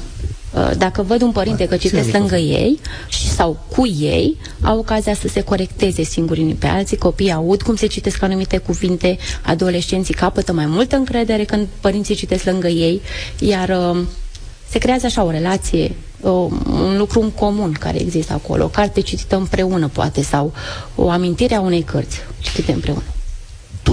dacă 0.77 1.01
văd 1.01 1.21
un 1.21 1.31
părinte 1.31 1.65
că 1.67 1.77
citesc 1.77 2.05
ține 2.05 2.17
lângă 2.17 2.35
ei 2.35 2.79
și, 3.07 3.29
sau 3.29 3.57
cu 3.75 3.87
ei, 3.87 4.37
au 4.61 4.77
ocazia 4.77 5.13
să 5.13 5.27
se 5.27 5.41
corecteze 5.41 6.03
singuri 6.03 6.41
unii 6.41 6.53
pe 6.53 6.67
alții, 6.67 6.97
copiii 6.97 7.31
aud 7.31 7.61
cum 7.61 7.75
se 7.75 7.87
citesc 7.87 8.21
anumite 8.21 8.57
cuvinte, 8.57 9.17
adolescenții 9.41 10.13
capătă 10.13 10.53
mai 10.53 10.65
multă 10.65 10.95
încredere 10.95 11.43
când 11.43 11.67
părinții 11.81 12.15
citesc 12.15 12.43
lângă 12.43 12.67
ei, 12.67 13.01
iar 13.39 13.69
uh, 13.69 14.01
se 14.69 14.77
creează 14.77 15.05
așa 15.05 15.23
o 15.23 15.29
relație, 15.29 15.95
uh, 16.21 16.31
un 16.71 16.97
lucru 16.97 17.21
în 17.21 17.31
comun 17.31 17.71
care 17.71 18.01
există 18.01 18.33
acolo, 18.33 18.63
o 18.63 18.67
carte 18.67 19.01
citită 19.01 19.35
împreună 19.35 19.87
poate, 19.87 20.21
sau 20.21 20.53
o 20.95 21.09
amintire 21.09 21.55
a 21.55 21.61
unei 21.61 21.81
cărți 21.81 22.17
citite 22.39 22.71
împreună. 22.71 23.03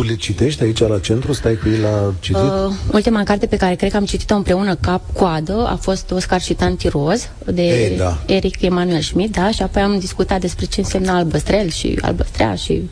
Tu 0.01 0.07
le 0.07 0.15
citești 0.15 0.63
aici 0.63 0.79
la 0.79 0.99
centru? 0.99 1.33
Stai 1.33 1.57
cu 1.57 1.69
ei 1.69 1.79
la 1.79 2.13
citit? 2.21 2.37
Uh, 2.37 2.73
ultima 2.93 3.23
carte 3.23 3.47
pe 3.47 3.57
care 3.57 3.75
cred 3.75 3.91
că 3.91 3.97
am 3.97 4.05
citit-o 4.05 4.35
împreună 4.35 4.75
cap-coadă 4.75 5.67
a 5.67 5.77
fost 5.77 6.11
Oscar 6.11 6.41
și 6.41 6.55
Tanti 6.55 6.89
Roz 6.89 7.29
de 7.45 7.63
Ei, 7.63 7.97
da. 7.97 8.19
Eric 8.27 8.63
Emanuel 8.63 9.01
Schmidt, 9.01 9.37
da, 9.37 9.51
și 9.51 9.63
apoi 9.63 9.83
am 9.83 9.99
discutat 9.99 10.41
despre 10.41 10.65
ce 10.65 10.81
însemna 10.81 11.17
albăstrel 11.17 11.69
și 11.69 11.99
albăstrea 12.01 12.55
și 12.55 12.91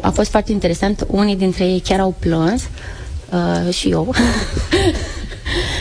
a 0.00 0.10
fost 0.10 0.30
foarte 0.30 0.52
interesant. 0.52 1.06
Unii 1.10 1.36
dintre 1.36 1.64
ei 1.64 1.80
chiar 1.80 2.00
au 2.00 2.14
plâns 2.18 2.62
uh, 3.32 3.74
și 3.74 3.90
eu. 3.90 4.14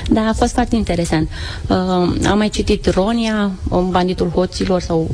Da, 0.09 0.21
a 0.21 0.33
fost 0.33 0.53
foarte 0.53 0.75
interesant. 0.75 1.29
Uh, 1.67 1.77
am 2.27 2.37
mai 2.37 2.49
citit 2.49 2.85
Ronia, 2.85 3.51
um, 3.69 3.89
banditul 3.89 4.29
hoților 4.29 4.81
sau 4.81 5.09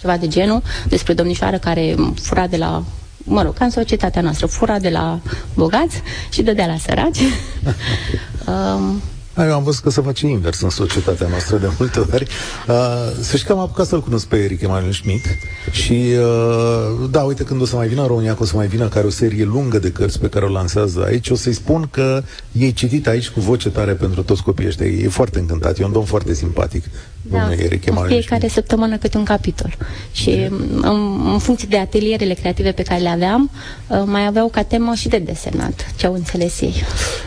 ceva 0.00 0.16
de 0.16 0.28
genul, 0.28 0.62
despre 0.88 1.12
domnișoară 1.12 1.58
care 1.58 1.94
fura 2.14 2.46
de 2.46 2.56
la 2.56 2.84
mă 3.24 3.42
rog, 3.42 3.54
ca 3.54 3.64
în 3.64 3.70
societatea 3.70 4.22
noastră, 4.22 4.46
fura 4.46 4.78
de 4.78 4.88
la 4.88 5.20
bogați 5.54 6.02
și 6.30 6.42
dădea 6.42 6.66
la 6.66 6.76
săraci. 6.76 7.18
um, 8.46 9.02
Da, 9.02 9.21
Eu 9.38 9.54
am 9.54 9.62
văzut 9.62 9.82
că 9.82 9.90
se 9.90 10.00
face 10.00 10.26
invers 10.26 10.60
în 10.60 10.70
societatea 10.70 11.28
noastră 11.28 11.56
de 11.56 11.68
multe 11.78 11.98
ori. 11.98 12.26
Uh, 12.68 12.74
să 13.20 13.36
știi 13.36 13.46
că 13.46 13.52
am 13.52 13.58
apucat 13.58 13.86
să-l 13.86 14.02
cunosc 14.02 14.26
pe 14.26 14.36
Eric 14.36 14.60
Emanuel 14.60 14.92
Schmidt 14.92 15.24
și, 15.70 15.92
uh, 15.92 17.08
da, 17.10 17.20
uite, 17.20 17.44
când 17.44 17.60
o 17.60 17.64
să 17.64 17.76
mai 17.76 17.88
vină 17.88 18.00
în 18.00 18.06
România, 18.06 18.34
că 18.34 18.42
o 18.42 18.46
să 18.46 18.56
mai 18.56 18.66
vină 18.66 18.88
care 18.88 19.06
o 19.06 19.10
serie 19.10 19.44
lungă 19.44 19.78
de 19.78 19.90
cărți 19.90 20.20
pe 20.20 20.28
care 20.28 20.44
o 20.44 20.48
lansează 20.48 21.04
aici, 21.06 21.30
o 21.30 21.34
să-i 21.34 21.52
spun 21.52 21.88
că 21.90 22.22
e 22.52 22.70
citit 22.70 23.06
aici 23.06 23.28
cu 23.28 23.40
voce 23.40 23.70
tare 23.70 23.92
pentru 23.92 24.22
toți 24.22 24.42
copiii 24.42 24.68
ăștia. 24.68 24.86
E 24.86 25.08
foarte 25.08 25.38
încântat, 25.38 25.78
e 25.78 25.84
un 25.84 25.92
domn 25.92 26.06
foarte 26.06 26.34
simpatic, 26.34 26.84
da, 27.22 27.38
domnul 27.38 27.58
Eric 27.58 27.86
în 27.86 27.92
Emanuel 27.92 28.10
fiecare 28.10 28.36
Schmidt. 28.36 28.54
săptămână 28.54 28.96
câte 28.96 29.16
un 29.16 29.24
capitol. 29.24 29.76
Și 30.12 30.30
în, 30.80 31.30
în 31.32 31.38
funcție 31.38 31.66
de 31.70 31.78
atelierele 31.78 32.34
creative 32.34 32.72
pe 32.72 32.82
care 32.82 33.00
le 33.00 33.08
aveam, 33.08 33.50
uh, 33.86 34.02
mai 34.04 34.26
aveau 34.26 34.48
ca 34.48 34.62
temă 34.62 34.94
și 34.94 35.08
de 35.08 35.18
desenat, 35.18 35.94
ce 35.96 36.06
au 36.06 36.14
înțeles 36.14 36.60
ei. 36.60 36.74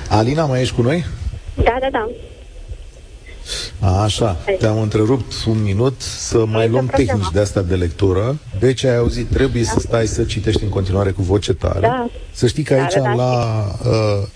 Alina, 0.09 0.45
mai 0.45 0.61
ești 0.61 0.75
cu 0.75 0.81
noi? 0.81 1.05
Da, 1.55 1.77
da, 1.81 1.89
da. 1.91 2.09
A, 3.79 4.01
așa, 4.01 4.37
te-am 4.59 4.81
întrerupt 4.81 5.33
un 5.47 5.63
minut 5.63 6.01
să 6.01 6.37
mai 6.37 6.59
nicio 6.59 6.71
luăm 6.71 6.85
problemă. 6.85 7.09
tehnici 7.11 7.31
de 7.33 7.39
astea 7.39 7.61
de 7.61 7.75
lectură. 7.75 8.37
Deci 8.59 8.83
ai 8.83 8.95
auzit, 8.97 9.27
trebuie 9.27 9.63
să 9.63 9.79
stai 9.79 10.05
să 10.07 10.23
citești 10.23 10.63
în 10.63 10.69
continuare 10.69 11.11
cu 11.11 11.21
voce 11.21 11.53
tare. 11.53 11.79
Da. 11.79 12.09
Să 12.31 12.47
știi 12.47 12.63
că 12.63 12.73
Da, 12.73 12.81
aici 12.81 12.93
da, 12.93 13.01
da, 13.01 13.13
la, 13.13 13.65
uh, 13.89 14.27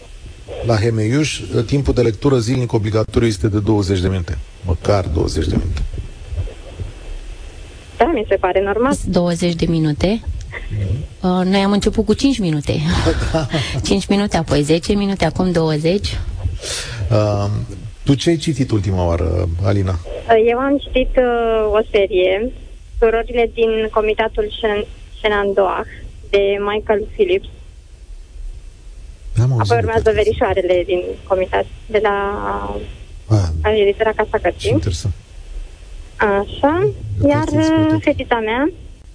la 0.66 0.76
Hemeiuș 0.76 1.40
uh, 1.40 1.64
timpul 1.64 1.94
de 1.94 2.02
lectură 2.02 2.38
zilnic 2.38 2.74
obligatoriu 2.74 3.28
este 3.28 3.48
de 3.48 3.60
20 3.60 4.00
de 4.00 4.08
minute. 4.08 4.38
Măcar 4.66 5.06
20 5.14 5.46
de 5.48 5.56
minute. 5.56 5.82
Da, 7.98 8.12
mi 8.14 8.26
se 8.30 8.36
pare 8.36 8.62
normal. 8.64 8.94
20 9.06 9.54
de 9.54 9.66
minute. 9.66 10.22
Uh, 11.22 11.42
noi 11.46 11.60
am 11.62 11.72
început 11.72 12.06
cu 12.06 12.14
5 12.14 12.40
minute. 12.40 12.80
5 13.84 14.08
minute, 14.08 14.38
apoi 14.38 14.62
10 14.62 14.94
minute, 14.94 15.26
acum 15.26 15.52
20. 15.52 16.20
Uh, 17.12 17.52
tu 18.04 18.14
ce 18.16 18.30
ai 18.30 18.38
citit 18.38 18.72
ultima 18.72 19.06
oară, 19.06 19.50
Alina? 19.64 20.00
Eu 20.46 20.58
am 20.58 20.78
citit 20.78 21.18
uh, 21.18 21.72
o 21.72 21.80
serie, 21.92 22.52
Surorile 23.00 23.52
din 23.54 23.90
Comitatul 23.92 24.48
Shenandoah, 25.20 25.86
de 26.30 26.58
Michael 26.72 27.08
Phillips. 27.12 27.48
Am 29.42 29.60
Apoi 29.60 29.78
urmează 29.78 30.12
verișoarele 30.12 30.84
din 30.86 31.02
comitat 31.28 31.66
de 31.86 32.00
la 32.04 32.16
ah, 33.62 33.80
editora 33.80 34.12
Casa 34.16 34.38
Cărții. 34.42 34.72
Interesant. 34.72 35.14
Așa. 36.16 36.90
Iar 37.28 37.48
uh, 37.48 37.98
fetița 38.00 38.40
mea 38.40 38.70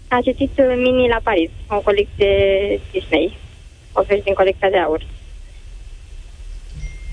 a 0.09 0.19
citit 0.23 0.51
uh, 0.59 0.75
Mini 0.77 1.09
la 1.09 1.21
Paris, 1.23 1.51
o 1.69 1.79
colecție 1.81 2.35
Disney. 2.93 3.37
O 3.93 4.03
din 4.25 4.35
colecția 4.35 4.71
de 4.71 4.79
aur. 4.79 5.07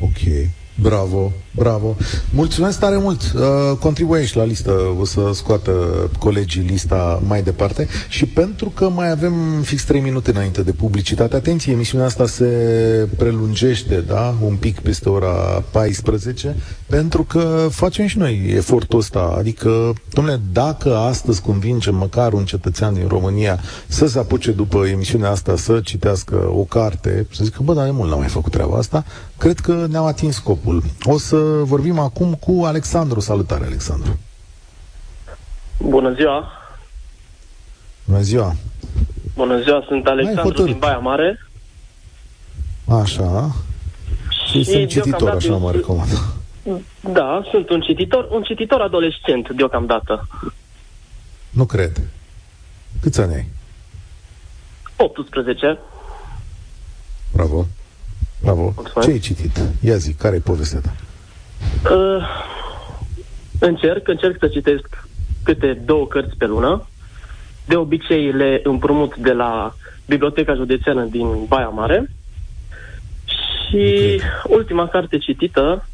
Ok. 0.01 0.49
Bravo, 0.77 1.33
bravo. 1.55 1.95
Mulțumesc 2.33 2.79
tare 2.79 2.97
mult. 2.97 3.21
Uh, 3.35 3.77
contribuiești 3.79 4.37
la 4.37 4.43
listă, 4.43 4.71
o 4.99 5.05
să 5.05 5.29
scoată 5.33 5.71
colegii 6.19 6.61
lista 6.61 7.21
mai 7.27 7.43
departe. 7.43 7.87
Și 8.09 8.25
pentru 8.25 8.69
că 8.69 8.89
mai 8.89 9.09
avem 9.09 9.33
fix 9.61 9.83
3 9.83 10.01
minute 10.01 10.31
înainte 10.31 10.61
de 10.61 10.71
publicitate, 10.71 11.35
atenție, 11.35 11.73
emisiunea 11.73 12.05
asta 12.05 12.25
se 12.25 12.45
prelungește, 13.17 14.03
da? 14.07 14.35
Un 14.41 14.55
pic 14.55 14.79
peste 14.79 15.09
ora 15.09 15.63
14, 15.71 16.55
pentru 16.87 17.23
că 17.23 17.67
facem 17.69 18.05
și 18.05 18.17
noi 18.17 18.51
efortul 18.55 18.99
ăsta. 18.99 19.35
Adică, 19.37 19.93
domnule, 20.13 20.39
dacă 20.51 20.95
astăzi 20.95 21.41
convingem 21.41 21.95
măcar 21.95 22.33
un 22.33 22.45
cetățean 22.45 22.93
din 22.93 23.07
România 23.07 23.59
să 23.87 24.07
se 24.07 24.19
apuce 24.19 24.51
după 24.51 24.85
emisiunea 24.87 25.29
asta 25.29 25.55
să 25.55 25.79
citească 25.83 26.35
o 26.35 26.63
carte, 26.63 27.27
să 27.31 27.43
zică, 27.43 27.61
bă, 27.63 27.73
dar 27.73 27.85
de 27.85 27.91
mult 27.91 28.09
n-am 28.09 28.19
mai 28.19 28.27
făcut 28.27 28.51
treaba 28.51 28.77
asta, 28.77 29.05
cred 29.37 29.59
că 29.59 29.85
ne-am 29.89 30.05
atins 30.05 30.35
scopul. 30.35 30.83
O 31.03 31.17
să 31.17 31.40
vorbim 31.63 31.99
acum 31.99 32.33
cu 32.33 32.63
Alexandru. 32.65 33.19
Salutare, 33.19 33.65
Alexandru! 33.65 34.19
Bună 35.79 36.13
ziua! 36.13 36.51
Bună 38.05 38.21
ziua! 38.21 38.55
Bună 39.35 39.61
ziua, 39.61 39.83
sunt 39.87 40.07
Alexandru 40.07 40.63
din 40.63 40.77
Baia 40.79 40.97
Mare. 40.97 41.39
Așa. 42.87 43.55
Și, 44.29 44.63
și 44.63 44.63
sunt 44.63 44.87
cititor, 44.87 45.29
așa 45.29 45.55
mă 45.55 45.71
recomand. 45.71 46.09
Da, 47.13 47.41
sunt 47.51 47.69
un 47.69 47.81
cititor, 47.81 48.27
un 48.31 48.41
cititor 48.41 48.81
adolescent 48.81 49.49
deocamdată. 49.49 50.27
Nu 51.49 51.65
cred. 51.65 52.01
Câți 53.01 53.21
ani 53.21 53.33
ai? 53.33 53.49
18. 54.97 55.79
Bravo. 57.33 57.67
Bravo. 58.41 58.73
Mulțumesc. 58.75 59.07
Ce 59.07 59.13
ai 59.13 59.19
citit? 59.19 59.59
Ia 59.79 59.95
zi, 59.97 60.13
care 60.13 60.35
e 60.35 60.39
povestea 60.39 60.79
ta? 60.79 60.95
Uh, 61.91 62.27
încerc, 63.59 64.07
încerc 64.07 64.35
să 64.39 64.47
citesc 64.47 65.07
câte 65.43 65.73
două 65.85 66.07
cărți 66.07 66.35
pe 66.37 66.45
lună. 66.45 66.87
De 67.65 67.75
obicei 67.75 68.31
le 68.31 68.61
împrumut 68.63 69.17
de 69.17 69.31
la 69.31 69.75
Biblioteca 70.05 70.53
Județeană 70.53 71.03
din 71.03 71.45
Baia 71.45 71.67
Mare. 71.67 72.11
Și 73.25 74.15
okay. 74.15 74.29
ultima 74.47 74.87
carte 74.87 75.17
citită, 75.17 75.87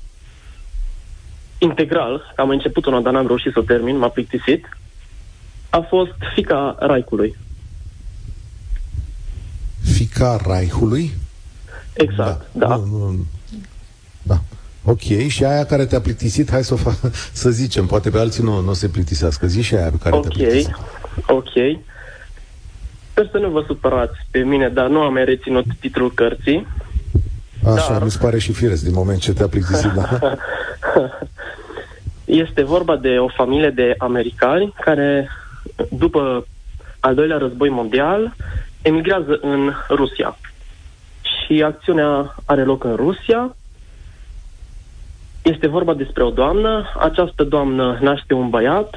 integral, 1.57 2.34
am 2.36 2.49
început 2.49 2.86
una, 2.86 2.99
dar 2.99 3.13
n-am 3.13 3.28
reușit 3.28 3.51
să 3.51 3.59
o 3.59 3.61
termin, 3.61 3.97
m-a 3.97 4.09
plictisit, 4.09 4.78
a 5.70 5.80
fost 5.80 6.15
Fica 6.34 6.76
Raicului. 6.80 7.38
Fica 9.84 10.38
Raicului? 10.45 11.11
Exact, 11.93 12.47
da. 12.51 12.68
da. 12.68 12.76
Nu, 12.76 12.86
nu, 12.86 13.11
da. 13.11 13.36
Ok, 14.89 15.27
și 15.27 15.43
aia 15.43 15.65
care 15.65 15.85
te-a 15.85 16.01
plictisit, 16.01 16.49
hai 16.49 16.63
să 16.63 16.73
o 16.73 16.77
fac, 16.77 16.95
să 17.41 17.49
zicem, 17.49 17.85
poate 17.85 18.09
pe 18.09 18.17
alții 18.17 18.43
nu, 18.43 18.61
nu 18.61 18.73
se 18.73 18.88
plictisească. 18.88 19.47
Zi 19.47 19.61
și 19.61 19.75
aia 19.75 19.89
pe 19.89 19.97
care 20.03 20.15
okay. 20.15 20.29
te-a 20.29 20.45
plictisit. 20.45 20.75
Ok, 21.27 21.81
Sper 23.17 23.29
să 23.31 23.38
nu 23.38 23.49
vă 23.49 23.63
supărați 23.67 24.17
pe 24.31 24.39
mine, 24.39 24.69
dar 24.69 24.88
nu 24.88 25.01
am 25.01 25.13
mai 25.13 25.25
reținut 25.25 25.65
titlul 25.79 26.11
cărții. 26.11 26.67
Așa, 27.75 27.91
dar... 27.91 28.03
mi 28.03 28.11
se 28.11 28.17
pare 28.21 28.39
și 28.39 28.53
firesc 28.53 28.83
din 28.83 28.93
moment 28.93 29.19
ce 29.19 29.33
te-a 29.33 29.47
plictisit, 29.47 29.91
da? 29.91 30.19
este 32.43 32.63
vorba 32.63 32.95
de 32.95 33.17
o 33.17 33.27
familie 33.27 33.69
de 33.69 33.95
americani 33.97 34.73
care, 34.79 35.29
după 35.89 36.47
al 36.99 37.15
doilea 37.15 37.38
război 37.38 37.69
mondial, 37.69 38.35
emigrează 38.81 39.39
în 39.41 39.73
Rusia 39.89 40.38
și 41.23 41.63
acțiunea 41.63 42.35
are 42.45 42.63
loc 42.63 42.83
în 42.83 42.95
Rusia. 42.95 43.55
Este 45.51 45.67
vorba 45.67 45.93
despre 45.93 46.23
o 46.23 46.29
doamnă. 46.29 46.93
Această 46.99 47.43
doamnă 47.43 47.97
naște 48.01 48.33
un 48.33 48.49
băiat, 48.49 48.95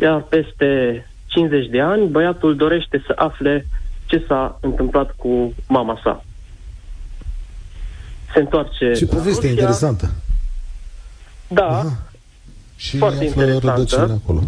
iar 0.00 0.20
peste 0.22 1.04
50 1.26 1.66
de 1.66 1.80
ani 1.80 2.08
băiatul 2.08 2.56
dorește 2.56 3.02
să 3.06 3.12
afle 3.16 3.66
ce 4.06 4.24
s-a 4.28 4.58
întâmplat 4.60 5.14
cu 5.16 5.54
mama 5.66 6.00
sa. 6.02 6.24
Se 8.32 8.38
întoarce 8.38 8.92
Ce 8.92 9.06
poveste 9.06 9.30
Rusia. 9.30 9.50
interesantă. 9.50 10.10
Da. 11.48 11.66
Aha. 11.66 11.98
Și 12.76 12.96
foarte 12.96 13.24
interesantă. 13.24 14.20
acolo. 14.24 14.42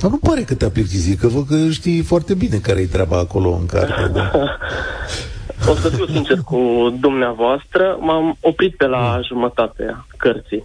Dar 0.00 0.10
nu 0.10 0.16
pare 0.16 0.42
că 0.42 0.54
te-a 0.54 0.70
plictisit, 0.70 1.18
că 1.18 1.26
văd 1.26 1.46
că 1.46 1.70
știi 1.70 2.02
foarte 2.02 2.34
bine 2.34 2.56
care 2.56 2.80
e 2.80 2.86
treaba 2.86 3.18
acolo 3.18 3.50
în 3.50 3.66
carte. 3.66 4.10
Da? 4.12 4.30
O 5.68 5.74
să 5.74 5.88
fiu 5.88 6.06
sincer 6.06 6.38
cu 6.38 6.58
dumneavoastră, 7.00 7.96
m-am 8.00 8.36
oprit 8.40 8.76
pe 8.76 8.86
la 8.86 9.20
jumătatea 9.26 10.06
cărții. 10.16 10.64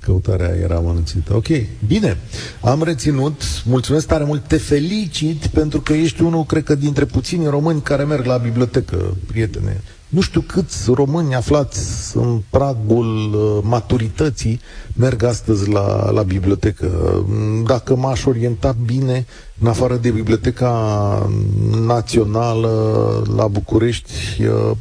Căutarea 0.00 0.54
era 0.62 0.76
amănunțită. 0.76 1.34
Ok, 1.34 1.46
bine. 1.86 2.16
Am 2.60 2.82
reținut. 2.82 3.42
Mulțumesc 3.64 4.06
tare 4.06 4.24
mult. 4.24 4.42
Te 4.42 4.56
felicit 4.56 5.46
pentru 5.46 5.80
că 5.80 5.92
ești 5.92 6.22
unul, 6.22 6.44
cred 6.44 6.64
că, 6.64 6.74
dintre 6.74 7.04
puțini 7.04 7.46
români 7.46 7.82
care 7.82 8.04
merg 8.04 8.24
la 8.24 8.36
bibliotecă, 8.36 9.16
prietene. 9.26 9.80
Nu 10.14 10.20
știu 10.20 10.40
câți 10.40 10.90
români 10.90 11.34
aflați 11.34 12.16
în 12.16 12.40
pragul 12.50 13.34
uh, 13.34 13.62
maturității 13.62 14.60
merg 14.96 15.22
astăzi 15.22 15.70
la, 15.70 16.10
la 16.10 16.22
bibliotecă. 16.22 16.90
Dacă 17.66 17.96
m-aș 17.96 18.24
orienta 18.24 18.76
bine, 18.84 19.26
în 19.60 19.66
afară 19.66 19.96
de 19.96 20.10
Biblioteca 20.10 20.72
Națională 21.86 22.72
la 23.36 23.46
București, 23.46 24.12
uh, 24.42 24.76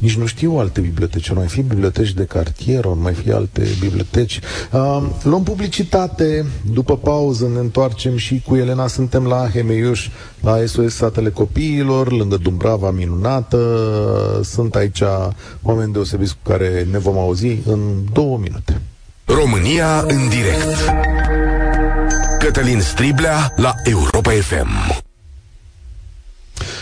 nici 0.00 0.16
nu 0.16 0.26
știu 0.26 0.58
alte 0.58 0.80
biblioteci. 0.80 1.28
Nu 1.28 1.38
mai 1.38 1.46
fi 1.46 1.62
biblioteci 1.62 2.12
de 2.12 2.24
cartier, 2.24 2.84
nu 2.84 2.98
mai 3.02 3.14
fi 3.14 3.30
alte 3.30 3.62
biblioteci. 3.80 4.40
Uh, 4.72 5.02
luăm 5.22 5.42
publicitate. 5.42 6.46
După 6.72 6.96
pauză 6.96 7.48
ne 7.52 7.58
întoarcem 7.58 8.16
și 8.16 8.42
cu 8.46 8.56
Elena. 8.56 8.86
Suntem 8.86 9.26
la 9.26 9.48
Hemeiuș, 9.52 10.08
la 10.40 10.56
SOS 10.66 10.94
Satele 10.94 11.30
Copiilor, 11.30 12.12
lângă 12.12 12.36
Dumbrava 12.36 12.90
minunată. 12.90 13.60
Sunt 14.44 14.74
aici 14.74 15.02
oameni 15.62 15.92
deosebiți 15.92 16.32
cu 16.42 16.50
care 16.50 16.86
ne 16.90 16.98
vom 16.98 17.18
auzi 17.18 17.58
în 17.66 17.80
două 18.12 18.38
minute. 18.38 18.80
România 19.24 20.00
în 20.00 20.28
direct. 20.28 20.92
Cătălin 22.38 22.80
Striblea 22.80 23.52
la 23.56 23.74
Europa 23.84 24.30
FM. 24.30 25.08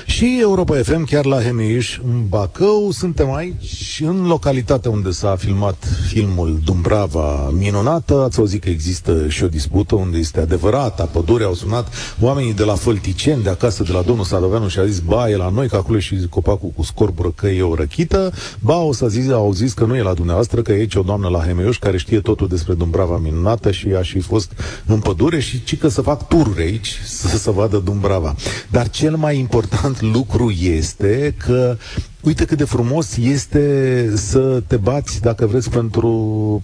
Și 0.08 0.38
Europa 0.40 0.74
FM, 0.82 1.04
chiar 1.04 1.24
la 1.24 1.42
Hemeiș, 1.42 1.98
în 1.98 2.28
Bacău, 2.28 2.90
suntem 2.90 3.32
aici, 3.32 4.02
în 4.06 4.26
localitatea 4.26 4.90
unde 4.90 5.10
s-a 5.10 5.36
filmat 5.36 5.84
filmul 6.06 6.60
Dumbrava 6.64 7.50
minunată. 7.50 8.22
Ați 8.22 8.38
auzit 8.38 8.62
că 8.62 8.68
există 8.68 9.28
și 9.28 9.44
o 9.44 9.48
dispută 9.48 9.94
unde 9.94 10.18
este 10.18 10.40
adevărata 10.40 11.04
pădure. 11.04 11.44
Au 11.44 11.54
sunat 11.54 11.94
oamenii 12.20 12.54
de 12.54 12.64
la 12.64 12.74
Fălticeni, 12.74 13.42
de 13.42 13.50
acasă, 13.50 13.82
de 13.82 13.92
la 13.92 14.02
domnul 14.02 14.24
Sadoveanu 14.24 14.68
și 14.68 14.78
a 14.78 14.86
zis, 14.86 14.98
ba, 14.98 15.30
e 15.30 15.36
la 15.36 15.48
noi, 15.48 15.68
că 15.68 15.76
acolo 15.76 15.98
și 15.98 16.26
copacul 16.30 16.72
cu 16.76 16.82
scorbură, 16.82 17.32
că 17.36 17.48
e 17.48 17.62
o 17.62 17.74
răchită. 17.74 18.32
Ba, 18.60 18.76
o 18.76 18.92
să 18.92 19.08
zis, 19.08 19.30
au 19.30 19.52
zis 19.52 19.72
că 19.72 19.84
nu 19.84 19.96
e 19.96 20.02
la 20.02 20.14
dumneavoastră, 20.14 20.62
că 20.62 20.72
e 20.72 20.74
aici 20.74 20.94
o 20.94 21.02
doamnă 21.02 21.28
la 21.28 21.38
Hemeiuș 21.38 21.78
care 21.78 21.96
știe 21.98 22.20
totul 22.20 22.48
despre 22.48 22.74
Dumbrava 22.74 23.16
minunată 23.18 23.70
și 23.70 23.88
a 23.98 24.02
și 24.02 24.20
fost 24.20 24.52
în 24.86 24.98
pădure 24.98 25.40
și 25.40 25.64
ci 25.64 25.78
că 25.78 25.88
să 25.88 26.00
fac 26.00 26.28
tururi 26.28 26.62
aici, 26.62 27.00
să, 27.04 27.36
să 27.36 27.50
vadă 27.50 27.78
Dumbrava. 27.78 28.34
Dar 28.70 28.90
cel 28.90 29.16
mai 29.16 29.38
important 29.38 29.97
lucru 30.00 30.50
este 30.50 31.34
că 31.38 31.76
uite 32.20 32.44
cât 32.44 32.58
de 32.58 32.64
frumos 32.64 33.16
este 33.16 34.12
să 34.16 34.62
te 34.66 34.76
bați, 34.76 35.20
dacă 35.20 35.46
vreți, 35.46 35.70
pentru 35.70 36.08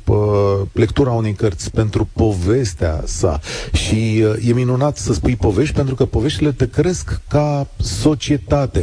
uh, 0.06 0.16
lectura 0.72 1.10
unei 1.10 1.32
cărți, 1.32 1.70
pentru 1.70 2.08
povestea 2.12 3.02
sa. 3.06 3.40
Și 3.72 4.24
uh, 4.24 4.48
e 4.48 4.52
minunat 4.52 4.96
să 4.96 5.12
spui 5.12 5.36
povești, 5.36 5.74
pentru 5.74 5.94
că 5.94 6.04
poveștile 6.04 6.52
te 6.52 6.68
cresc 6.68 7.20
ca 7.28 7.66
societate. 7.76 8.82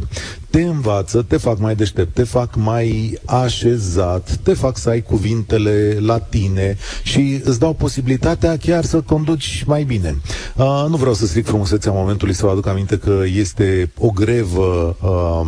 Te 0.50 0.62
învață, 0.62 1.22
te 1.22 1.38
fac 1.38 1.60
mai 1.60 1.76
deștept, 1.76 2.14
te 2.14 2.24
fac 2.24 2.56
mai 2.56 3.20
așezat, 3.26 4.40
te 4.44 4.54
fac 4.54 4.78
să 4.78 4.90
ai 4.90 5.02
cuvintele 5.02 5.98
la 6.00 6.20
tine 6.20 6.78
și 7.04 7.42
îți 7.44 7.60
dau 7.60 7.74
posibilitatea 7.74 8.58
chiar 8.58 8.84
să 8.86 9.02
conduci 9.02 9.64
mai 9.68 9.84
bine. 9.84 10.16
Uh, 10.56 10.86
nu 10.90 10.96
vreau 10.96 11.14
să 11.14 11.26
stric 11.26 11.46
frumusețea 11.46 11.92
momentului 11.92 12.34
să 12.34 12.46
vă 12.46 12.52
aduc 12.52 12.68
aminte 12.68 12.98
că 12.98 13.22
este 13.36 13.92
o 13.98 14.10
grevă 14.10 14.98
uh, 15.02 15.48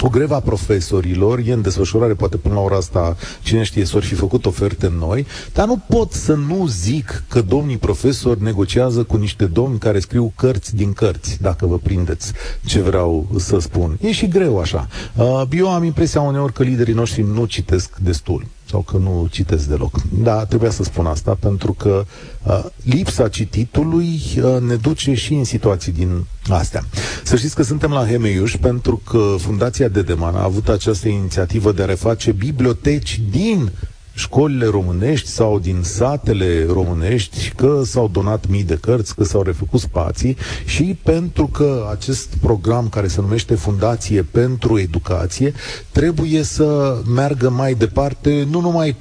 o 0.00 0.08
greva 0.08 0.40
profesorilor 0.40 1.38
e 1.38 1.52
în 1.52 1.62
desfășurare, 1.62 2.14
poate 2.14 2.36
până 2.36 2.54
la 2.54 2.60
ora 2.60 2.76
asta, 2.76 3.16
cine 3.42 3.62
știe, 3.62 3.84
s-or 3.84 4.02
fi 4.02 4.14
făcut 4.14 4.46
oferte 4.46 4.92
noi, 4.98 5.26
dar 5.52 5.66
nu 5.66 5.82
pot 5.88 6.12
să 6.12 6.34
nu 6.34 6.66
zic 6.66 7.24
că 7.28 7.40
domnii 7.40 7.76
profesori 7.76 8.42
negociază 8.42 9.02
cu 9.02 9.16
niște 9.16 9.44
domni 9.44 9.78
care 9.78 9.98
scriu 9.98 10.32
cărți 10.36 10.76
din 10.76 10.92
cărți, 10.92 11.38
dacă 11.40 11.66
vă 11.66 11.78
prindeți 11.78 12.32
ce 12.64 12.80
vreau 12.80 13.26
să 13.36 13.58
spun. 13.58 13.98
E 14.00 14.12
și 14.12 14.28
greu 14.28 14.58
așa. 14.58 14.88
Uh, 15.14 15.42
eu 15.50 15.72
am 15.72 15.84
impresia 15.84 16.20
uneori 16.20 16.52
că 16.52 16.62
liderii 16.62 16.94
noștri 16.94 17.22
nu 17.22 17.44
citesc 17.44 17.96
destul 17.96 18.46
sau 18.74 18.82
că 18.82 18.96
nu 18.96 19.26
citesc 19.30 19.66
deloc. 19.68 20.00
Da, 20.22 20.44
trebuia 20.44 20.70
să 20.70 20.82
spun 20.82 21.06
asta, 21.06 21.36
pentru 21.40 21.72
că 21.72 22.04
uh, 22.42 22.64
lipsa 22.82 23.28
cititului 23.28 24.20
uh, 24.36 24.60
ne 24.60 24.74
duce 24.74 25.14
și 25.14 25.32
în 25.34 25.44
situații 25.44 25.92
din 25.92 26.24
astea. 26.48 26.84
Să 27.24 27.36
știți 27.36 27.54
că 27.54 27.62
suntem 27.62 27.90
la 27.90 28.06
Hemeiuș 28.06 28.56
pentru 28.56 28.96
că 28.96 29.34
Fundația 29.38 29.88
Dedeman 29.88 30.34
a 30.34 30.42
avut 30.42 30.68
această 30.68 31.08
inițiativă 31.08 31.72
de 31.72 31.82
a 31.82 31.84
reface 31.84 32.32
biblioteci 32.32 33.20
din 33.30 33.70
școlile 34.14 34.66
românești 34.66 35.28
sau 35.28 35.58
din 35.58 35.80
satele 35.82 36.66
românești, 36.72 37.52
că 37.56 37.80
s-au 37.84 38.08
donat 38.08 38.48
mii 38.48 38.64
de 38.64 38.78
cărți, 38.80 39.14
că 39.14 39.24
s-au 39.24 39.42
refăcut 39.42 39.80
spații 39.80 40.36
și 40.64 40.98
pentru 41.02 41.46
că 41.46 41.88
acest 41.90 42.28
program 42.40 42.88
care 42.88 43.06
se 43.06 43.20
numește 43.20 43.54
Fundație 43.54 44.22
pentru 44.22 44.78
Educație 44.78 45.52
trebuie 45.90 46.42
să 46.42 46.98
meargă 47.14 47.50
mai 47.50 47.74
departe, 47.74 48.46
nu 48.50 48.60
numai 48.60 48.96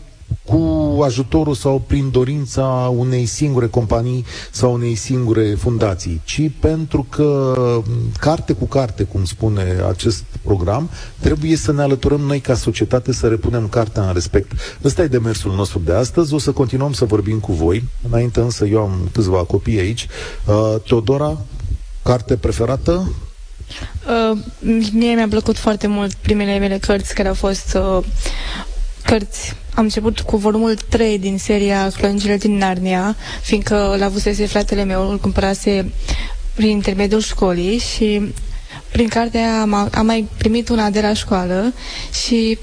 cu 0.45 0.99
ajutorul 1.03 1.53
sau 1.53 1.83
prin 1.87 2.09
dorința 2.11 2.63
unei 2.95 3.25
singure 3.25 3.67
companii 3.67 4.25
sau 4.51 4.73
unei 4.73 4.95
singure 4.95 5.53
fundații, 5.55 6.21
ci 6.23 6.41
pentru 6.59 7.05
că 7.09 7.53
carte 8.19 8.53
cu 8.53 8.65
carte, 8.65 9.03
cum 9.03 9.25
spune 9.25 9.63
acest 9.89 10.23
program, 10.41 10.89
trebuie 11.19 11.55
să 11.55 11.71
ne 11.71 11.81
alăturăm 11.81 12.19
noi 12.19 12.39
ca 12.39 12.53
societate 12.55 13.13
să 13.13 13.27
repunem 13.27 13.67
cartea 13.67 14.03
în 14.07 14.13
respect. 14.13 14.51
Ăsta 14.83 15.01
e 15.01 15.07
demersul 15.07 15.53
nostru 15.55 15.79
de 15.85 15.93
astăzi. 15.93 16.33
O 16.33 16.37
să 16.37 16.51
continuăm 16.51 16.93
să 16.93 17.05
vorbim 17.05 17.39
cu 17.39 17.51
voi. 17.51 17.83
Înainte 18.09 18.39
însă 18.39 18.65
eu 18.65 18.79
am 18.81 19.09
câțiva 19.13 19.43
copii 19.43 19.79
aici. 19.79 20.07
Uh, 20.45 20.75
Teodora, 20.87 21.37
carte 22.03 22.35
preferată? 22.37 23.11
Uh, 24.31 24.37
mie 24.91 25.15
mi-a 25.15 25.27
plăcut 25.27 25.57
foarte 25.57 25.87
mult 25.87 26.13
primele 26.13 26.57
mele 26.57 26.77
cărți 26.77 27.13
care 27.13 27.27
au 27.27 27.33
fost 27.33 27.77
uh, 27.97 28.03
cărți 29.03 29.55
am 29.75 29.83
început 29.83 30.19
cu 30.19 30.37
volumul 30.37 30.75
3 30.89 31.19
din 31.19 31.37
seria 31.37 31.89
Clăngile 31.97 32.37
din 32.37 32.57
Narnia, 32.57 33.15
fiindcă 33.41 33.95
l-a 33.97 34.05
avusese 34.05 34.45
fratele 34.45 34.83
meu, 34.83 35.09
îl 35.09 35.19
cumpărase 35.19 35.91
prin 36.53 36.69
intermediul 36.69 37.21
școlii 37.21 37.77
și 37.77 38.33
prin 38.91 39.07
cartea 39.07 39.61
am, 39.61 39.73
am 39.73 40.05
mai 40.05 40.27
primit 40.37 40.69
una 40.69 40.89
de 40.89 41.01
la 41.01 41.13
școală 41.13 41.73
și 42.25 42.57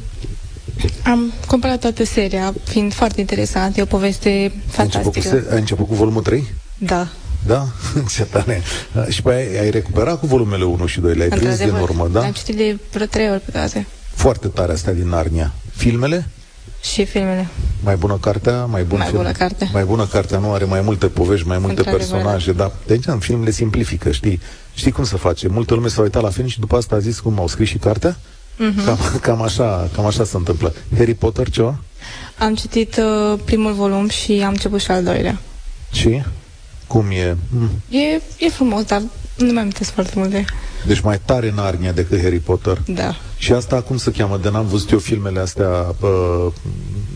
am 1.02 1.32
cumpărat 1.46 1.80
toată 1.80 2.04
seria, 2.04 2.54
fiind 2.64 2.92
foarte 2.92 3.20
interesant, 3.20 3.76
e 3.76 3.82
o 3.82 3.84
poveste 3.84 4.52
fantastică. 4.66 5.28
Ai 5.28 5.34
început 5.34 5.46
cu, 5.46 5.52
ai 5.52 5.58
început 5.58 5.86
cu 5.86 5.94
volumul 5.94 6.22
3? 6.22 6.44
Da. 6.78 7.08
Da? 7.46 7.66
Ce 8.14 8.24
tare. 8.24 8.62
Și 9.08 9.22
pe 9.22 9.32
ai, 9.32 9.58
ai 9.58 9.70
recuperat 9.70 10.20
cu 10.20 10.26
volumele 10.26 10.64
1 10.64 10.86
și 10.86 11.00
2, 11.00 11.14
le-ai 11.14 11.28
prins 11.28 11.56
din 11.56 11.70
urmă, 11.70 12.08
da? 12.12 12.20
Am 12.20 12.32
citit 12.32 12.56
de 12.56 12.78
vreo 12.92 13.06
3 13.06 13.30
ori 13.30 13.40
pe 13.40 13.50
toate. 13.50 13.86
Foarte 14.14 14.48
tare 14.48 14.72
astea 14.72 14.92
din 14.92 15.08
Narnia. 15.08 15.52
Filmele? 15.76 16.28
Și 16.82 17.04
filmele. 17.04 17.48
Mai 17.82 17.96
bună 17.96 18.18
cartea, 18.20 18.64
mai 18.64 18.82
bun 18.84 18.98
mai 18.98 19.06
film. 19.06 19.18
bună 19.22 19.32
carte. 19.32 19.70
Mai 19.72 19.84
bună 19.84 20.06
cartea, 20.06 20.38
nu 20.38 20.52
are 20.52 20.64
mai 20.64 20.80
multe 20.80 21.06
povești, 21.06 21.46
mai 21.46 21.58
multe 21.58 21.82
personaje, 21.82 22.52
dar 22.52 22.72
deci 22.86 23.06
în 23.06 23.18
film 23.18 23.44
le 23.44 23.50
simplifică, 23.50 24.10
știi? 24.10 24.40
Știi 24.74 24.90
cum 24.90 25.04
se 25.04 25.16
face? 25.16 25.48
Multă 25.48 25.74
lume 25.74 25.88
s-a 25.88 26.02
uitat 26.02 26.22
la 26.22 26.30
film 26.30 26.46
și 26.46 26.60
după 26.60 26.76
asta 26.76 26.94
a 26.94 26.98
zis 26.98 27.20
cum 27.20 27.38
au 27.38 27.46
scris 27.46 27.68
și 27.68 27.78
cartea? 27.78 28.16
Mm-hmm. 28.60 28.84
Cam, 28.84 28.98
cam, 29.20 29.42
așa, 29.42 29.88
cam 29.94 30.06
așa 30.06 30.24
se 30.24 30.36
întâmplă. 30.36 30.74
Harry 30.96 31.14
Potter, 31.14 31.50
ceva? 31.50 31.78
Am 32.38 32.54
citit 32.54 32.96
uh, 32.96 33.38
primul 33.44 33.72
volum 33.72 34.08
și 34.08 34.32
am 34.32 34.50
început 34.50 34.80
și 34.80 34.90
al 34.90 35.04
doilea. 35.04 35.40
Și? 35.92 36.22
Cum 36.86 37.10
e? 37.10 37.36
Mm. 37.48 37.70
E, 37.88 38.20
e 38.38 38.48
frumos, 38.48 38.84
dar 38.84 39.02
nu 39.36 39.52
mai 39.52 39.62
amintesc 39.62 39.90
foarte 39.90 40.12
multe. 40.14 40.44
Deci 40.86 41.00
mai 41.00 41.20
tare 41.24 41.52
Narnia 41.54 41.92
decât 41.92 42.20
Harry 42.20 42.38
Potter. 42.38 42.78
Da. 42.86 43.14
Și 43.38 43.52
asta 43.52 43.80
cum 43.80 43.96
se 43.96 44.10
cheamă? 44.10 44.38
De 44.42 44.50
n-am 44.50 44.66
văzut 44.66 44.90
eu 44.90 44.98
filmele 44.98 45.40
astea, 45.40 45.94
uh, 46.00 46.52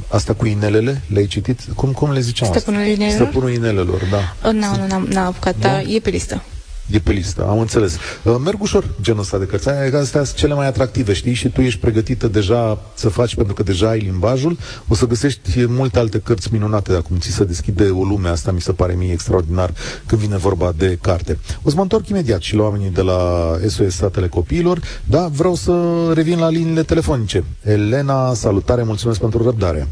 asta 0.08 0.32
cu 0.34 0.46
inelele, 0.46 1.02
le-ai 1.06 1.26
citit? 1.26 1.60
Cum, 1.74 1.92
cum 1.92 2.10
le 2.10 2.20
ziceam 2.20 2.50
Stăpânul 2.50 2.80
asta? 2.80 2.92
Inelelor? 2.92 3.26
Stăpânul 3.26 3.52
inelelor, 3.52 4.02
da. 4.10 4.50
Nu, 4.50 4.76
nu, 4.76 4.86
n-am, 4.86 5.06
n-am 5.10 5.26
apucat, 5.26 5.58
dar 5.58 5.84
e 5.88 5.98
pe 5.98 6.10
listă. 6.10 6.42
E 6.90 6.98
pe 6.98 7.12
listă, 7.12 7.46
am 7.48 7.58
înțeles. 7.58 7.96
Uh, 8.22 8.36
merg 8.44 8.62
ușor 8.62 8.84
genul 9.02 9.20
ăsta 9.20 9.38
de 9.38 9.44
cărți. 9.44 9.68
Astea 9.68 10.24
sunt 10.24 10.36
cele 10.36 10.54
mai 10.54 10.66
atractive, 10.66 11.12
știi? 11.12 11.32
Și 11.32 11.48
tu 11.48 11.60
ești 11.60 11.80
pregătită 11.80 12.28
deja 12.28 12.78
să 12.94 13.08
faci, 13.08 13.34
pentru 13.34 13.54
că 13.54 13.62
deja 13.62 13.88
ai 13.88 13.98
limbajul. 13.98 14.58
O 14.88 14.94
să 14.94 15.06
găsești 15.06 15.64
multe 15.66 15.98
alte 15.98 16.18
cărți 16.18 16.52
minunate 16.52 16.90
de 16.90 16.96
acum. 16.96 17.18
Ți 17.18 17.30
se 17.30 17.44
deschide 17.44 17.88
o 17.88 18.04
lume, 18.04 18.28
asta 18.28 18.52
mi 18.52 18.60
se 18.60 18.72
pare 18.72 18.94
mie 18.94 19.12
extraordinar 19.12 19.72
când 20.06 20.20
vine 20.20 20.36
vorba 20.36 20.72
de 20.76 20.98
carte. 21.00 21.38
O 21.62 21.68
să 21.68 21.76
mă 21.76 21.82
întorc 21.82 22.08
imediat 22.08 22.40
și 22.40 22.54
la 22.54 22.62
oamenii 22.62 22.90
de 22.90 23.02
la 23.02 23.50
SOS 23.68 23.94
Satele 23.94 24.28
Copiilor, 24.28 24.80
da, 25.04 25.28
vreau 25.32 25.54
să 25.54 25.72
revin 26.14 26.38
la 26.38 26.48
liniile 26.48 26.82
telefonice. 26.82 27.44
Elena, 27.62 28.34
salutare, 28.34 28.82
mulțumesc 28.82 29.20
pentru 29.20 29.42
răbdare. 29.42 29.88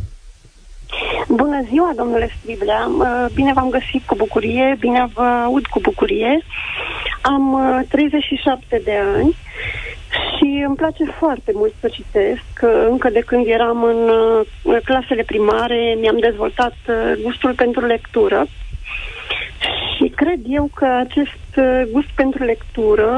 Bună 1.35 1.63
ziua, 1.69 1.93
domnule 1.97 2.31
Striblea! 2.39 2.91
Bine 3.35 3.53
v-am 3.53 3.71
găsit 3.71 4.03
cu 4.07 4.15
bucurie, 4.15 4.77
bine 4.79 5.09
vă 5.15 5.23
aud 5.23 5.67
cu 5.67 5.81
bucurie. 5.81 6.45
Am 7.23 7.59
37 7.89 8.77
uh, 8.77 8.83
de 8.85 8.97
ani 9.15 9.37
și 10.37 10.65
îmi 10.67 10.77
place 10.77 11.05
foarte 11.19 11.53
mult 11.55 11.73
să 11.81 11.89
citesc. 11.89 12.45
Încă 12.89 13.11
de 13.11 13.21
când 13.21 13.47
eram 13.47 13.83
în 13.83 14.09
uh, 14.09 14.77
clasele 14.85 15.23
primare 15.23 15.97
mi-am 16.01 16.19
dezvoltat 16.19 16.77
uh, 16.89 17.23
gustul 17.23 17.55
pentru 17.55 17.87
lectură 17.87 18.47
și 19.97 20.13
cred 20.17 20.41
eu 20.47 20.71
că 20.75 20.85
acest 20.85 21.61
gust 21.91 22.09
pentru 22.15 22.45
lectură 22.45 23.11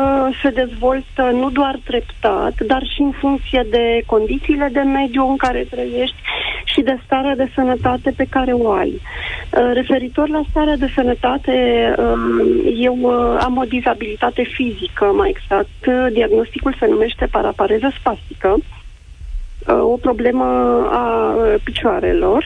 se 0.43 0.51
dezvoltă 0.51 1.23
nu 1.33 1.51
doar 1.51 1.79
treptat, 1.85 2.61
dar 2.61 2.83
și 2.95 3.01
în 3.01 3.11
funcție 3.11 3.67
de 3.71 4.03
condițiile 4.07 4.69
de 4.73 4.81
mediu 4.81 5.29
în 5.29 5.37
care 5.37 5.67
trăiești 5.71 6.17
și 6.65 6.81
de 6.81 6.99
starea 7.05 7.37
de 7.37 7.51
sănătate 7.55 8.13
pe 8.17 8.27
care 8.31 8.53
o 8.53 8.71
ai. 8.71 8.93
Uh, 8.95 9.71
referitor 9.73 10.29
la 10.29 10.43
starea 10.51 10.77
de 10.77 10.91
sănătate, 10.95 11.55
um, 11.99 12.29
eu 12.77 12.99
uh, 13.01 13.39
am 13.41 13.57
o 13.57 13.65
dizabilitate 13.65 14.43
fizică, 14.43 15.05
mai 15.05 15.29
exact. 15.29 16.13
Diagnosticul 16.13 16.77
se 16.79 16.87
numește 16.87 17.27
parapareză 17.31 17.93
spastică, 17.99 18.57
uh, 18.57 19.81
o 19.81 19.97
problemă 19.97 20.45
a 20.93 21.35
picioarelor 21.65 22.45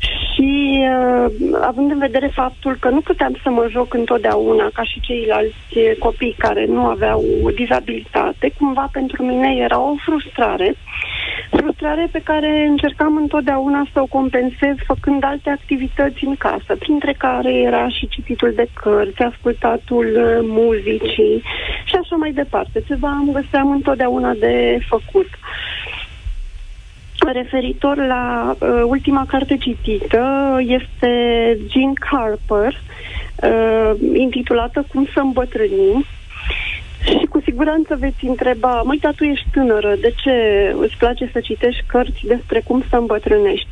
și 0.00 0.78
uh, 0.78 1.32
având 1.60 1.90
în 1.90 1.98
vedere 1.98 2.30
faptul 2.34 2.76
că 2.80 2.88
nu 2.88 3.00
puteam 3.00 3.36
să 3.42 3.50
mă 3.50 3.66
joc 3.70 3.94
întotdeauna 3.94 4.70
ca 4.72 4.82
și 4.82 5.00
ceilalți 5.00 5.98
copii 5.98 6.34
care 6.38 6.66
nu 6.66 6.84
aveau 6.84 7.24
dizabilitate, 7.54 8.52
cumva 8.58 8.88
pentru 8.92 9.22
mine 9.24 9.54
era 9.56 9.80
o 9.80 9.94
frustrare. 10.04 10.74
Frustrare 11.50 12.08
pe 12.12 12.20
care 12.24 12.66
încercam 12.68 13.16
întotdeauna 13.16 13.86
să 13.92 14.00
o 14.00 14.06
compensez 14.06 14.74
făcând 14.86 15.24
alte 15.24 15.50
activități 15.50 16.24
în 16.24 16.36
casă, 16.36 16.76
printre 16.78 17.14
care 17.18 17.52
era 17.54 17.88
și 17.88 18.08
cititul 18.08 18.52
de 18.54 18.68
cărți, 18.74 19.22
ascultatul 19.22 20.06
uh, 20.16 20.38
muzicii 20.42 21.42
și 21.84 21.94
așa 21.94 22.16
mai 22.16 22.32
departe. 22.32 22.82
Ceva 22.86 23.10
îmi 23.10 23.32
găseam 23.32 23.70
întotdeauna 23.70 24.32
de 24.32 24.78
făcut. 24.88 25.28
Referitor 27.32 27.96
la 27.96 28.56
uh, 28.58 28.82
ultima 28.86 29.24
carte 29.28 29.56
citită, 29.56 30.56
este 30.58 31.12
Jean 31.70 31.92
Carper, 31.92 32.80
uh, 33.42 33.92
intitulată 34.14 34.84
Cum 34.92 35.08
să 35.14 35.20
îmbătrânim. 35.20 36.04
Și 37.04 37.26
cu 37.30 37.40
siguranță 37.40 37.96
veți 37.98 38.24
întreba, 38.26 38.82
măi, 38.82 38.98
dar 38.98 39.14
tu 39.14 39.24
ești 39.24 39.46
tânără, 39.52 39.94
de 40.00 40.14
ce 40.22 40.34
îți 40.80 40.96
place 40.98 41.30
să 41.32 41.40
citești 41.40 41.84
cărți 41.86 42.26
despre 42.26 42.60
cum 42.60 42.82
să 42.90 42.96
îmbătrânești? 42.96 43.68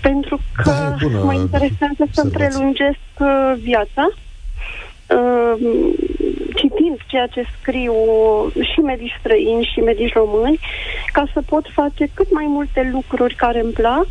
Pentru 0.00 0.40
că 0.56 0.70
da, 0.70 0.96
bună, 1.02 1.22
mă 1.24 1.34
interesează 1.34 2.04
să-mi 2.10 2.30
prelungesc 2.30 2.98
uh, 3.18 3.52
viața. 3.60 4.08
Uh, 5.06 5.54
citind 6.54 7.00
ceea 7.06 7.26
ce 7.26 7.44
scriu 7.60 7.94
și 8.72 8.80
medici 8.80 9.16
străini 9.18 9.70
și 9.72 9.80
medici 9.80 10.12
români, 10.12 10.58
ca 11.12 11.24
să 11.32 11.42
pot 11.46 11.66
face 11.72 12.10
cât 12.14 12.32
mai 12.32 12.46
multe 12.48 12.88
lucruri 12.92 13.34
care 13.34 13.60
îmi 13.60 13.72
plac 13.72 14.06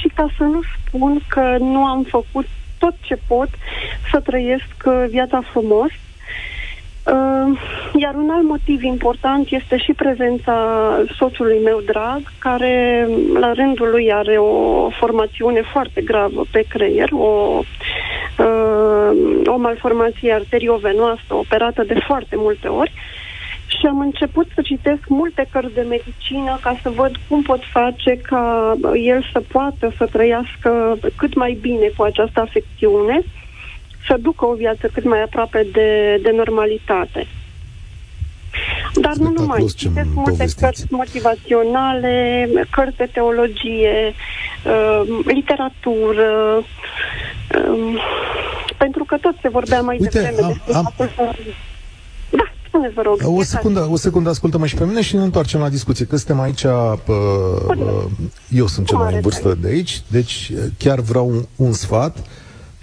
și 0.00 0.08
ca 0.14 0.26
să 0.36 0.42
nu 0.42 0.60
spun 0.76 1.20
că 1.28 1.56
nu 1.58 1.84
am 1.84 2.02
făcut 2.02 2.46
tot 2.78 2.94
ce 3.00 3.18
pot 3.26 3.48
să 4.10 4.20
trăiesc 4.20 4.74
uh, 4.84 5.04
viața 5.08 5.40
frumos. 5.52 5.90
Uh, 7.04 7.58
iar 7.94 8.14
un 8.14 8.30
alt 8.30 8.44
motiv 8.44 8.82
important 8.82 9.50
este 9.50 9.76
și 9.76 9.92
prezența 9.92 10.56
soțului 11.18 11.60
meu 11.64 11.80
drag, 11.86 12.20
care 12.38 13.06
la 13.34 13.52
rândul 13.52 13.88
lui 13.90 14.12
are 14.12 14.36
o 14.36 14.88
formațiune 14.90 15.62
foarte 15.72 16.00
gravă 16.00 16.44
pe 16.50 16.64
creier, 16.68 17.08
o, 17.12 17.60
uh, 18.38 19.42
o 19.46 19.56
malformație 19.56 20.32
arteriovenoasă 20.32 21.28
operată 21.28 21.82
de 21.82 21.98
foarte 22.06 22.36
multe 22.36 22.68
ori. 22.68 22.92
Și 23.66 23.86
am 23.86 24.00
început 24.00 24.46
să 24.54 24.60
citesc 24.62 25.02
multe 25.08 25.46
cărți 25.50 25.74
de 25.74 25.86
medicină 25.88 26.58
ca 26.62 26.76
să 26.82 26.90
văd 26.90 27.12
cum 27.28 27.42
pot 27.42 27.60
face 27.72 28.20
ca 28.22 28.74
el 28.94 29.28
să 29.32 29.42
poată 29.52 29.92
să 29.96 30.06
trăiască 30.06 30.96
cât 31.16 31.34
mai 31.34 31.58
bine 31.60 31.90
cu 31.96 32.02
această 32.02 32.40
afecțiune, 32.40 33.22
să 34.06 34.16
ducă 34.20 34.46
o 34.46 34.54
viață 34.54 34.90
cât 34.92 35.04
mai 35.04 35.22
aproape 35.22 35.66
de, 35.72 36.20
de 36.22 36.30
normalitate. 36.36 37.26
Dar 38.94 39.14
nu 39.16 39.32
numai, 39.36 39.64
citesc 39.76 40.08
multe 40.14 40.46
cărți 40.60 40.84
motivaționale, 40.90 42.48
cărți 42.70 42.96
de 42.96 43.08
teologie, 43.12 44.14
uh, 44.64 45.24
literatură, 45.24 46.56
uh, 46.56 48.02
pentru 48.76 49.04
că 49.04 49.16
tot 49.20 49.34
se 49.42 49.48
vorbea 49.48 49.80
mai 49.80 49.96
Uite, 50.00 50.18
devreme 50.18 50.42
am, 50.42 50.48
despre 50.48 50.74
am, 50.74 50.82
faptul 50.82 51.10
că... 51.16 51.22
Da, 52.30 52.52
spuneți, 52.66 52.94
vă 52.94 53.02
rog. 53.02 53.38
O 53.38 53.42
secundă, 53.42 53.88
o 53.90 53.96
secundă, 53.96 54.28
ascultă-mă 54.28 54.66
și 54.66 54.74
pe 54.74 54.84
mine 54.84 55.02
și 55.02 55.16
ne 55.16 55.22
întoarcem 55.22 55.60
la 55.60 55.68
discuție, 55.68 56.06
că 56.06 56.16
suntem 56.16 56.40
aici, 56.40 56.62
pă, 57.04 57.14
eu 58.48 58.66
sunt 58.66 58.86
cel 58.86 58.96
mai 58.96 59.14
în 59.14 59.20
vârstă 59.20 59.56
de 59.60 59.68
aici, 59.68 60.02
deci 60.06 60.52
chiar 60.78 61.00
vreau 61.00 61.28
un, 61.28 61.44
un 61.56 61.72
sfat 61.72 62.16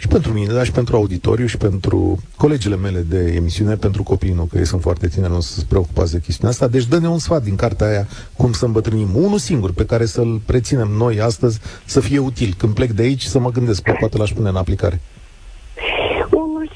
și 0.02 0.08
pentru 0.08 0.34
mine, 0.34 0.54
dar 0.54 0.66
și 0.66 0.72
pentru 0.72 0.96
auditoriu 0.96 1.46
și 1.46 1.58
pentru 1.58 2.18
colegele 2.38 2.76
mele 2.76 3.00
de 3.00 3.34
emisiune, 3.36 3.76
pentru 3.76 4.04
copiii, 4.04 4.34
nu, 4.34 4.44
că 4.44 4.58
ei 4.58 4.66
sunt 4.66 4.82
foarte 4.82 5.08
tineri, 5.08 5.32
nu 5.32 5.40
se 5.40 5.66
preocupați 5.70 6.12
de 6.12 6.20
chestiunea 6.20 6.52
asta. 6.52 6.68
Deci 6.68 6.86
dă-ne 6.86 7.08
un 7.08 7.20
sfat 7.20 7.44
din 7.44 7.56
cartea 7.56 7.88
aia, 7.88 8.08
cum 8.38 8.52
să 8.52 8.66
îmbătrânim. 8.66 9.10
Unul 9.16 9.38
singur, 9.38 9.74
pe 9.74 9.86
care 9.86 10.06
să-l 10.06 10.42
preținem 10.46 10.88
noi 10.88 11.20
astăzi, 11.20 11.60
să 11.86 12.00
fie 12.00 12.20
util. 12.20 12.54
Când 12.58 12.74
plec 12.74 12.92
de 12.92 13.02
aici, 13.02 13.24
să 13.24 13.40
mă 13.40 13.52
gândesc, 13.52 13.82
poate 14.00 14.18
l-aș 14.18 14.32
pune 14.32 14.50
în 14.50 14.56
aplicare 14.56 15.02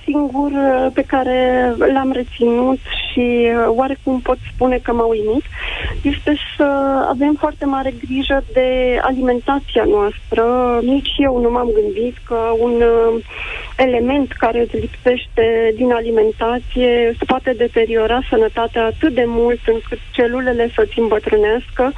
singur 0.05 0.51
uh, 0.51 0.91
pe 0.93 1.01
care 1.01 1.73
l-am 1.93 2.11
reținut 2.11 2.79
și 3.15 3.47
uh, 3.47 3.65
oarecum 3.67 4.19
pot 4.19 4.37
spune 4.53 4.77
că 4.83 4.91
m-a 4.93 5.05
uimit 5.05 5.43
este 6.01 6.35
să 6.57 6.63
avem 7.09 7.35
foarte 7.39 7.65
mare 7.65 7.93
grijă 8.05 8.43
de 8.53 8.99
alimentația 9.01 9.83
noastră. 9.83 10.43
Nici 10.81 11.09
eu 11.17 11.41
nu 11.41 11.49
m-am 11.51 11.69
gândit 11.79 12.15
că 12.27 12.39
un 12.59 12.73
uh, 12.81 13.23
element 13.77 14.31
care 14.31 14.59
îți 14.61 14.77
lipsește 14.77 15.73
din 15.75 15.91
alimentație 15.91 17.15
se 17.17 17.25
poate 17.25 17.53
deteriora 17.57 18.19
sănătatea 18.29 18.85
atât 18.85 19.13
de 19.13 19.23
mult 19.27 19.59
încât 19.67 19.99
celulele 20.11 20.71
să-ți 20.75 20.99
îmbătrânească 20.99 21.93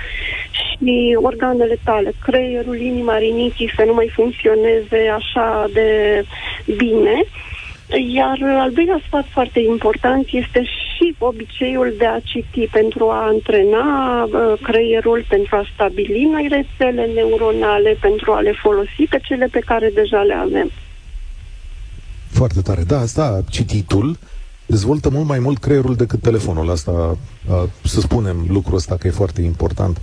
și 0.52 1.18
organele 1.22 1.78
tale, 1.84 2.12
creierul, 2.24 2.78
inima, 2.80 3.18
rinichii 3.18 3.74
să 3.76 3.84
nu 3.86 3.94
mai 3.94 4.12
funcționeze 4.14 5.00
așa 5.16 5.70
de 5.74 6.24
bine. 6.78 7.24
Iar 7.96 8.38
al 8.60 8.72
doilea 8.72 9.02
sfat 9.08 9.26
foarte 9.32 9.60
important 9.60 10.28
este 10.32 10.64
și 10.64 11.16
obiceiul 11.18 11.94
de 11.98 12.06
a 12.06 12.20
citi 12.20 12.68
pentru 12.72 13.10
a 13.10 13.26
antrena 13.26 14.24
uh, 14.24 14.60
creierul, 14.62 15.26
pentru 15.30 15.56
a 15.56 15.64
stabili 15.74 16.30
noi 16.32 16.48
rețele 16.50 17.06
neuronale, 17.06 17.98
pentru 18.02 18.32
a 18.32 18.40
le 18.40 18.52
folosi 18.52 19.04
pe 19.10 19.20
cele 19.24 19.48
pe 19.52 19.60
care 19.60 19.92
deja 19.94 20.22
le 20.22 20.34
avem. 20.34 20.72
Foarte 22.32 22.62
tare. 22.62 22.84
Da, 22.84 23.00
asta, 23.00 23.42
cititul, 23.50 24.18
dezvoltă 24.68 25.10
mult 25.10 25.28
mai 25.28 25.40
mult 25.40 25.58
creierul 25.58 25.96
decât 25.96 26.22
telefonul. 26.22 26.70
Asta, 26.70 27.18
să 27.84 28.00
spunem 28.00 28.46
lucrul 28.50 28.76
ăsta 28.76 28.96
că 28.96 29.08
e 29.08 29.12
foarte 29.12 29.42
important. 29.42 30.02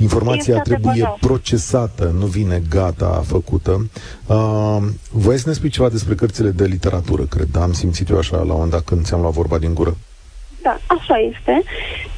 Informația 0.00 0.54
este 0.56 0.68
trebuie 0.68 0.90
adevărat. 0.90 1.18
procesată, 1.18 2.14
nu 2.18 2.26
vine 2.26 2.62
gata, 2.68 3.22
făcută. 3.26 3.90
Uh, 4.26 4.82
Voi 5.10 5.38
să 5.38 5.48
ne 5.48 5.54
spui 5.54 5.68
ceva 5.68 5.88
despre 5.88 6.14
cărțile 6.14 6.50
de 6.50 6.64
literatură, 6.64 7.22
cred. 7.22 7.56
Am 7.56 7.72
simțit 7.72 8.08
eu 8.08 8.18
așa 8.18 8.36
la 8.36 8.52
un 8.52 8.68
dat 8.68 8.84
când 8.84 9.04
ți-am 9.04 9.20
luat 9.20 9.32
vorba 9.32 9.58
din 9.58 9.74
gură. 9.74 9.96
Da, 10.62 10.76
așa 10.86 11.18
este. 11.18 11.62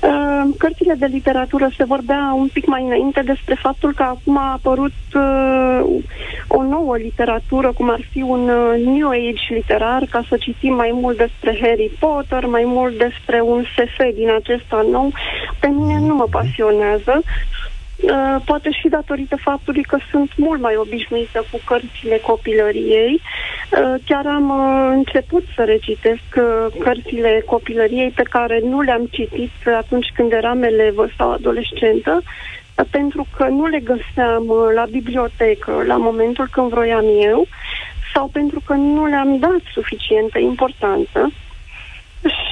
Uh, 0.03 0.55
cărțile 0.59 0.95
de 0.95 1.07
literatură 1.07 1.70
se 1.76 1.84
vorbea 1.84 2.32
un 2.36 2.49
pic 2.53 2.66
mai 2.66 2.82
înainte 2.82 3.22
despre 3.22 3.55
faptul 3.55 3.95
că 3.95 4.03
acum 4.03 4.39
a 4.39 4.53
apărut 4.53 4.93
uh, 5.14 5.80
o 6.49 6.62
nouă 6.62 6.97
literatură, 6.97 7.72
cum 7.72 7.91
ar 7.91 8.01
fi 8.11 8.22
un 8.22 8.49
uh, 8.49 8.84
New 8.84 9.09
Age 9.09 9.55
literar, 9.55 10.07
ca 10.11 10.24
să 10.28 10.36
citim 10.36 10.74
mai 10.74 10.91
mult 10.93 11.16
despre 11.16 11.59
Harry 11.61 11.91
Potter, 11.99 12.47
mai 12.47 12.62
mult 12.66 12.99
despre 12.99 13.41
un 13.41 13.64
SF 13.74 14.14
din 14.14 14.30
acesta 14.30 14.86
nou. 14.91 15.12
Pe 15.61 15.66
mine 15.66 15.99
nu 15.99 16.14
mă 16.14 16.26
pasionează. 16.30 17.22
Uh, 18.03 18.36
poate 18.44 18.70
și 18.70 18.88
datorită 18.88 19.36
faptului 19.36 19.82
că 19.82 19.99
sunt 20.11 20.30
mult 20.36 20.61
mai 20.61 20.76
obișnuită 20.76 21.44
cu 21.51 21.61
cărțile 21.64 22.16
copilăriei. 22.16 23.20
Uh, 23.20 23.94
chiar 24.05 24.26
am 24.26 24.49
uh, 24.49 24.90
început 24.94 25.44
să 25.55 25.64
recitesc 25.64 26.22
cărțile 26.78 27.42
copilăriei 27.46 28.11
pe 28.11 28.22
care 28.22 28.61
nu 28.64 28.80
le-am 28.80 29.07
citit 29.11 29.51
atunci 29.76 30.07
când 30.14 30.32
eram 30.32 30.62
elevă 30.62 31.09
sau 31.16 31.32
adolescentă, 31.32 32.22
pentru 32.90 33.26
că 33.36 33.44
nu 33.44 33.66
le 33.66 33.80
găseam 33.80 34.44
la 34.74 34.84
bibliotecă 34.90 35.82
la 35.86 35.96
momentul 35.96 36.49
când 36.51 36.70
vroiam 36.70 37.05
eu 37.20 37.46
sau 38.14 38.28
pentru 38.32 38.62
că 38.66 38.72
nu 38.72 39.07
le-am 39.07 39.38
dat 39.38 39.61
suficientă 39.72 40.38
importanță. 40.38 41.30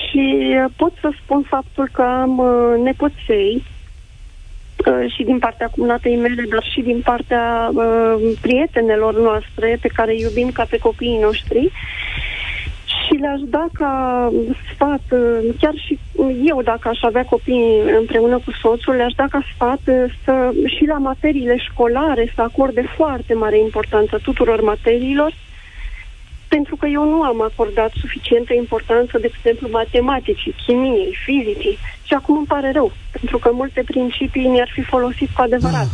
Și 0.08 0.56
pot 0.76 0.92
să 1.00 1.10
spun 1.22 1.42
faptul 1.42 1.88
că 1.92 2.02
am 2.02 2.42
nepoței 2.82 3.54
Uh, 3.54 3.75
și 5.14 5.22
din 5.22 5.38
partea 5.38 5.70
cumnatei 5.76 6.16
mele, 6.16 6.42
dar 6.50 6.62
și 6.72 6.80
din 6.80 7.00
partea 7.04 7.70
uh, 7.74 8.32
prietenelor 8.40 9.18
noastre 9.18 9.78
pe 9.80 9.88
care 9.88 10.12
îi 10.12 10.20
iubim 10.20 10.50
ca 10.50 10.66
pe 10.70 10.78
copiii 10.78 11.18
noștri. 11.18 11.70
Și 12.84 13.14
le-aș 13.14 13.40
da 13.44 13.66
ca 13.72 14.30
sfat, 14.72 15.02
uh, 15.10 15.54
chiar 15.60 15.74
și 15.74 15.98
eu 16.44 16.62
dacă 16.62 16.88
aș 16.88 16.98
avea 17.02 17.24
copii 17.24 17.82
împreună 17.98 18.36
cu 18.44 18.52
soțul, 18.62 18.94
le-aș 18.94 19.12
da 19.12 19.24
ca 19.30 19.40
sfat 19.54 19.80
uh, 19.86 20.04
să, 20.24 20.52
și 20.66 20.84
la 20.86 20.98
materiile 20.98 21.56
școlare 21.56 22.32
să 22.34 22.42
acorde 22.42 22.82
foarte 22.96 23.34
mare 23.34 23.58
importanță 23.58 24.20
tuturor 24.22 24.60
materiilor, 24.60 25.32
pentru 26.48 26.76
că 26.76 26.86
eu 26.86 27.04
nu 27.08 27.22
am 27.22 27.42
acordat 27.42 27.92
suficientă 28.00 28.52
importanță, 28.54 29.18
de 29.18 29.30
exemplu, 29.34 29.68
matematicii, 29.70 30.54
chimiei, 30.66 31.16
fizicii. 31.24 31.78
Și 32.02 32.14
acum 32.14 32.36
îmi 32.36 32.46
pare 32.46 32.70
rău, 32.72 32.92
pentru 33.10 33.38
că 33.38 33.50
multe 33.52 33.82
principii 33.86 34.46
mi-ar 34.48 34.70
fi 34.74 34.82
folosit 34.82 35.30
cu 35.30 35.40
adevărat. 35.40 35.88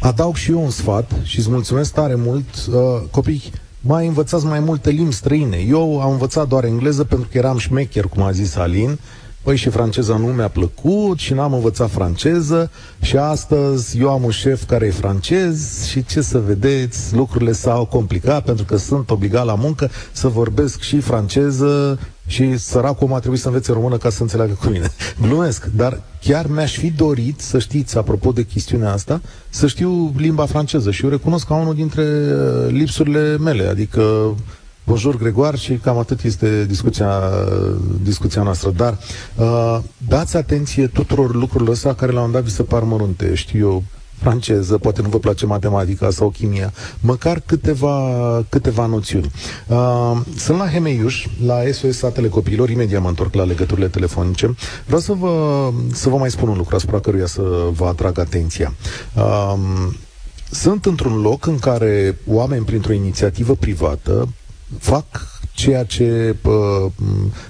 Da. 0.00 0.08
Adaug 0.08 0.36
și 0.36 0.50
eu 0.50 0.62
un 0.62 0.70
sfat 0.70 1.10
și 1.22 1.38
îți 1.38 1.50
mulțumesc 1.50 1.94
tare 1.94 2.14
mult. 2.14 2.48
Uh, 2.68 2.74
copii, 3.10 3.42
mai 3.80 4.06
învățați 4.06 4.46
mai 4.46 4.60
multe 4.60 4.90
limbi 4.90 5.12
străine. 5.12 5.56
Eu 5.56 6.00
am 6.00 6.10
învățat 6.10 6.48
doar 6.48 6.64
engleză 6.64 7.04
pentru 7.04 7.28
că 7.30 7.38
eram 7.38 7.58
șmecher, 7.58 8.04
cum 8.04 8.22
a 8.22 8.30
zis 8.30 8.56
Alin, 8.56 8.98
Păi 9.46 9.56
și 9.56 9.68
franceza 9.68 10.16
nu 10.16 10.26
mi-a 10.26 10.48
plăcut 10.48 11.18
și 11.18 11.34
n-am 11.34 11.52
învățat 11.52 11.90
franceză 11.90 12.70
și 13.00 13.16
astăzi 13.16 13.98
eu 13.98 14.10
am 14.10 14.22
un 14.22 14.30
șef 14.30 14.64
care 14.64 14.86
e 14.86 14.90
francez 14.90 15.84
și 15.84 16.04
ce 16.04 16.20
să 16.20 16.38
vedeți, 16.38 17.14
lucrurile 17.14 17.52
s-au 17.52 17.84
complicat 17.84 18.44
pentru 18.44 18.64
că 18.64 18.76
sunt 18.76 19.10
obligat 19.10 19.44
la 19.44 19.54
muncă 19.54 19.90
să 20.12 20.28
vorbesc 20.28 20.80
și 20.80 21.00
franceză 21.00 21.98
și 22.26 22.56
săracul 22.56 23.12
a 23.12 23.18
trebuit 23.18 23.40
să 23.40 23.46
învețe 23.46 23.72
română 23.72 23.96
ca 23.96 24.10
să 24.10 24.22
înțeleagă 24.22 24.58
cu 24.60 24.68
mine. 24.68 24.92
Glumesc, 25.26 25.64
dar 25.64 26.00
chiar 26.20 26.46
mi-aș 26.46 26.76
fi 26.76 26.90
dorit 26.90 27.40
să 27.40 27.58
știți, 27.58 27.98
apropo 27.98 28.32
de 28.32 28.42
chestiunea 28.42 28.92
asta, 28.92 29.20
să 29.48 29.66
știu 29.66 30.12
limba 30.16 30.46
franceză 30.46 30.90
și 30.90 31.04
eu 31.04 31.10
recunosc 31.10 31.46
ca 31.46 31.54
unul 31.54 31.74
dintre 31.74 32.02
uh, 32.02 32.70
lipsurile 32.70 33.36
mele, 33.38 33.66
adică 33.66 34.34
Bonjour, 34.86 35.16
Gregoar, 35.16 35.58
și 35.58 35.72
cam 35.72 35.98
atât 35.98 36.22
este 36.22 36.64
discuția, 36.64 37.20
discuția 38.02 38.42
noastră. 38.42 38.70
Dar 38.70 38.98
uh, 39.36 39.78
dați 40.08 40.36
atenție 40.36 40.86
tuturor 40.86 41.34
lucrurilor 41.34 41.74
astea 41.74 41.94
care 41.94 42.12
la 42.12 42.20
un 42.20 42.30
dat 42.30 42.42
vi 42.42 42.50
se 42.50 42.62
par 42.62 42.82
mărunte. 42.82 43.34
Știu 43.34 43.58
eu, 43.58 43.82
franceză, 44.18 44.78
poate 44.78 45.02
nu 45.02 45.08
vă 45.08 45.18
place 45.18 45.46
matematica 45.46 46.10
sau 46.10 46.28
chimia, 46.28 46.72
măcar 47.00 47.42
câteva, 47.46 48.44
câteva 48.48 48.86
noțiuni. 48.86 49.30
Uh, 49.66 50.20
sunt 50.36 50.58
la 50.58 50.68
Hemeiuș, 50.68 51.26
la 51.44 51.58
SOS 51.72 51.96
Satele 51.96 52.28
Copiilor, 52.28 52.70
imediat 52.70 53.02
mă 53.02 53.08
întorc 53.08 53.34
la 53.34 53.44
legăturile 53.44 53.88
telefonice. 53.88 54.54
Vreau 54.84 55.00
să 55.00 55.12
vă, 55.12 55.70
să 55.92 56.08
vă 56.08 56.16
mai 56.16 56.30
spun 56.30 56.48
un 56.48 56.56
lucru 56.56 56.76
asupra 56.76 57.00
căruia 57.00 57.26
să 57.26 57.42
vă 57.72 57.86
atrag 57.86 58.18
atenția. 58.18 58.74
Uh, 59.14 59.54
sunt 60.50 60.84
într-un 60.84 61.20
loc 61.20 61.46
în 61.46 61.58
care 61.58 62.18
oameni, 62.26 62.64
printr-o 62.64 62.92
inițiativă 62.92 63.54
privată, 63.54 64.28
fac 64.78 65.04
ceea 65.56 65.84
ce 65.84 66.36
uh, 66.42 66.90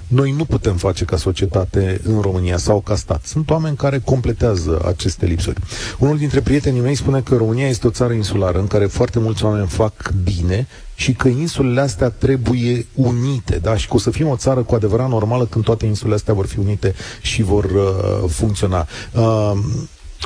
noi 0.07 0.31
nu 0.31 0.45
putem 0.45 0.75
face 0.75 1.05
ca 1.05 1.17
societate 1.17 2.01
în 2.03 2.21
România 2.21 2.57
sau 2.57 2.79
ca 2.79 2.95
stat. 2.95 3.25
Sunt 3.25 3.49
oameni 3.49 3.75
care 3.75 3.99
completează 3.99 4.81
aceste 4.87 5.25
lipsuri. 5.25 5.59
Unul 5.99 6.17
dintre 6.17 6.41
prietenii 6.41 6.81
mei 6.81 6.95
spune 6.95 7.21
că 7.21 7.35
România 7.35 7.67
este 7.67 7.87
o 7.87 7.89
țară 7.89 8.13
insulară 8.13 8.59
în 8.59 8.67
care 8.67 8.85
foarte 8.85 9.19
mulți 9.19 9.43
oameni 9.43 9.67
fac 9.67 10.13
bine 10.23 10.67
și 10.95 11.13
că 11.13 11.27
insulele 11.27 11.81
astea 11.81 12.09
trebuie 12.09 12.85
unite, 12.93 13.59
da? 13.61 13.77
Și 13.77 13.87
că 13.87 13.93
o 13.95 13.99
să 13.99 14.09
fim 14.09 14.27
o 14.27 14.35
țară 14.35 14.61
cu 14.63 14.75
adevărat 14.75 15.09
normală 15.09 15.45
când 15.45 15.63
toate 15.63 15.85
insulele 15.85 16.15
astea 16.15 16.33
vor 16.33 16.45
fi 16.45 16.59
unite 16.59 16.93
și 17.21 17.41
vor 17.43 17.63
uh, 17.63 18.29
funcționa. 18.29 18.87
Uh, 19.13 19.51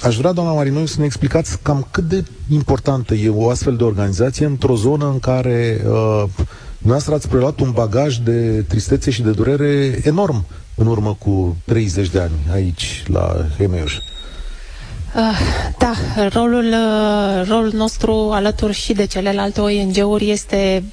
Aș 0.03 0.17
vrea, 0.17 0.31
doamna 0.31 0.53
Marinoiu, 0.53 0.85
să 0.85 0.95
ne 0.99 1.05
explicați 1.05 1.59
cam 1.61 1.87
cât 1.91 2.03
de 2.03 2.23
importantă 2.49 3.13
e 3.13 3.29
o 3.29 3.49
astfel 3.49 3.75
de 3.75 3.83
organizație 3.83 4.45
într-o 4.45 4.75
zonă 4.75 5.05
în 5.05 5.19
care 5.19 5.85
uh, 5.87 6.23
Dumneavoastră 6.81 7.15
ați 7.15 7.27
preluat 7.27 7.59
un 7.59 7.71
bagaj 7.71 8.15
de 8.15 8.61
tristețe 8.67 9.11
și 9.11 9.21
de 9.21 9.31
durere 9.31 9.99
enorm 10.03 10.45
în 10.75 10.87
urmă 10.87 11.15
cu 11.19 11.57
30 11.65 12.09
de 12.09 12.19
ani 12.19 12.31
aici, 12.53 13.03
la 13.07 13.35
Hemeuș. 13.57 13.95
Uh, 13.95 14.01
da, 15.77 15.93
rolul, 16.29 16.65
uh, 16.65 17.47
rolul 17.47 17.71
nostru 17.73 18.29
alături 18.31 18.73
și 18.73 18.93
de 18.93 19.05
celelalte 19.05 19.61
ONG-uri 19.61 20.29
este 20.29 20.83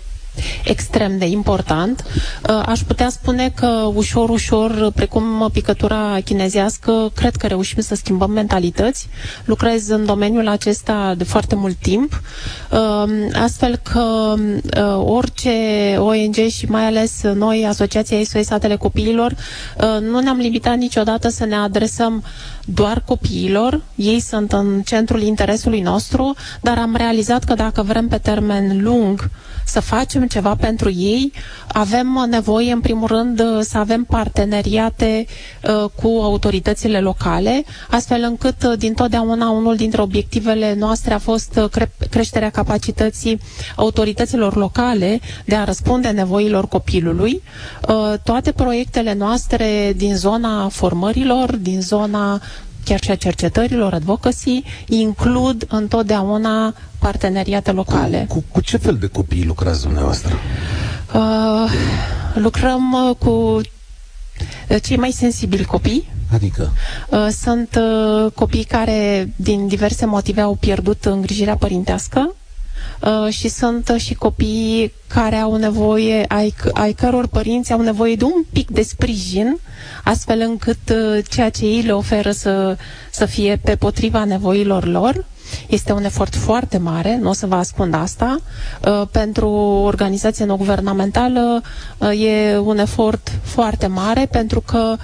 extrem 0.65 1.19
de 1.19 1.25
important. 1.27 2.05
Uh, 2.49 2.63
aș 2.67 2.81
putea 2.81 3.09
spune 3.09 3.53
că 3.55 3.91
ușor, 3.95 4.29
ușor, 4.29 4.91
precum 4.95 5.49
picătura 5.53 6.19
chinezească, 6.25 7.11
cred 7.15 7.37
că 7.37 7.47
reușim 7.47 7.83
să 7.83 7.95
schimbăm 7.95 8.31
mentalități. 8.31 9.09
Lucrez 9.45 9.89
în 9.89 10.05
domeniul 10.07 10.49
acesta 10.49 11.15
de 11.17 11.25
foarte 11.25 11.55
mult 11.55 11.77
timp, 11.77 12.21
uh, 12.71 13.11
astfel 13.43 13.77
că 13.77 14.35
uh, 14.37 15.03
orice 15.05 15.51
ONG 15.99 16.35
și 16.35 16.67
mai 16.69 16.85
ales 16.87 17.23
noi, 17.23 17.67
Asociația 17.67 18.23
SOS 18.25 18.45
Satele 18.47 18.77
Copiilor, 18.77 19.35
nu 20.11 20.21
ne-am 20.21 20.37
limitat 20.37 20.77
niciodată 20.77 21.29
să 21.29 21.45
ne 21.45 21.55
adresăm 21.55 22.23
doar 22.75 23.03
copiilor, 23.07 23.81
ei 23.95 24.21
sunt 24.21 24.53
în 24.53 24.83
centrul 24.85 25.23
interesului 25.23 25.81
nostru, 25.81 26.35
dar 26.61 26.79
am 26.79 26.95
realizat 26.97 27.45
că 27.45 27.55
dacă 27.55 27.83
vrem 27.83 28.09
pe 28.09 28.19
termen 28.19 28.83
lung 28.83 29.31
să 29.69 29.81
facem 29.81 30.27
ceva 30.27 30.55
pentru 30.61 30.91
ei, 30.91 31.33
avem 31.73 32.27
nevoie, 32.31 32.73
în 32.73 32.81
primul 32.81 33.07
rând, 33.07 33.43
să 33.61 33.79
avem 33.79 34.05
parteneriate 34.05 35.27
uh, 35.63 35.91
cu 36.03 36.09
autoritățile 36.23 37.01
locale, 37.01 37.65
astfel 37.91 38.23
încât, 38.23 38.63
uh, 38.63 38.79
din 38.79 38.95
totdeauna, 38.95 39.51
unul 39.51 39.77
dintre 39.77 40.01
obiectivele 40.03 40.75
noastre 40.75 41.15
a 41.15 41.19
fost 41.19 41.57
uh, 41.63 41.69
cre- 41.71 41.93
creșterea 42.11 42.51
capacității 42.51 43.41
autorităților 43.77 44.57
locale 44.57 45.21
de 45.45 45.55
a 45.55 45.65
răspunde 45.65 46.09
nevoilor 46.09 46.69
copilului. 46.69 47.43
Toate 48.25 48.53
proiectele 48.53 49.15
noastre 49.15 49.93
din 49.97 50.17
zona 50.17 50.69
formărilor, 50.69 51.57
din 51.57 51.81
zona 51.81 52.41
chiar 52.89 53.03
și 53.03 53.11
a 53.11 53.15
cercetărilor, 53.15 53.93
advocacy, 53.95 54.63
includ 54.89 55.65
întotdeauna 55.69 56.75
parteneriate 56.99 57.73
locale. 57.73 58.25
Cu, 58.29 58.35
cu, 58.35 58.45
cu 58.53 58.61
ce 58.61 58.77
fel 58.77 58.97
de 58.97 59.07
copii 59.07 59.45
lucrați 59.45 59.83
dumneavoastră? 59.83 60.35
Uh, 61.15 61.71
lucrăm 62.35 62.93
uh, 62.93 63.17
cu 63.17 63.29
uh, 63.29 63.63
cei 64.83 64.97
mai 64.97 65.11
sensibili 65.11 65.65
copii. 65.65 66.09
Adică? 66.33 66.73
Uh, 67.11 67.27
sunt 67.31 67.79
uh, 67.81 68.33
copii 68.33 68.65
care, 68.65 69.33
din 69.37 69.67
diverse 69.67 70.07
motive, 70.07 70.41
au 70.41 70.55
pierdut 70.55 71.05
îngrijirea 71.05 71.57
părintească. 71.57 72.35
Uh, 73.03 73.29
și 73.33 73.49
sunt 73.49 73.89
uh, 73.89 74.01
și 74.01 74.15
copii 74.15 74.93
care 75.07 75.37
au 75.37 75.57
nevoie, 75.57 76.25
ai, 76.29 76.55
ai 76.73 76.93
căror 76.93 77.27
părinți 77.27 77.73
au 77.73 77.81
nevoie 77.81 78.15
de 78.15 78.25
un 78.25 78.45
pic 78.53 78.71
de 78.71 78.83
sprijin, 78.83 79.59
astfel 80.05 80.41
încât 80.41 80.79
uh, 80.91 81.25
ceea 81.29 81.51
ce 81.51 81.65
ei 81.65 81.81
le 81.83 81.93
oferă 81.93 82.31
să, 82.31 82.77
să 83.11 83.25
fie 83.27 83.57
pe 83.65 83.77
potriva 83.77 84.25
nevoilor 84.25 84.85
lor. 84.87 85.25
Este 85.67 85.93
un 85.93 86.05
efort 86.05 86.35
foarte 86.35 86.79
mare, 86.79 87.17
nu 87.17 87.29
o 87.29 87.33
să 87.33 87.47
vă 87.47 87.55
ascund 87.55 87.95
asta. 87.95 88.39
Uh, 88.87 89.03
pentru 89.11 89.49
o 89.49 89.83
organizație 89.83 90.45
non-guvernamentală 90.45 91.63
uh, 91.99 92.21
e 92.25 92.59
un 92.59 92.79
efort 92.79 93.33
foarte 93.43 93.87
mare 93.87 94.27
pentru 94.31 94.61
că, 94.61 94.97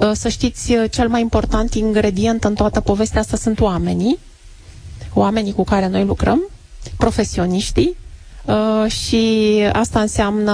uh, 0.00 0.10
să 0.12 0.28
știți, 0.28 0.74
cel 0.90 1.08
mai 1.08 1.20
important 1.20 1.74
ingredient 1.74 2.44
în 2.44 2.54
toată 2.54 2.80
povestea 2.80 3.20
asta 3.20 3.36
sunt 3.36 3.60
oamenii, 3.60 4.18
oamenii 5.14 5.52
cu 5.52 5.64
care 5.64 5.88
noi 5.88 6.04
lucrăm, 6.04 6.40
profesioniștii 6.96 7.96
și 8.88 9.58
asta 9.72 10.00
înseamnă 10.00 10.52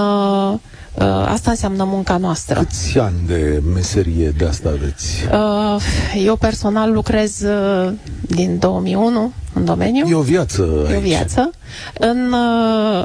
Uh, 0.99 1.05
asta 1.05 1.49
înseamnă 1.49 1.83
munca 1.83 2.17
noastră. 2.17 2.59
Câți 2.59 2.97
ani 2.97 3.15
de 3.27 3.61
meserie 3.73 4.29
de 4.29 4.45
asta 4.45 4.69
aveți? 4.69 5.23
Uh, 5.33 5.81
eu 6.25 6.35
personal 6.35 6.91
lucrez 6.91 7.41
uh, 7.41 7.91
din 8.21 8.57
2001 8.59 9.33
în 9.53 9.65
domeniu. 9.65 10.05
E 10.09 10.13
o 10.13 10.21
viață 10.21 10.61
aici. 10.87 10.93
E 10.93 10.97
o 10.97 10.99
viață. 10.99 11.51
În, 11.93 12.35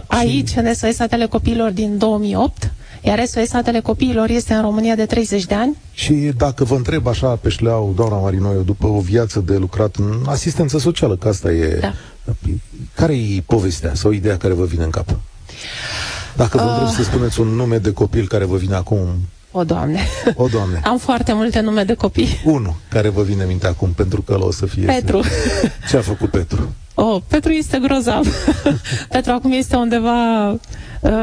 aici, 0.07 0.49
și... 0.49 0.59
în 0.59 0.75
SOS 0.75 0.95
Satele 0.95 1.27
Copiilor 1.27 1.71
din 1.71 1.99
2008, 1.99 2.71
iar 3.05 3.27
SOS 3.27 3.49
Satele 3.49 3.81
Copiilor 3.81 4.29
este 4.29 4.55
în 4.55 4.63
România 4.63 4.95
de 4.95 5.07
30 5.07 5.45
de 5.45 5.55
ani. 5.55 5.77
Și 5.93 6.13
dacă 6.13 6.65
vă 6.65 6.75
întreb 6.75 7.07
așa 7.07 7.27
pe 7.27 7.49
șleau, 7.49 7.93
doamna 7.97 8.17
Marinoiu, 8.17 8.61
după 8.61 8.87
o 8.87 9.01
viață 9.01 9.41
de 9.41 9.57
lucrat 9.57 9.97
în 9.97 10.23
asistență 10.27 10.79
socială, 10.79 11.17
că 11.17 11.29
asta 11.29 11.53
e... 11.53 11.79
Da. 11.81 11.95
Care 12.95 13.15
e 13.15 13.43
povestea 13.47 13.95
sau 13.95 14.11
ideea 14.11 14.37
care 14.37 14.53
vă 14.53 14.65
vine 14.65 14.85
în 14.85 14.91
cap? 14.91 15.19
Dacă 16.37 16.57
vă 16.57 16.85
uh... 16.85 16.93
să 16.97 17.03
spuneți 17.03 17.41
un 17.41 17.49
nume 17.49 17.79
de 17.79 17.93
copil 17.93 18.27
care 18.27 18.45
vă 18.45 18.57
vine 18.57 18.75
acum... 18.75 18.99
O, 19.51 19.65
Doamne! 19.65 20.01
O, 20.35 20.47
Doamne! 20.47 20.81
Am 20.91 20.99
foarte 20.99 21.33
multe 21.33 21.61
nume 21.61 21.85
de 21.85 21.95
copii. 21.95 22.41
Unul 22.45 22.75
care 22.89 23.09
vă 23.09 23.23
vine 23.23 23.43
în 23.43 23.49
minte 23.49 23.67
acum, 23.67 23.91
pentru 23.91 24.23
că 24.23 24.45
o 24.45 24.53
să 24.53 24.67
fie... 24.67 24.85
Petru. 24.85 25.23
Ce 25.89 25.97
a 25.97 26.01
făcut 26.01 26.31
Petru? 26.31 26.75
Oh, 26.95 27.23
Petru 27.29 27.51
este 27.53 27.79
grozav. 27.79 28.27
Petru 29.13 29.33
acum 29.33 29.53
este 29.53 29.77
undeva 29.77 30.51
uh, 30.51 30.59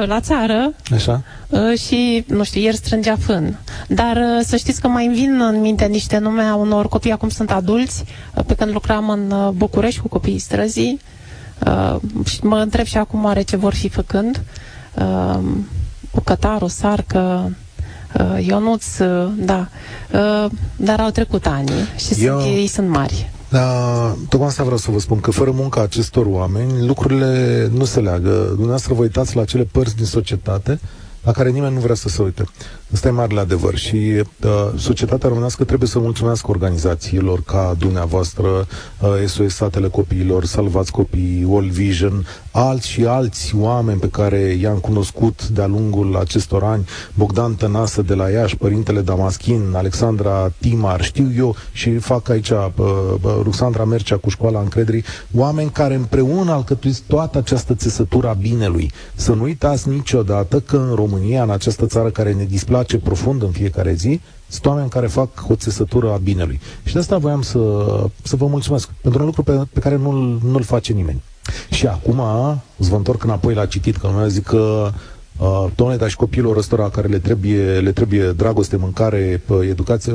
la 0.05 0.19
țară 0.19 0.73
Așa. 0.93 1.21
Uh, 1.49 1.79
și, 1.79 2.25
nu 2.27 2.43
știu, 2.43 2.61
ieri 2.61 2.75
strângea 2.75 3.15
fân. 3.15 3.59
Dar 3.87 4.15
uh, 4.15 4.45
să 4.45 4.55
știți 4.55 4.81
că 4.81 4.87
mai 4.87 5.05
îmi 5.05 5.15
vin 5.15 5.41
în 5.41 5.61
minte 5.61 5.85
niște 5.85 6.17
nume 6.17 6.41
a 6.41 6.55
unor 6.55 6.87
copii, 6.87 7.11
acum 7.11 7.29
sunt 7.29 7.51
adulți, 7.51 8.03
uh, 8.35 8.43
pe 8.45 8.55
când 8.55 8.71
lucram 8.71 9.09
în 9.09 9.31
uh, 9.31 9.49
București 9.49 9.99
cu 9.99 10.07
copiii 10.07 10.39
străzii. 10.39 10.99
Uh, 11.65 11.95
și 12.25 12.43
mă 12.43 12.57
întreb 12.57 12.85
și 12.85 12.97
acum 12.97 13.23
oare 13.23 13.41
ce 13.41 13.55
vor 13.55 13.73
fi 13.73 13.89
făcând. 13.89 14.35
Uh, 14.35 14.71
uh, 14.95 15.39
Bucătaru, 16.13 16.67
Sarcă, 16.67 17.55
uh, 18.19 18.45
Ionuț, 18.45 18.97
uh, 18.97 19.31
da, 19.37 19.67
uh, 20.13 20.51
dar 20.75 20.99
au 20.99 21.09
trecut 21.09 21.45
ani 21.45 21.71
și 21.97 22.23
Eu... 22.25 22.39
sunt, 22.39 22.55
ei 22.55 22.67
sunt 22.67 22.89
mari. 22.89 23.29
Da, 23.51 24.15
tocmai 24.29 24.47
asta 24.47 24.63
vreau 24.63 24.77
să 24.77 24.91
vă 24.91 24.99
spun, 24.99 25.19
că 25.19 25.31
fără 25.31 25.51
munca 25.51 25.81
acestor 25.81 26.25
oameni, 26.25 26.85
lucrurile 26.85 27.67
nu 27.73 27.85
se 27.85 27.99
leagă. 27.99 28.45
Dumneavoastră 28.47 28.93
vă 28.93 29.01
uitați 29.01 29.35
la 29.35 29.41
acele 29.41 29.63
părți 29.71 29.95
din 29.95 30.05
societate 30.05 30.79
la 31.23 31.31
care 31.31 31.49
nimeni 31.49 31.73
nu 31.73 31.79
vrea 31.79 31.95
să 31.95 32.09
se 32.09 32.21
uite. 32.21 32.43
Ăsta 32.93 33.07
e 33.07 33.11
marele 33.11 33.39
adevăr 33.39 33.75
și 33.75 33.95
uh, 33.95 34.49
societatea 34.77 35.27
românească 35.29 35.63
trebuie 35.63 35.89
să 35.89 35.99
mulțumească 35.99 36.51
organizațiilor 36.51 37.41
ca 37.43 37.75
dumneavoastră, 37.77 38.47
uh, 38.47 39.27
SOS 39.27 39.55
Satele 39.55 39.87
Copiilor, 39.87 40.45
Salvați 40.45 40.91
Copiii, 40.91 41.47
All 41.51 41.69
Vision, 41.69 42.25
alți 42.51 42.89
și 42.89 43.05
alți 43.05 43.55
oameni 43.55 43.99
pe 43.99 44.09
care 44.09 44.37
i-am 44.37 44.77
cunoscut 44.77 45.47
de-a 45.47 45.67
lungul 45.67 46.15
acestor 46.15 46.63
ani, 46.63 46.85
Bogdan 47.13 47.55
Tănasă 47.55 48.01
de 48.01 48.13
la 48.13 48.29
Iași, 48.29 48.55
Părintele 48.57 49.01
Damaschin, 49.01 49.73
Alexandra 49.73 50.51
Timar, 50.59 51.03
știu 51.03 51.31
eu 51.37 51.55
și 51.71 51.97
fac 51.97 52.29
aici 52.29 52.49
uh, 52.49 52.67
uh, 52.77 52.85
Ruxandra 53.43 53.85
Mercea 53.85 54.17
cu 54.17 54.29
școala 54.29 54.59
încrederii, 54.59 55.03
oameni 55.35 55.69
care 55.69 55.93
împreună 55.93 56.51
alcătuiți 56.51 57.03
toată 57.07 57.37
această 57.37 57.73
țesătură 57.73 58.27
a 58.27 58.33
binelui. 58.33 58.91
Să 59.15 59.33
nu 59.33 59.43
uitați 59.43 59.89
niciodată 59.89 60.59
că 60.59 60.77
în 60.77 60.95
România, 60.95 61.43
în 61.43 61.49
această 61.49 61.85
țară 61.85 62.09
care 62.09 62.33
ne 62.33 62.43
displace 62.43 62.79
place 62.81 62.97
profund 62.97 63.41
în 63.41 63.51
fiecare 63.51 63.93
zi, 63.93 64.19
sunt 64.47 64.65
oameni 64.65 64.89
care 64.89 65.07
fac 65.07 65.29
o 65.49 65.55
țesătură 65.55 66.11
a 66.11 66.17
binelui. 66.17 66.59
Și 66.83 66.93
de 66.93 66.99
asta 66.99 67.17
voiam 67.17 67.41
să, 67.41 67.59
să 68.23 68.35
vă 68.35 68.45
mulțumesc 68.45 68.89
pentru 69.01 69.19
un 69.19 69.25
lucru 69.25 69.43
pe, 69.43 69.61
pe 69.73 69.79
care 69.79 69.95
nu-l, 69.95 70.39
nu-l 70.43 70.63
face 70.63 70.93
nimeni. 70.93 71.21
Și 71.69 71.87
acum, 71.87 72.21
îți 72.77 72.89
vă 72.89 72.95
întorc 72.95 73.23
înapoi 73.23 73.53
la 73.53 73.65
citit, 73.65 73.97
că 73.97 74.07
lumea 74.07 74.27
zic 74.27 74.43
că 74.43 74.91
Uh, 75.37 75.65
domnule, 75.75 75.99
dar 75.99 76.09
și 76.09 76.15
copiilor 76.15 76.57
ăstora 76.57 76.89
care 76.89 77.07
le 77.07 77.19
trebuie, 77.19 77.79
le 77.79 77.91
trebuie 77.91 78.31
dragoste, 78.31 78.75
mâncare, 78.75 79.41
educație, 79.69 80.13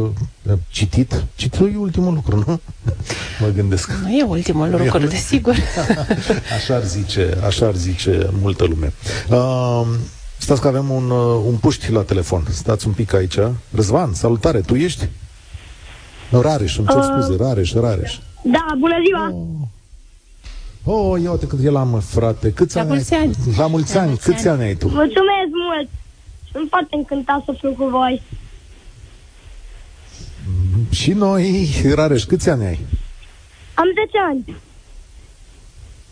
citit, 0.68 1.24
cititul 1.34 1.72
e 1.74 1.76
ultimul 1.76 2.14
lucru, 2.14 2.36
nu? 2.36 2.60
mă 3.40 3.48
gândesc. 3.54 3.90
Nu 4.02 4.10
e 4.10 4.22
ultimul 4.22 4.70
lucru, 4.70 5.06
desigur. 5.06 5.54
așa 6.56 6.74
ar 6.74 6.84
zice, 6.84 7.38
așa 7.46 7.66
ar 7.66 7.74
zice 7.74 8.30
multă 8.40 8.64
lume. 8.64 8.92
Uh, 9.30 9.86
Stați 10.46 10.60
că 10.60 10.68
avem 10.68 10.90
un, 10.90 11.10
uh, 11.10 11.42
un 11.46 11.56
puști 11.56 11.90
la 11.90 12.02
telefon. 12.02 12.44
Stați 12.50 12.86
un 12.86 12.92
pic 12.92 13.12
aici. 13.14 13.38
Răzvan, 13.74 14.12
salutare, 14.12 14.60
tu 14.60 14.74
ești? 14.74 15.08
No, 16.30 16.40
Rareș, 16.40 16.78
îmi 16.78 16.86
cer 16.86 16.96
uh, 16.96 17.04
scuze, 17.04 17.42
Rareș, 17.42 17.72
Rareș. 17.72 18.18
Da, 18.42 18.66
bună 18.78 18.94
ziua! 19.06 19.34
Oh, 20.84 21.12
oh 21.12 21.22
ia 21.22 21.30
uite 21.30 21.46
cât 21.46 21.64
el 21.64 21.76
am, 21.76 22.00
frate. 22.00 22.52
Câți 22.52 22.74
la 22.74 22.80
ani 22.80 22.90
mulți 22.90 23.14
ani. 23.14 23.34
La 23.56 23.66
mulți 23.66 23.96
ani. 23.96 24.16
Câți 24.16 24.48
ani 24.48 24.62
ai 24.62 24.74
tu? 24.74 24.86
Mulțumesc 24.86 25.50
mult! 25.66 25.88
sunt 26.52 26.68
foarte 26.68 26.96
încântat 26.96 27.42
să 27.44 27.54
fiu 27.58 27.70
cu 27.70 27.88
voi. 27.88 28.22
Și 30.90 31.12
noi, 31.12 31.68
Rareș, 31.94 32.24
câți 32.24 32.48
ani 32.50 32.64
ai? 32.64 32.78
Am 33.74 33.86
10 33.94 34.18
ani. 34.28 34.56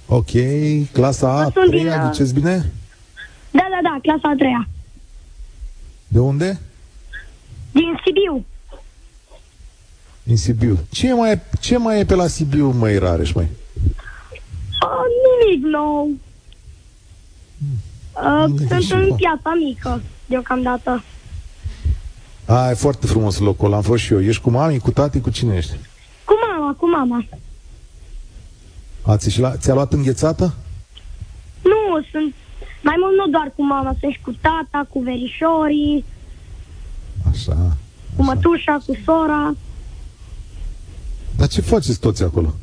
Ok, 0.06 0.30
clasa 0.92 1.28
A, 1.28 1.48
3, 1.48 1.68
din, 1.68 1.92
ziceți 2.12 2.34
bine? 2.34 2.72
Da, 3.58 3.66
da, 3.70 3.80
da, 3.82 3.98
clasa 4.02 4.28
a 4.28 4.34
treia. 4.36 4.68
De 6.08 6.18
unde? 6.18 6.60
Din 7.72 8.00
Sibiu. 8.04 8.44
Din 10.22 10.36
Sibiu. 10.36 10.78
Ce 10.90 11.12
mai 11.12 11.30
e, 11.32 11.42
ce 11.60 11.76
mai 11.76 12.00
e 12.00 12.04
pe 12.04 12.14
la 12.14 12.26
Sibiu, 12.26 12.70
mai 12.70 12.98
Rareș, 12.98 13.32
mai? 13.32 13.48
Uh, 14.82 15.04
nimic 15.46 15.64
nou. 15.64 16.10
Uh, 18.12 18.80
sunt 18.80 19.02
în 19.02 19.14
piața 19.14 19.54
mică, 19.64 20.02
deocamdată. 20.26 21.04
A, 22.46 22.70
e 22.70 22.74
foarte 22.74 23.06
frumos 23.06 23.38
locul 23.38 23.66
ăla, 23.66 23.76
am 23.76 23.82
fost 23.82 24.02
și 24.02 24.12
eu. 24.12 24.22
Ești 24.22 24.42
cu 24.42 24.50
mami, 24.50 24.78
cu 24.78 24.90
tati, 24.90 25.20
cu 25.20 25.30
cine 25.30 25.56
ești? 25.56 25.78
Cu 26.24 26.34
mama, 26.48 26.74
cu 26.78 26.88
mama. 26.88 27.24
Ați 29.02 29.30
și 29.30 29.40
la, 29.40 29.56
ți-a 29.56 29.74
luat 29.74 29.92
înghețată? 29.92 30.54
Nu, 31.62 32.04
sunt 32.10 32.34
mai 32.84 32.96
mult 32.98 33.16
nu 33.16 33.26
doar 33.30 33.52
cu 33.56 33.64
mama, 33.64 33.96
sunt 34.00 34.12
și 34.12 34.20
cu 34.20 34.32
tata, 34.40 34.86
cu 34.90 35.00
verișorii. 35.00 36.04
Așa. 37.30 37.76
Cu 38.16 38.22
mătușa, 38.22 38.82
cu 38.86 38.96
sora. 39.04 39.54
Dar 41.36 41.48
ce 41.48 41.60
faceți 41.60 42.00
toți 42.00 42.22
acolo? 42.22 42.54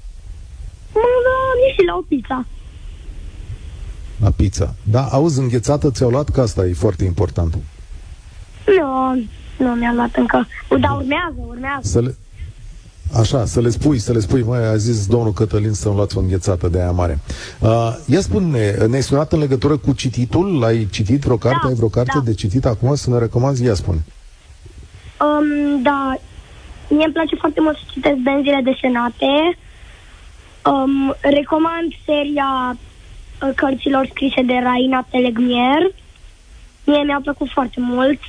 Mă, 0.93 1.01
da, 1.25 1.73
și 1.73 1.85
la 1.85 1.95
o 1.95 2.01
pizza. 2.01 2.45
La 4.21 4.29
pizza. 4.29 4.75
Da, 4.83 5.03
auzi, 5.03 5.39
înghețată 5.39 5.91
ți-au 5.91 6.09
luat? 6.09 6.29
Că 6.29 6.41
asta 6.41 6.65
e 6.65 6.73
foarte 6.73 7.03
important. 7.03 7.57
Nu, 8.65 9.13
nu 9.65 9.73
mi-a 9.73 9.93
luat 9.93 10.15
încă. 10.15 10.47
Dar 10.79 10.91
urmează, 10.91 11.35
urmează. 11.47 11.87
Să 11.87 12.01
le... 12.01 12.15
Așa, 13.19 13.45
să 13.45 13.61
le 13.61 13.69
spui, 13.69 13.99
să 13.99 14.11
le 14.11 14.19
spui, 14.19 14.43
mai 14.43 14.67
a 14.67 14.75
zis 14.75 15.07
domnul 15.07 15.33
Cătălin 15.33 15.71
să-mi 15.71 15.95
luați 15.95 16.17
o 16.17 16.19
înghețată 16.19 16.67
de 16.67 16.79
aia 16.79 16.91
mare. 16.91 17.19
Uh, 17.59 17.95
ia 18.05 18.21
spune, 18.21 18.71
ne-ai 18.71 19.01
sunat 19.01 19.33
în 19.33 19.39
legătură 19.39 19.77
cu 19.77 19.93
cititul? 19.93 20.59
L-ai 20.59 20.87
citit 20.91 21.21
vreo 21.21 21.37
carte? 21.37 21.59
Da, 21.61 21.67
Ai 21.67 21.73
vreo 21.73 21.87
carte 21.87 22.11
da. 22.13 22.23
de 22.23 22.33
citit 22.33 22.65
acum 22.65 22.95
să 22.95 23.09
ne 23.09 23.17
recomanzi? 23.17 23.63
Ia 23.63 23.73
spune. 23.73 24.03
Um, 25.19 25.81
da, 25.81 26.17
mie 26.89 27.03
îmi 27.03 27.13
place 27.13 27.35
foarte 27.35 27.61
mult 27.61 27.77
să 27.77 27.83
citesc 27.91 28.15
benzile 28.15 28.61
desenate. 28.63 29.57
Um, 30.65 31.15
recomand 31.19 31.89
seria 32.05 32.77
uh, 32.77 33.49
cărților 33.55 34.07
scrise 34.09 34.41
de 34.41 34.53
Raina 34.63 35.07
Telegmier. 35.09 35.81
Mie 36.83 37.03
mi-a 37.03 37.19
plăcut 37.23 37.49
foarte 37.49 37.79
mult. 37.79 38.19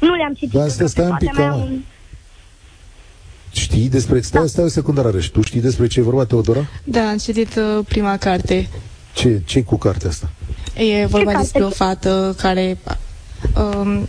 Nu 0.00 0.14
le-am 0.14 0.32
citit. 0.32 0.58
Da, 0.58 0.68
stai, 0.68 0.88
stai 0.88 1.06
un 1.06 1.16
pic, 1.18 1.36
mea 1.36 1.50
mă. 1.50 1.54
un... 1.54 1.80
Știi 3.52 3.88
despre... 3.88 4.20
Stai, 4.20 4.40
da. 4.40 4.46
stai 4.46 4.64
o 4.64 4.68
secundă, 4.68 5.00
Rareș. 5.00 5.26
Tu 5.26 5.42
știi 5.42 5.60
despre 5.60 5.86
ce 5.86 6.00
e 6.00 6.02
vorba, 6.02 6.24
Teodora? 6.24 6.66
Da, 6.84 7.08
am 7.08 7.16
citit 7.18 7.56
uh, 7.56 7.84
prima 7.88 8.16
carte. 8.16 8.68
Ce, 9.14 9.40
ce 9.44 9.62
cu 9.62 9.76
cartea 9.76 10.08
asta? 10.08 10.30
E 10.74 11.06
vorba 11.06 11.24
carte? 11.30 11.40
despre 11.42 11.62
o 11.64 11.68
fată 11.70 12.34
care... 12.38 12.78
Um, 13.56 14.08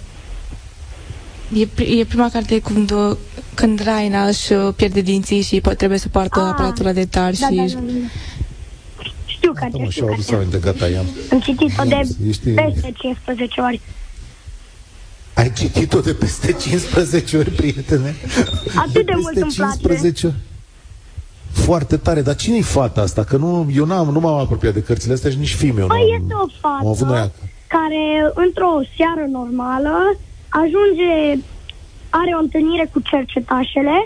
e, 1.60 1.66
pri- 1.76 2.00
e 2.00 2.06
prima 2.06 2.30
carte 2.30 2.60
când, 2.60 2.92
uh, 2.92 3.18
când 3.54 3.84
Raina 3.84 4.28
își 4.28 4.54
uh, 4.54 4.74
pierde 4.76 5.02
dinții 5.02 5.42
și 5.42 5.60
po- 5.62 5.76
trebuie 5.78 6.00
să 6.00 6.08
poartă 6.10 6.40
Ah, 6.40 6.48
aparatura 6.52 6.92
de 6.94 7.06
tar 7.06 7.32
Da, 7.40 7.48
și... 7.48 7.56
da, 7.56 7.64
da, 7.64 7.80
da. 7.80 8.08
Știu 9.26 9.52
Da, 9.54 9.60
carte, 9.60 9.78
mă, 9.78 9.84
știu 9.90 9.92
și-au 9.92 10.14
adus 10.14 10.26
carte. 10.26 10.44
aminte, 10.44 10.60
gata, 10.72 10.88
i-am. 10.88 11.06
Am 11.32 11.40
citit-o 11.40 11.84
de 11.84 11.96
Ești- 12.28 12.50
peste 12.54 12.94
15 13.02 13.62
ori. 13.62 13.82
Ai 15.36 15.52
citit-o 15.52 16.00
de 16.00 16.14
peste 16.14 16.52
15 16.52 17.38
ori, 17.38 17.50
prietene? 17.50 18.16
Atât 18.76 19.06
de 19.06 19.14
mult 19.16 19.34
peste 19.34 19.42
îmi 19.42 19.54
place. 19.56 19.78
15? 19.78 20.34
Foarte 21.52 21.98
tare, 21.98 22.22
dar 22.22 22.36
cine-i 22.36 22.62
fata 22.62 23.02
asta? 23.02 23.24
Că 23.24 23.38
nu, 23.38 23.68
eu 23.76 23.86
n-am, 23.86 24.08
nu 24.10 24.20
m-am 24.20 24.40
apropiat 24.40 24.74
de 24.74 24.84
cărțile 24.84 25.14
astea 25.14 25.32
și 25.32 25.38
nici 25.38 25.56
film 25.62 25.78
eu 25.78 25.88
nu 25.88 25.94
Păi 25.96 26.16
am, 26.16 26.22
este 26.22 26.34
o 26.34 26.68
am 26.68 26.88
avut 26.88 27.08
noi 27.08 27.18
fată 27.18 27.34
acasă. 27.38 27.52
care 27.76 28.04
într-o 28.46 28.74
seară 28.98 29.26
normală 29.40 29.96
ajunge, 30.62 31.12
are 32.22 32.32
o 32.38 32.44
întâlnire 32.46 32.86
cu 32.94 33.00
cercetașele 33.12 33.98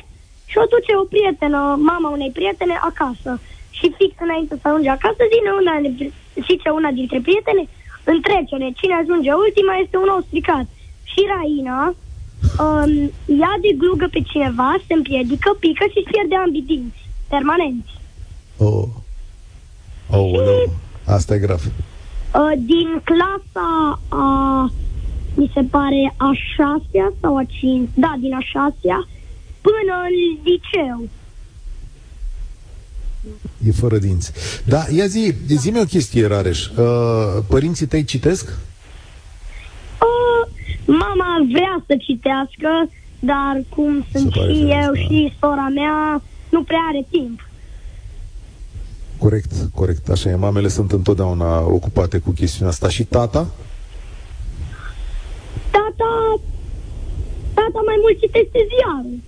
și 0.49 0.57
o 0.63 0.65
duce 0.73 0.91
o 1.01 1.05
prietenă, 1.13 1.59
mama 1.91 2.09
unei 2.17 2.31
prietene, 2.37 2.75
acasă. 2.91 3.31
Și 3.77 3.85
fix 3.97 4.11
înainte 4.25 4.53
să 4.61 4.65
ajunge 4.67 4.91
acasă, 4.97 5.21
zine 5.33 5.49
una, 5.61 5.73
zice 6.47 6.69
una 6.79 6.91
dintre 6.99 7.19
prietene, 7.27 7.63
în 8.11 8.17
trecere, 8.27 8.67
cine 8.79 8.95
ajunge 8.97 9.31
ultima 9.45 9.73
este 9.83 9.97
un 9.97 10.07
nou 10.13 10.21
stricat. 10.27 10.67
Și 11.17 11.23
Raina 11.35 11.95
um, 12.59 13.11
ia 13.41 13.53
de 13.61 13.71
glugă 13.77 14.07
pe 14.11 14.21
cineva, 14.31 14.75
se 14.87 14.93
împiedică, 14.93 15.49
pică 15.59 15.85
și 15.91 15.97
își 15.97 16.11
pierde 16.11 16.35
ambii 16.35 16.61
dinți, 16.61 17.01
permanent. 17.27 17.85
Oh. 18.57 18.87
Oh, 20.09 20.31
oh, 20.33 20.69
asta 21.05 21.35
e 21.35 21.39
grav. 21.39 21.61
Uh, 21.65 22.53
din 22.71 23.01
clasa 23.03 23.99
a, 24.07 24.71
mi 25.35 25.51
se 25.53 25.61
pare, 25.61 26.13
a 26.17 26.31
șasea 26.55 27.13
sau 27.21 27.37
a 27.37 27.43
cinci, 27.43 27.89
da, 27.93 28.15
din 28.19 28.33
a 28.33 28.39
șasea, 28.39 29.07
până 29.61 29.93
în 30.07 30.15
liceu. 30.43 31.09
E 33.67 33.71
fără 33.71 33.97
dinți. 33.97 34.31
Da, 34.65 34.85
ia 34.95 35.05
zi, 35.05 35.33
zi-mi 35.47 35.79
o 35.79 35.83
chestie, 35.83 36.27
Rareș. 36.27 36.67
Uh, 36.67 37.43
părinții 37.47 37.85
tăi 37.85 38.03
citesc? 38.03 38.47
Uh, 38.47 38.53
mama 40.87 41.47
vrea 41.51 41.83
să 41.87 41.95
citească, 41.99 42.89
dar 43.19 43.63
cum 43.69 44.05
sunt 44.11 44.31
pare 44.33 44.53
și 44.53 44.59
firesc, 44.59 44.85
eu 44.85 44.91
da. 44.93 44.99
și 44.99 45.33
sora 45.39 45.67
mea, 45.73 46.21
nu 46.49 46.63
prea 46.63 46.85
are 46.89 47.05
timp. 47.09 47.47
Corect, 49.17 49.51
corect. 49.73 50.09
Așa 50.09 50.29
e, 50.29 50.35
mamele 50.35 50.67
sunt 50.67 50.91
întotdeauna 50.91 51.59
ocupate 51.59 52.17
cu 52.17 52.31
chestiunea 52.31 52.71
asta. 52.71 52.89
Și 52.89 53.03
tata? 53.03 53.47
Tata, 55.71 56.39
tata 57.53 57.81
mai 57.85 57.95
mult 58.01 58.19
citește 58.19 58.67
ziarul. 58.75 59.19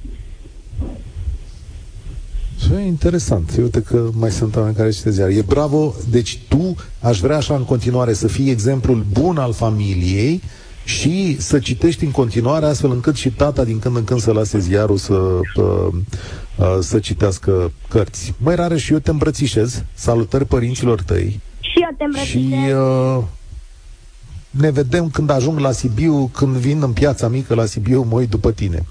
Ce 2.59 2.79
interesant. 2.79 3.57
Uite 3.61 3.81
că 3.81 4.09
mai 4.13 4.31
sunt 4.31 4.55
oameni 4.55 4.75
care 4.75 4.89
citesc 4.89 5.15
ziar. 5.15 5.29
E 5.29 5.41
bravo. 5.41 5.93
Deci 6.09 6.39
tu 6.47 6.75
aș 7.01 7.19
vrea 7.19 7.37
așa 7.37 7.55
în 7.55 7.65
continuare 7.65 8.13
să 8.13 8.27
fii 8.27 8.49
exemplul 8.49 9.05
bun 9.11 9.37
al 9.37 9.53
familiei 9.53 10.41
și 10.83 11.35
să 11.39 11.59
citești 11.59 12.03
în 12.03 12.11
continuare 12.11 12.65
astfel 12.65 12.91
încât 12.91 13.15
și 13.15 13.29
tata 13.29 13.63
din 13.63 13.79
când 13.79 13.95
în 13.95 14.03
când 14.03 14.19
să 14.21 14.31
lase 14.31 14.59
ziarul 14.59 14.97
să, 14.97 15.13
uh, 15.13 15.93
uh, 16.55 16.77
să 16.79 16.99
citească 16.99 17.71
cărți. 17.89 18.33
Mai 18.37 18.55
rare 18.55 18.77
și 18.77 18.93
eu 18.93 18.99
te 18.99 19.09
îmbrățișez. 19.09 19.83
Salutări 19.93 20.45
părinților 20.45 21.01
tăi. 21.01 21.39
Și 21.59 21.79
eu 21.81 21.95
te 21.97 22.03
îmbrățișez. 22.03 22.41
Și 22.41 22.71
uh, 22.71 23.23
ne 24.49 24.69
vedem 24.69 25.09
când 25.09 25.29
ajung 25.29 25.59
la 25.59 25.71
Sibiu, 25.71 26.27
când 26.27 26.55
vin 26.55 26.81
în 26.81 26.93
piața 26.93 27.27
mică 27.27 27.53
la 27.53 27.65
Sibiu, 27.65 28.01
mă 28.01 28.15
uit 28.15 28.29
după 28.29 28.51
tine. 28.51 28.85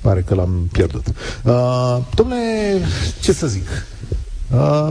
Pare 0.00 0.20
că 0.20 0.34
l-am 0.34 0.68
pierdut. 0.72 1.06
Uh, 1.42 1.98
domnule, 2.14 2.80
ce 3.20 3.32
să 3.32 3.46
zic? 3.46 3.86
Uh, 4.52 4.88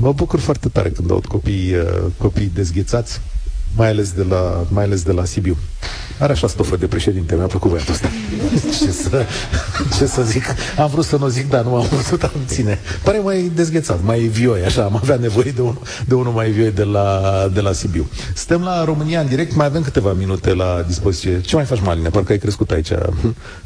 mă 0.00 0.12
bucur 0.12 0.38
foarte 0.38 0.68
tare 0.68 0.90
când 0.90 1.10
aud 1.10 1.26
copii, 1.26 1.74
uh, 1.74 2.02
copii 2.16 2.50
dezghețați, 2.54 3.20
mai 3.76 3.88
ales 3.88 4.12
de 4.12 4.22
la, 4.22 4.66
mai 4.68 4.84
ales 4.84 5.02
de 5.02 5.12
la 5.12 5.24
Sibiu. 5.24 5.56
Are 6.18 6.32
așa 6.32 6.46
stofă 6.46 6.76
de 6.76 6.86
președinte, 6.86 7.34
mi-a 7.34 7.46
plăcut 7.46 7.70
băiatul 7.70 7.92
ăsta. 7.92 8.08
ce, 8.84 8.90
să, 8.90 9.26
ce 9.98 10.06
să 10.06 10.22
zic? 10.22 10.44
Am 10.78 10.88
vrut 10.88 11.04
să 11.04 11.16
nu 11.16 11.28
zic, 11.28 11.48
dar 11.48 11.64
nu 11.64 11.74
am 11.74 11.86
putut 11.86 12.22
am 12.22 12.30
ține. 12.46 12.78
Pare 13.02 13.18
mai 13.18 13.50
dezghețat, 13.54 14.02
mai 14.02 14.18
vioi, 14.18 14.64
așa. 14.64 14.84
Am 14.84 14.96
avea 15.02 15.16
nevoie 15.16 15.50
de 15.50 15.60
unul, 15.60 15.82
de 16.06 16.14
unul 16.14 16.32
mai 16.32 16.50
vioi 16.50 16.70
de 16.70 16.82
la, 16.84 17.20
de 17.54 17.60
la 17.60 17.72
Sibiu. 17.72 18.06
Suntem 18.34 18.62
la 18.62 18.84
România 18.84 19.20
în 19.20 19.26
direct, 19.26 19.54
mai 19.54 19.66
avem 19.66 19.82
câteva 19.82 20.12
minute 20.12 20.54
la 20.54 20.84
dispoziție. 20.86 21.40
Ce 21.40 21.56
mai 21.56 21.64
faci, 21.64 21.80
Maline? 21.80 22.08
Parcă 22.08 22.32
ai 22.32 22.38
crescut 22.38 22.70
aici. 22.70 22.90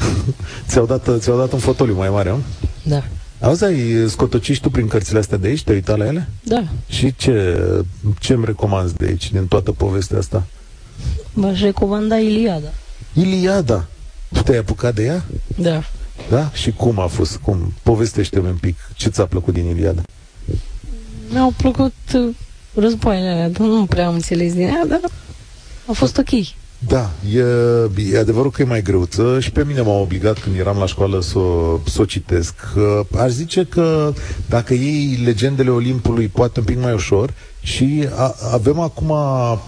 ți-au, 0.68 0.86
dat, 0.86 1.08
ți-au 1.18 1.38
dat 1.38 1.52
un 1.52 1.58
fotoliu 1.58 1.94
mai 1.94 2.08
mare, 2.08 2.30
nu? 2.30 2.42
Da. 2.82 3.02
Auzi, 3.40 3.64
ai 3.64 4.08
scotociști 4.08 4.62
tu 4.62 4.70
prin 4.70 4.88
cărțile 4.88 5.18
astea 5.18 5.38
de 5.38 5.46
aici? 5.46 5.62
Te-ai 5.62 5.76
uitat 5.76 5.98
la 5.98 6.06
ele? 6.06 6.28
Da. 6.42 6.64
Și 6.88 7.14
ce, 7.16 7.58
ce 8.20 8.32
îmi 8.32 8.44
recomanzi 8.44 8.94
de 8.94 9.04
aici, 9.04 9.30
din 9.32 9.46
toată 9.46 9.72
povestea 9.72 10.18
asta? 10.18 10.46
V-aș 11.32 11.60
recomanda 11.60 12.18
Iliada. 12.18 12.68
Iliada. 13.12 13.86
Te-ai 14.44 14.58
apucat 14.58 14.94
de 14.94 15.04
ea? 15.04 15.24
Da. 15.56 15.82
Da? 16.30 16.50
Și 16.52 16.70
cum 16.72 16.98
a 16.98 17.06
fost? 17.06 17.36
Cum? 17.36 17.72
Povestește-mi 17.82 18.46
un 18.46 18.56
pic. 18.60 18.76
Ce 18.94 19.08
ți-a 19.08 19.26
plăcut 19.26 19.54
din 19.54 19.64
Iliada? 19.66 20.02
Mi-au 21.28 21.52
plăcut 21.56 21.94
uh, 22.14 22.34
războaiele 22.74 23.28
alea, 23.28 23.48
dar 23.48 23.66
nu 23.66 23.84
prea 23.86 24.06
am 24.06 24.14
înțeles 24.14 24.52
din 24.52 24.66
ea, 24.66 24.84
dar 24.88 25.00
a 25.86 25.92
fost 25.92 26.18
ok. 26.18 26.28
Da, 26.86 27.10
e, 27.34 27.44
e 28.12 28.18
adevărul 28.18 28.50
că 28.50 28.62
e 28.62 28.64
mai 28.64 28.82
greuță 28.82 29.40
și 29.40 29.50
pe 29.50 29.64
mine 29.64 29.80
m-a 29.80 29.98
obligat 29.98 30.38
când 30.38 30.58
eram 30.58 30.78
la 30.78 30.86
școală 30.86 31.20
să, 31.20 31.38
să 31.86 32.00
o 32.00 32.04
citesc. 32.04 32.54
Aș 33.18 33.30
zice 33.30 33.64
că 33.64 34.12
dacă 34.48 34.74
iei 34.74 35.20
legendele 35.24 35.70
Olimpului, 35.70 36.28
poate 36.28 36.58
un 36.58 36.64
pic 36.64 36.80
mai 36.80 36.92
ușor 36.92 37.34
și 37.60 38.08
a, 38.14 38.34
avem 38.52 38.80
acum 38.80 39.12
a, 39.12 39.62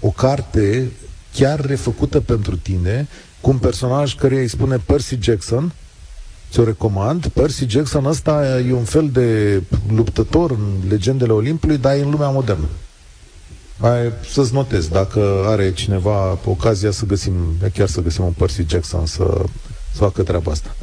o 0.00 0.08
carte 0.08 0.90
chiar 1.32 1.60
refăcută 1.60 2.20
pentru 2.20 2.56
tine 2.56 3.08
cu 3.40 3.50
un 3.50 3.58
personaj 3.58 4.14
care 4.14 4.40
îi 4.40 4.48
spune 4.48 4.76
Percy 4.76 5.18
Jackson, 5.20 5.72
ți-o 6.50 6.64
recomand. 6.64 7.26
Percy 7.26 7.68
Jackson 7.68 8.04
ăsta 8.04 8.60
e 8.68 8.72
un 8.72 8.84
fel 8.84 9.08
de 9.12 9.62
luptător 9.94 10.50
în 10.50 10.88
legendele 10.88 11.32
Olimpului, 11.32 11.78
dar 11.78 11.96
e 11.96 12.02
în 12.02 12.10
lumea 12.10 12.28
modernă. 12.28 12.68
Ai, 13.82 14.12
să-ți 14.32 14.52
notez, 14.52 14.88
dacă 14.88 15.44
are 15.46 15.72
cineva 15.72 16.38
ocazia 16.44 16.90
să 16.90 17.04
găsim, 17.04 17.34
chiar 17.74 17.88
să 17.88 18.00
găsim 18.00 18.24
un 18.24 18.32
Percy 18.32 18.64
Jackson 18.68 19.06
să, 19.06 19.44
să 19.92 19.98
facă 19.98 20.22
treaba 20.22 20.50
asta. 20.50 20.74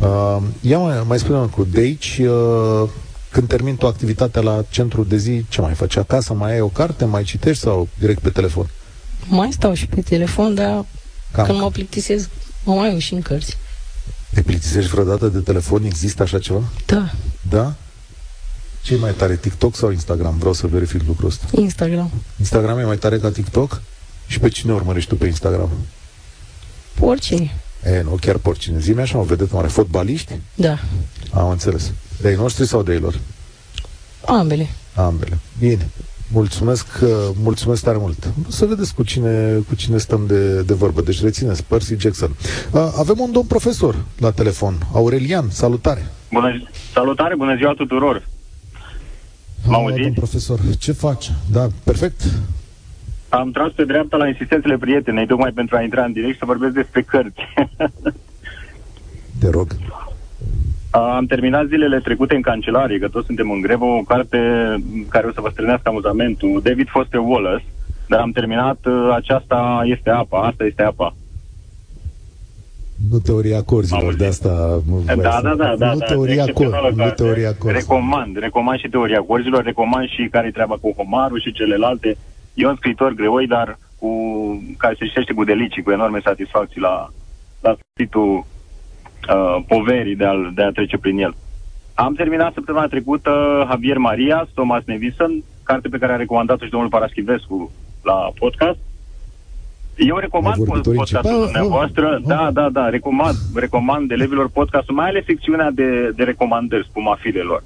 Uh, 0.00 0.42
ia 0.60 0.78
mai, 0.78 1.02
mai 1.06 1.18
spune 1.18 1.36
un 1.36 1.42
lucru. 1.42 1.64
De 1.64 1.80
aici, 1.80 2.20
uh, 2.24 2.88
când 3.30 3.48
termin 3.48 3.76
tu 3.76 3.86
activitatea 3.86 4.40
la 4.40 4.64
centru 4.70 5.04
de 5.04 5.16
zi, 5.16 5.44
ce 5.48 5.60
mai 5.60 5.74
faci? 5.74 5.96
Acasă 5.96 6.32
mai 6.32 6.52
ai 6.52 6.60
o 6.60 6.68
carte, 6.68 7.04
mai 7.04 7.22
citești 7.22 7.62
sau 7.62 7.88
direct 7.98 8.20
pe 8.20 8.30
telefon? 8.30 8.70
Mai 9.28 9.52
stau 9.52 9.74
și 9.74 9.86
pe 9.86 10.00
telefon, 10.00 10.54
dar 10.54 10.84
Cam. 11.32 11.46
când 11.46 11.58
mă 11.58 11.70
plictisesc, 11.70 12.28
mă 12.64 12.74
mai 12.74 12.98
și 12.98 13.14
în 13.14 13.22
cărți. 13.22 13.56
Te 14.34 14.42
plictisești 14.42 14.90
vreodată 14.90 15.28
de 15.28 15.38
telefon? 15.38 15.84
Există 15.84 16.22
așa 16.22 16.38
ceva? 16.38 16.62
Da. 16.86 17.10
Da? 17.48 17.74
Ce 18.84 18.94
e 18.94 18.96
mai 18.96 19.12
tare, 19.12 19.36
TikTok 19.36 19.76
sau 19.76 19.90
Instagram? 19.90 20.38
Vreau 20.38 20.52
să 20.52 20.66
verific 20.66 21.02
lucrul 21.06 21.28
ăsta. 21.28 21.46
Instagram. 21.60 22.10
Instagram 22.38 22.78
e 22.78 22.84
mai 22.84 22.96
tare 22.96 23.18
ca 23.18 23.30
TikTok? 23.30 23.80
Și 24.26 24.38
pe 24.38 24.48
cine 24.48 24.72
urmărești 24.72 25.08
tu 25.08 25.16
pe 25.16 25.26
Instagram? 25.26 25.70
Porcine. 26.94 27.54
E, 27.84 28.02
nu, 28.02 28.16
chiar 28.20 28.36
porcine. 28.36 28.78
Zi-mi 28.78 29.00
așa, 29.00 29.18
o 29.18 29.22
vedetă 29.22 29.54
mare. 29.54 29.66
Fotbaliști? 29.66 30.38
Da. 30.54 30.78
Am 31.32 31.50
înțeles. 31.50 31.92
De 32.20 32.28
ai 32.28 32.34
noștri 32.34 32.66
sau 32.66 32.82
de 32.82 32.92
ei 32.92 32.98
lor? 32.98 33.18
Ambele. 34.26 34.68
Ambele. 34.94 35.38
Bine. 35.58 35.88
Mulțumesc, 36.32 36.86
uh, 37.02 37.08
mulțumesc 37.42 37.82
tare 37.82 37.98
mult. 37.98 38.32
Să 38.48 38.66
vedeți 38.66 38.94
cu 38.94 39.02
cine, 39.02 39.64
cu 39.68 39.74
cine 39.74 39.98
stăm 39.98 40.26
de, 40.26 40.62
de 40.62 40.74
vorbă. 40.74 41.00
Deci 41.00 41.22
rețineți, 41.22 41.64
Percy 41.64 41.96
Jackson. 41.98 42.36
Uh, 42.70 42.92
avem 42.98 43.18
un 43.18 43.32
domn 43.32 43.46
profesor 43.46 44.04
la 44.18 44.30
telefon, 44.30 44.86
Aurelian. 44.92 45.48
Salutare! 45.50 46.10
Bună, 46.32 46.68
salutare, 46.92 47.34
bună 47.36 47.56
ziua 47.56 47.72
tuturor! 47.72 48.32
M 49.68 49.74
auzit? 49.74 50.14
profesor, 50.14 50.58
ce 50.78 50.92
faci? 50.92 51.30
Da, 51.52 51.66
perfect. 51.84 52.20
Am 53.28 53.50
tras 53.50 53.72
pe 53.72 53.84
dreapta 53.84 54.16
la 54.16 54.28
insistențele 54.28 54.76
prietenei, 54.76 55.26
tocmai 55.26 55.50
pentru 55.50 55.76
a 55.76 55.82
intra 55.82 56.04
în 56.04 56.12
direct 56.12 56.38
să 56.38 56.44
vorbesc 56.44 56.72
despre 56.72 57.02
cărți. 57.02 57.40
Te 59.40 59.50
rog. 59.50 59.76
Am 60.90 61.26
terminat 61.26 61.66
zilele 61.66 62.00
trecute 62.00 62.34
în 62.34 62.42
cancelarie, 62.42 62.98
că 62.98 63.08
toți 63.08 63.26
suntem 63.26 63.50
în 63.50 63.60
grevă, 63.60 63.84
o 63.84 64.02
carte 64.02 64.38
care 65.08 65.26
o 65.26 65.32
să 65.32 65.40
vă 65.40 65.48
strânească 65.52 65.88
amuzamentul, 65.88 66.60
David 66.64 66.88
Foster 66.88 67.20
Wallace, 67.20 67.64
dar 68.08 68.20
am 68.20 68.30
terminat, 68.30 68.78
uh, 68.86 69.12
aceasta 69.14 69.82
este 69.84 70.10
apa, 70.10 70.40
asta 70.40 70.64
este 70.64 70.82
apa. 70.82 71.14
Nu 73.10 73.18
teoria 73.18 73.62
corzilor, 73.62 74.14
de 74.14 74.26
asta... 74.26 74.82
Da, 75.06 75.14
da, 75.14 75.40
da, 75.42 75.54
da, 75.54 75.74
da. 75.76 75.92
Nu 75.92 75.98
teoria, 75.98 76.44
cor, 76.52 76.92
nu 76.94 77.10
teoria 77.10 77.54
corzilor. 77.54 77.72
Recomand, 77.72 78.36
recomand 78.36 78.78
și 78.78 78.88
teoria 78.88 79.20
corzilor, 79.20 79.62
recomand 79.64 80.08
și 80.08 80.28
care 80.30 80.50
treaba 80.50 80.76
cu 80.80 80.94
Homarul 80.96 81.40
și 81.40 81.52
celelalte. 81.52 82.16
E 82.54 82.66
un 82.66 82.76
scriitor 82.76 83.12
greoi, 83.12 83.46
dar 83.46 83.78
cu, 83.98 84.08
care 84.76 84.96
se 84.98 85.06
ștește 85.06 85.32
cu 85.32 85.44
delicii, 85.44 85.82
cu 85.82 85.90
enorme 85.90 86.20
satisfacții 86.24 86.80
la, 86.80 87.08
la 87.60 87.76
sfârșitul 87.78 88.46
uh, 89.34 89.64
poverii 89.66 90.16
de 90.16 90.24
a, 90.24 90.34
de 90.54 90.62
a 90.62 90.70
trece 90.70 90.98
prin 90.98 91.18
el. 91.18 91.34
Am 91.94 92.14
terminat 92.14 92.52
săptămâna 92.52 92.86
trecută 92.86 93.30
Javier 93.68 93.98
Maria, 93.98 94.48
Thomas 94.54 94.82
Nevison, 94.86 95.42
carte 95.62 95.88
pe 95.88 95.98
care 95.98 96.12
a 96.12 96.16
recomandat-o 96.16 96.64
și 96.64 96.70
domnul 96.70 96.88
Paraschivescu 96.88 97.70
la 98.02 98.30
podcast. 98.38 98.78
Eu 99.96 100.16
recomand 100.16 100.64
podcastul 100.64 101.42
dumneavoastră, 101.44 102.18
oh, 102.20 102.26
da, 102.26 102.50
da, 102.52 102.68
da, 102.72 102.88
recomand, 102.88 103.36
recomand 103.54 104.10
elevilor 104.10 104.48
podcastul, 104.48 104.94
mai 104.94 105.08
ales 105.08 105.24
secțiunea 105.24 105.70
de, 105.70 106.12
de 106.16 106.22
recomandări, 106.22 106.86
spumafilelor. 106.88 107.62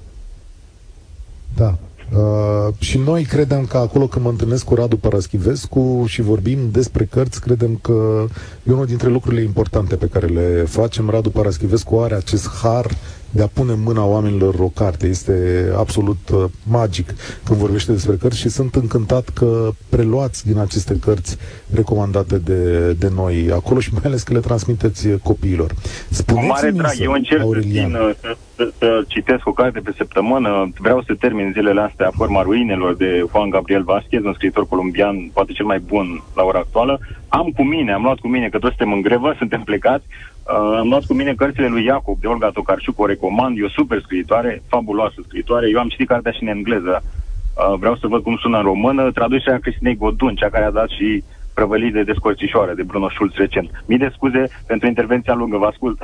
Da. 1.55 1.73
Uh, 2.17 2.73
și 2.79 2.97
noi 2.97 3.23
credem 3.23 3.65
că 3.65 3.77
acolo 3.77 4.07
când 4.07 4.25
mă 4.25 4.31
întâlnesc 4.31 4.65
cu 4.65 4.75
Radu 4.75 4.97
Paraschivescu 4.97 6.03
și 6.07 6.21
vorbim 6.21 6.57
despre 6.71 7.03
cărți, 7.03 7.41
credem 7.41 7.79
că 7.81 8.25
e 8.63 8.71
unul 8.71 8.85
dintre 8.85 9.09
lucrurile 9.09 9.41
importante 9.41 9.95
pe 9.95 10.07
care 10.07 10.25
le 10.25 10.63
facem. 10.67 11.09
Radu 11.09 11.29
Paraschivescu 11.29 11.99
are 11.99 12.15
acest 12.15 12.49
har 12.61 12.85
de 13.29 13.41
a 13.41 13.47
pune 13.47 13.71
în 13.71 13.81
mâna 13.81 14.05
oamenilor 14.05 14.55
o 14.59 14.67
carte. 14.67 15.07
Este 15.07 15.65
absolut 15.77 16.29
uh, 16.33 16.43
magic 16.63 17.13
când 17.43 17.59
vorbește 17.59 17.91
despre 17.91 18.15
cărți 18.15 18.39
și 18.39 18.49
sunt 18.49 18.75
încântat 18.75 19.29
că 19.29 19.69
preluați 19.89 20.47
din 20.47 20.57
aceste 20.57 20.97
cărți 20.99 21.37
recomandate 21.73 22.37
de, 22.37 22.91
de 22.93 23.09
noi 23.15 23.49
acolo 23.53 23.79
și 23.79 23.93
mai 23.93 24.01
ales 24.05 24.23
că 24.23 24.33
le 24.33 24.39
transmiteți 24.39 25.07
copiilor. 25.23 25.73
Spuneți 26.09 26.47
Cu 26.47 26.51
mare 26.51 26.71
drag, 26.71 26.93
eu 26.99 27.11
încerc 27.11 27.41
Aurelian. 27.41 27.91
să, 27.91 28.15
să, 28.21 28.37
să, 28.55 28.71
să 28.77 29.03
citesc 29.07 29.47
o 29.47 29.51
carte 29.51 29.79
pe 29.79 29.93
săptămână. 29.97 30.71
Vreau 30.77 31.01
să 31.01 31.13
termin 31.19 31.51
zilele 31.53 31.81
astea 31.81 32.11
Forma 32.15 32.41
ruinelor 32.41 32.95
de 32.95 33.25
Juan 33.29 33.49
Gabriel 33.49 33.83
Vasquez, 33.83 34.23
un 34.23 34.33
scriitor 34.33 34.67
colombian, 34.67 35.29
poate 35.33 35.51
cel 35.51 35.65
mai 35.65 35.79
bun 35.79 36.23
la 36.35 36.43
ora 36.43 36.59
actuală. 36.59 36.99
Am 37.27 37.47
cu 37.55 37.63
mine, 37.63 37.91
am 37.91 38.03
luat 38.03 38.19
cu 38.19 38.27
mine, 38.27 38.49
că 38.49 38.59
toți 38.59 38.75
suntem 38.75 38.95
în 38.95 39.01
grevă, 39.01 39.33
suntem 39.41 39.61
plecați, 39.61 40.05
Uh, 40.49 40.77
am 40.77 40.87
luat 40.87 41.05
cu 41.05 41.13
mine 41.13 41.33
cărțile 41.33 41.67
lui 41.67 41.85
Iacob 41.85 42.19
de 42.19 42.27
Olga 42.27 42.49
Tocarciuc, 42.49 42.99
o 42.99 43.05
recomand, 43.05 43.57
e 43.57 43.63
o 43.63 43.69
super 43.69 44.01
scriitoare, 44.01 44.63
fabuloasă 44.67 45.15
scriitoare. 45.27 45.69
Eu 45.69 45.79
am 45.79 45.87
citit 45.87 46.07
cartea 46.07 46.31
și 46.31 46.43
în 46.43 46.47
engleză. 46.47 47.03
Uh, 47.03 47.77
vreau 47.79 47.95
să 47.95 48.07
văd 48.07 48.23
cum 48.23 48.37
sună 48.41 48.57
în 48.57 48.63
română, 48.63 49.11
traducerea 49.11 49.59
Cristinei 49.59 49.95
Godun, 49.95 50.35
cea 50.35 50.49
care 50.49 50.65
a 50.65 50.71
dat 50.71 50.89
și 50.89 51.23
prăvălii 51.53 51.91
de 51.91 52.03
descorțișoare 52.03 52.73
de 52.73 52.83
Bruno 52.83 53.09
Schulz 53.09 53.33
recent. 53.33 53.69
Mii 53.85 53.97
de 53.97 54.11
scuze 54.13 54.43
pentru 54.65 54.87
intervenția 54.87 55.33
lungă, 55.33 55.57
vă 55.57 55.65
ascult. 55.65 55.99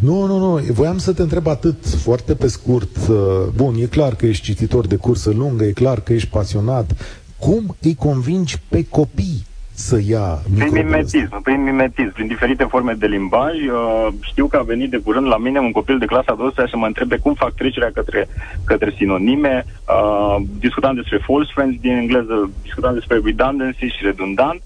Nu, 0.00 0.26
nu, 0.26 0.38
nu. 0.38 0.56
Voiam 0.72 0.98
să 0.98 1.12
te 1.12 1.22
întreb 1.22 1.46
atât, 1.46 1.86
foarte 1.86 2.34
pe 2.34 2.46
scurt. 2.46 2.96
Uh, 3.08 3.16
bun, 3.54 3.74
e 3.74 3.86
clar 3.86 4.14
că 4.14 4.26
ești 4.26 4.44
cititor 4.44 4.86
de 4.86 4.96
cursă 4.96 5.30
lungă, 5.30 5.64
e 5.64 5.72
clar 5.72 6.00
că 6.00 6.12
ești 6.12 6.28
pasionat. 6.28 7.18
Cum 7.38 7.76
îi 7.82 7.94
convingi 7.94 8.60
pe 8.68 8.86
copii 8.88 9.50
să 9.74 10.00
ia 10.08 10.42
Prin 10.56 10.72
mimetism, 10.72 11.42
prin 11.42 11.62
mimetism, 11.62 12.12
prin 12.12 12.26
diferite 12.26 12.64
forme 12.64 12.92
de 12.92 13.06
limbaj. 13.06 13.54
Uh, 13.54 14.08
știu 14.20 14.46
că 14.46 14.56
a 14.56 14.62
venit 14.62 14.90
de 14.90 14.98
curând 15.04 15.26
la 15.26 15.38
mine 15.38 15.58
un 15.58 15.72
copil 15.72 15.98
de 15.98 16.06
clasa 16.06 16.34
12 16.34 16.74
să 16.74 16.80
mă 16.80 16.86
întrebe 16.86 17.16
cum 17.16 17.34
fac 17.34 17.54
trecerea 17.54 17.90
către, 17.94 18.28
către 18.64 18.94
sinonime. 18.96 19.64
Uh, 19.88 20.36
discutam 20.58 20.94
despre 20.94 21.18
false 21.26 21.50
friends 21.54 21.80
din 21.80 21.96
engleză, 21.96 22.50
discutam 22.62 22.94
despre 22.94 23.20
redundancy 23.24 23.86
și 23.86 24.04
redundant. 24.04 24.60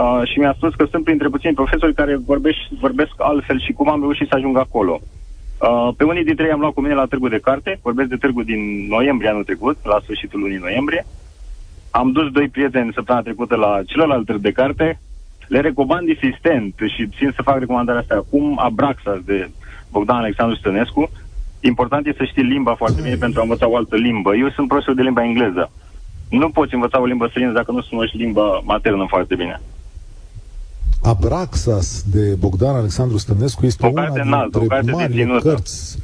Uh, 0.00 0.28
și 0.30 0.38
mi-a 0.38 0.54
spus 0.56 0.74
că 0.74 0.86
sunt 0.90 1.04
printre 1.04 1.28
puțini 1.28 1.54
profesori 1.54 1.94
care 1.94 2.16
vorbesc, 2.26 2.58
vorbesc 2.80 3.12
altfel 3.16 3.60
și 3.60 3.72
cum 3.72 3.88
am 3.88 4.00
reușit 4.00 4.28
să 4.28 4.34
ajung 4.34 4.56
acolo. 4.56 5.00
Uh, 5.00 5.94
pe 5.96 6.04
unii 6.04 6.24
dintre 6.24 6.44
ei 6.44 6.52
am 6.52 6.60
luat 6.60 6.72
cu 6.72 6.80
mine 6.80 6.94
la 6.94 7.06
târgul 7.06 7.28
de 7.28 7.38
carte, 7.38 7.78
vorbesc 7.82 8.08
de 8.08 8.16
târgul 8.16 8.44
din 8.44 8.86
noiembrie 8.88 9.30
anul 9.30 9.44
trecut, 9.44 9.76
la 9.82 10.00
sfârșitul 10.02 10.40
lunii 10.40 10.58
noiembrie. 10.66 11.04
Uh, 11.06 11.23
am 12.00 12.12
dus 12.12 12.30
doi 12.30 12.48
prieteni 12.48 12.92
săptămâna 12.94 13.24
trecută 13.24 13.56
la 13.56 13.80
celălalt 13.86 14.26
târg 14.26 14.40
de 14.40 14.52
carte. 14.52 15.00
Le 15.46 15.60
recomand 15.60 16.08
insistent 16.08 16.74
și 16.94 17.08
țin 17.16 17.32
să 17.34 17.42
fac 17.42 17.58
recomandarea 17.58 18.00
asta 18.00 18.14
acum, 18.14 18.58
Abraxas 18.62 19.20
de 19.24 19.50
Bogdan 19.90 20.16
Alexandru 20.16 20.56
Stănescu. 20.56 21.10
Important 21.60 22.06
e 22.06 22.14
să 22.16 22.24
știi 22.24 22.42
limba 22.42 22.74
foarte 22.74 23.00
bine 23.02 23.14
pentru 23.14 23.40
a 23.40 23.42
învăța 23.42 23.68
o 23.68 23.76
altă 23.76 23.96
limbă. 23.96 24.34
Eu 24.34 24.50
sunt 24.50 24.68
profesor 24.68 24.94
de 24.94 25.02
limba 25.02 25.24
engleză. 25.24 25.70
Nu 26.30 26.48
poți 26.48 26.74
învăța 26.74 27.00
o 27.00 27.04
limbă 27.04 27.26
străină 27.26 27.52
dacă 27.52 27.72
nu 27.72 27.86
cunoști 27.90 28.16
limba 28.16 28.60
maternă 28.64 29.04
foarte 29.08 29.34
bine. 29.34 29.60
Abraxas 31.02 32.04
de 32.10 32.34
Bogdan 32.38 32.74
Alexandru 32.74 33.16
Stănescu 33.16 33.66
este 33.66 33.86
o 33.86 33.88
una 33.88 34.08
dintre 34.08 34.92
marile 34.92 35.38
cărți 35.42 35.98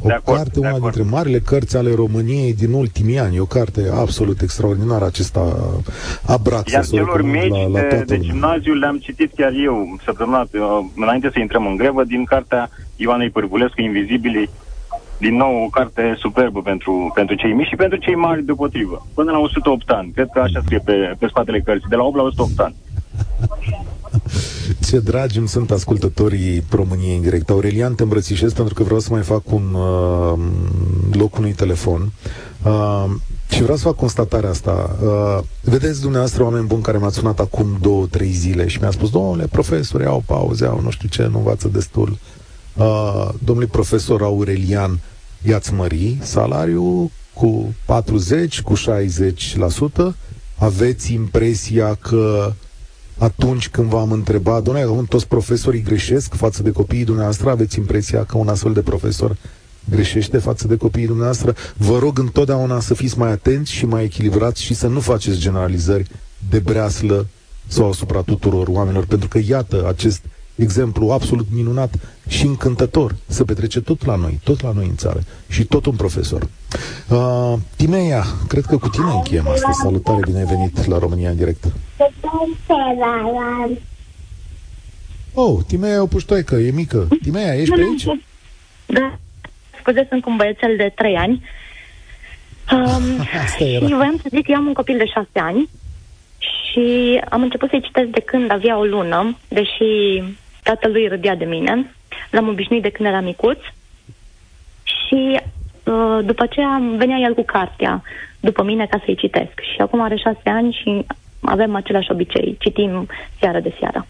o 0.00 0.08
acord, 0.08 0.36
carte, 0.36 0.58
una 0.58 0.78
dintre 0.78 1.02
marile 1.02 1.38
cărți 1.38 1.76
ale 1.76 1.94
României 1.94 2.54
din 2.54 2.72
ultimii 2.72 3.18
ani. 3.18 3.38
O 3.38 3.44
carte 3.44 3.90
absolut 3.94 4.40
extraordinară, 4.40 5.04
acesta 5.04 5.56
Abrax. 6.26 6.72
Iar 6.72 6.86
celor 6.86 7.22
mici 7.22 7.48
la, 7.48 7.66
la 7.66 7.80
de, 7.80 8.04
de 8.06 8.18
gimnaziu 8.18 8.74
le-am 8.74 8.98
citit 8.98 9.32
chiar 9.34 9.52
eu 9.64 9.98
săptămâna, 10.04 10.40
uh, 10.40 10.84
înainte 10.96 11.30
să 11.32 11.38
intrăm 11.38 11.66
în 11.66 11.76
grevă, 11.76 12.04
din 12.04 12.24
cartea 12.24 12.70
Ioanei 12.96 13.30
Pârvulescu, 13.30 13.80
Invizibilii, 13.80 14.50
din 15.18 15.36
nou 15.36 15.64
o 15.64 15.68
carte 15.68 16.14
superbă 16.18 16.62
pentru, 16.62 17.12
pentru 17.14 17.34
cei 17.34 17.52
mici 17.52 17.66
și 17.66 17.76
pentru 17.76 17.98
cei 17.98 18.14
mari 18.14 18.44
deopotrivă. 18.44 19.06
Până 19.14 19.30
la 19.30 19.38
108 19.38 19.90
ani. 19.90 20.10
Cred 20.14 20.28
că 20.32 20.40
așa 20.40 20.60
scrie 20.64 20.82
pe, 20.84 21.14
pe 21.18 21.26
spatele 21.26 21.60
cărții. 21.60 21.88
De 21.88 21.96
la 21.96 22.02
8 22.02 22.16
la 22.16 22.22
108 22.22 22.60
ani. 22.60 22.74
Ce 24.88 24.98
dragi 24.98 25.38
îmi 25.38 25.48
sunt 25.48 25.70
ascultătorii 25.70 26.64
României 26.70 27.16
în 27.16 27.22
direct. 27.22 27.50
Aurelian, 27.50 27.94
te 27.94 28.02
îmbrățișez 28.02 28.52
pentru 28.52 28.74
că 28.74 28.82
vreau 28.82 29.00
să 29.00 29.08
mai 29.10 29.22
fac 29.22 29.52
un 29.52 29.74
uh, 29.74 30.38
loc 31.12 31.36
unui 31.36 31.52
telefon. 31.52 32.12
Uh, 32.62 33.04
Și 33.48 33.62
vreau 33.62 33.76
să 33.76 33.84
fac 33.84 33.96
constatarea 33.96 34.50
asta. 34.50 34.96
Uh, 35.02 35.38
vedeți 35.62 36.00
dumneavoastră 36.00 36.42
oameni 36.42 36.66
buni 36.66 36.82
care 36.82 36.98
m-ați 36.98 37.16
sunat 37.16 37.40
acum 37.40 37.78
două, 37.80 38.06
trei 38.06 38.30
zile 38.30 38.66
și 38.68 38.78
mi-a 38.80 38.90
spus, 38.90 39.10
domnule 39.10 39.46
profesor, 39.46 40.00
iau 40.00 40.22
pauze, 40.26 40.66
au 40.66 40.80
nu 40.80 40.90
știu 40.90 41.08
ce, 41.08 41.22
nu 41.22 41.38
învață 41.38 41.68
destul. 41.68 42.18
Uh, 42.76 43.28
domnului 43.44 43.70
profesor 43.70 44.22
Aurelian, 44.22 45.00
i-ați 45.42 45.74
mări 45.74 46.18
salariul 46.20 47.10
cu 47.34 47.74
40, 47.84 48.62
cu 48.62 48.72
60%, 48.76 50.14
aveți 50.58 51.12
impresia 51.12 51.94
că 51.94 52.52
atunci 53.18 53.68
când 53.68 53.88
v-am 53.88 54.12
întrebat, 54.12 54.62
domnule, 54.62 55.06
toți 55.08 55.28
profesorii 55.28 55.82
greșesc 55.82 56.34
față 56.34 56.62
de 56.62 56.70
copiii 56.70 57.04
dumneavoastră, 57.04 57.50
aveți 57.50 57.78
impresia 57.78 58.24
că 58.24 58.38
un 58.38 58.48
astfel 58.48 58.72
de 58.72 58.80
profesor 58.82 59.36
greșește 59.90 60.38
față 60.38 60.66
de 60.66 60.76
copiii 60.76 61.06
dumneavoastră. 61.06 61.54
Vă 61.76 61.98
rog 61.98 62.18
întotdeauna 62.18 62.80
să 62.80 62.94
fiți 62.94 63.18
mai 63.18 63.30
atenți 63.30 63.72
și 63.72 63.86
mai 63.86 64.04
echilibrați 64.04 64.62
și 64.62 64.74
să 64.74 64.86
nu 64.86 65.00
faceți 65.00 65.38
generalizări 65.38 66.10
de 66.50 66.58
breaslă 66.58 67.26
sau 67.66 67.88
asupra 67.88 68.20
tuturor 68.20 68.68
oamenilor, 68.68 69.06
pentru 69.06 69.28
că 69.28 69.40
iată 69.46 69.84
acest 69.88 70.20
exemplu 70.56 71.10
absolut 71.10 71.46
minunat 71.52 71.94
și 72.28 72.46
încântător 72.46 73.14
se 73.26 73.44
petrece 73.44 73.80
tot 73.80 74.04
la 74.04 74.16
noi, 74.16 74.40
tot 74.44 74.62
la 74.62 74.72
noi 74.72 74.86
în 74.86 74.96
țară 74.96 75.20
și 75.48 75.64
tot 75.64 75.86
un 75.86 75.96
profesor. 75.96 76.48
Uh, 77.08 77.52
Timeia, 77.76 78.24
cred 78.48 78.64
că 78.64 78.76
cu 78.76 78.88
tine 78.88 79.10
încheiem 79.10 79.48
astăzi. 79.48 79.80
Salutare, 79.80 80.20
bine 80.24 80.38
ai 80.38 80.44
venit 80.44 80.86
la 80.86 80.98
România 80.98 81.30
în 81.30 81.36
direct. 81.36 81.64
Oh, 85.34 85.58
Timeia 85.66 85.94
e 85.94 85.98
o 85.98 86.06
puștoică, 86.06 86.54
e 86.54 86.70
mică. 86.70 87.08
Timeia, 87.22 87.54
ești 87.54 87.74
pe 87.74 87.80
aici? 87.80 88.04
Da 88.86 89.18
scuze, 89.86 90.06
sunt 90.08 90.22
cu 90.22 90.30
un 90.30 90.36
băiețel 90.36 90.76
de 90.76 90.92
3 90.94 91.16
ani. 91.16 91.42
Um, 92.72 93.20
Asta 93.44 93.64
era. 93.64 93.86
Și 93.86 93.92
voiam 93.92 94.18
să 94.22 94.28
zic, 94.30 94.48
eu 94.48 94.56
am 94.56 94.66
un 94.66 94.72
copil 94.72 94.96
de 94.96 95.06
6 95.06 95.28
ani 95.32 95.68
și 96.38 97.20
am 97.28 97.42
început 97.42 97.68
să-i 97.68 97.82
citesc 97.82 98.08
de 98.08 98.20
când 98.20 98.50
avea 98.50 98.78
o 98.78 98.84
lună, 98.84 99.36
deși 99.48 100.22
tatălui 100.68 101.08
râdea 101.08 101.36
de 101.36 101.44
mine. 101.44 101.94
L-am 102.30 102.48
obișnuit 102.48 102.82
de 102.82 102.90
când 102.90 103.08
era 103.08 103.20
micuț 103.20 103.58
și 104.82 105.40
uh, 105.84 106.18
după 106.24 106.42
aceea 106.42 106.82
venea 106.96 107.18
el 107.26 107.34
cu 107.34 107.44
cartea 107.44 108.02
după 108.40 108.62
mine 108.62 108.86
ca 108.86 109.02
să-i 109.04 109.16
citesc. 109.16 109.54
Și 109.74 109.80
acum 109.80 110.00
are 110.00 110.16
6 110.16 110.38
ani 110.44 110.78
și 110.82 111.06
avem 111.40 111.74
același 111.74 112.10
obicei, 112.10 112.56
citim 112.58 113.08
seara 113.40 113.60
de 113.60 113.74
seară. 113.78 114.06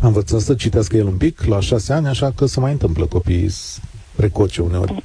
Am 0.00 0.06
învățat 0.06 0.40
să 0.40 0.54
citească 0.54 0.96
el 0.96 1.06
un 1.06 1.16
pic 1.16 1.44
la 1.44 1.60
șase 1.60 1.92
ani, 1.92 2.06
așa 2.06 2.30
că 2.36 2.46
se 2.46 2.60
mai 2.60 2.72
întâmplă 2.72 3.06
copiii 3.06 3.50
precoce 4.16 4.62
uneori. 4.62 5.02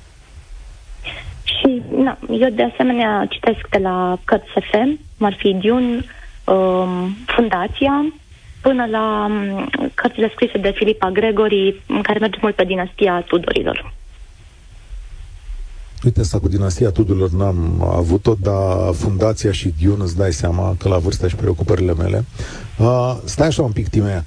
Și 1.43 1.81
na, 1.95 2.17
eu 2.29 2.49
de 2.49 2.63
asemenea 2.73 3.25
citesc 3.29 3.67
de 3.69 3.77
la 3.77 4.19
cărți 4.23 4.47
SF, 4.53 4.71
cum 5.17 5.25
ar 5.25 5.35
fi 5.37 5.53
Dune, 5.53 6.05
um, 6.45 7.15
Fundația, 7.25 8.13
până 8.61 8.85
la 8.85 9.25
um, 9.29 9.69
cărțile 9.93 10.31
scrise 10.33 10.57
de 10.57 10.73
Filipa 10.75 11.09
Gregory, 11.09 11.81
în 11.87 12.01
care 12.01 12.19
merge 12.19 12.37
mult 12.41 12.55
pe 12.55 12.63
dinastia 12.63 13.21
Tudorilor. 13.21 13.93
Uite, 16.03 16.19
asta 16.19 16.39
cu 16.39 16.47
dinastia 16.47 16.89
Tudorilor 16.89 17.29
n-am 17.29 17.81
avut-o, 17.81 18.35
dar 18.39 18.93
Fundația 18.93 19.51
și 19.51 19.73
Dune 19.83 20.03
îți 20.03 20.17
dai 20.17 20.33
seama 20.33 20.75
că 20.77 20.89
la 20.89 20.97
vârsta 20.97 21.27
și 21.27 21.35
preocupările 21.35 21.93
mele. 21.93 22.25
Uh, 22.77 23.17
stai 23.23 23.47
așa 23.47 23.61
un 23.61 23.71
pic, 23.71 23.87
Timea. 23.87 24.25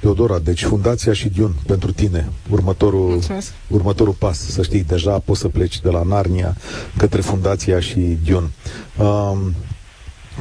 Teodora, 0.00 0.38
deci 0.38 0.64
Fundația 0.64 1.12
și 1.12 1.28
Dion 1.28 1.54
pentru 1.66 1.92
tine, 1.92 2.28
următorul, 2.50 3.18
următorul 3.68 4.12
pas, 4.12 4.38
să 4.38 4.62
știi, 4.62 4.84
deja 4.84 5.18
poți 5.18 5.40
să 5.40 5.48
pleci 5.48 5.80
de 5.80 5.90
la 5.90 6.02
Narnia 6.02 6.56
către 6.96 7.20
Fundația 7.20 7.80
și 7.80 8.18
Dion. 8.22 8.50
Um, 8.98 9.54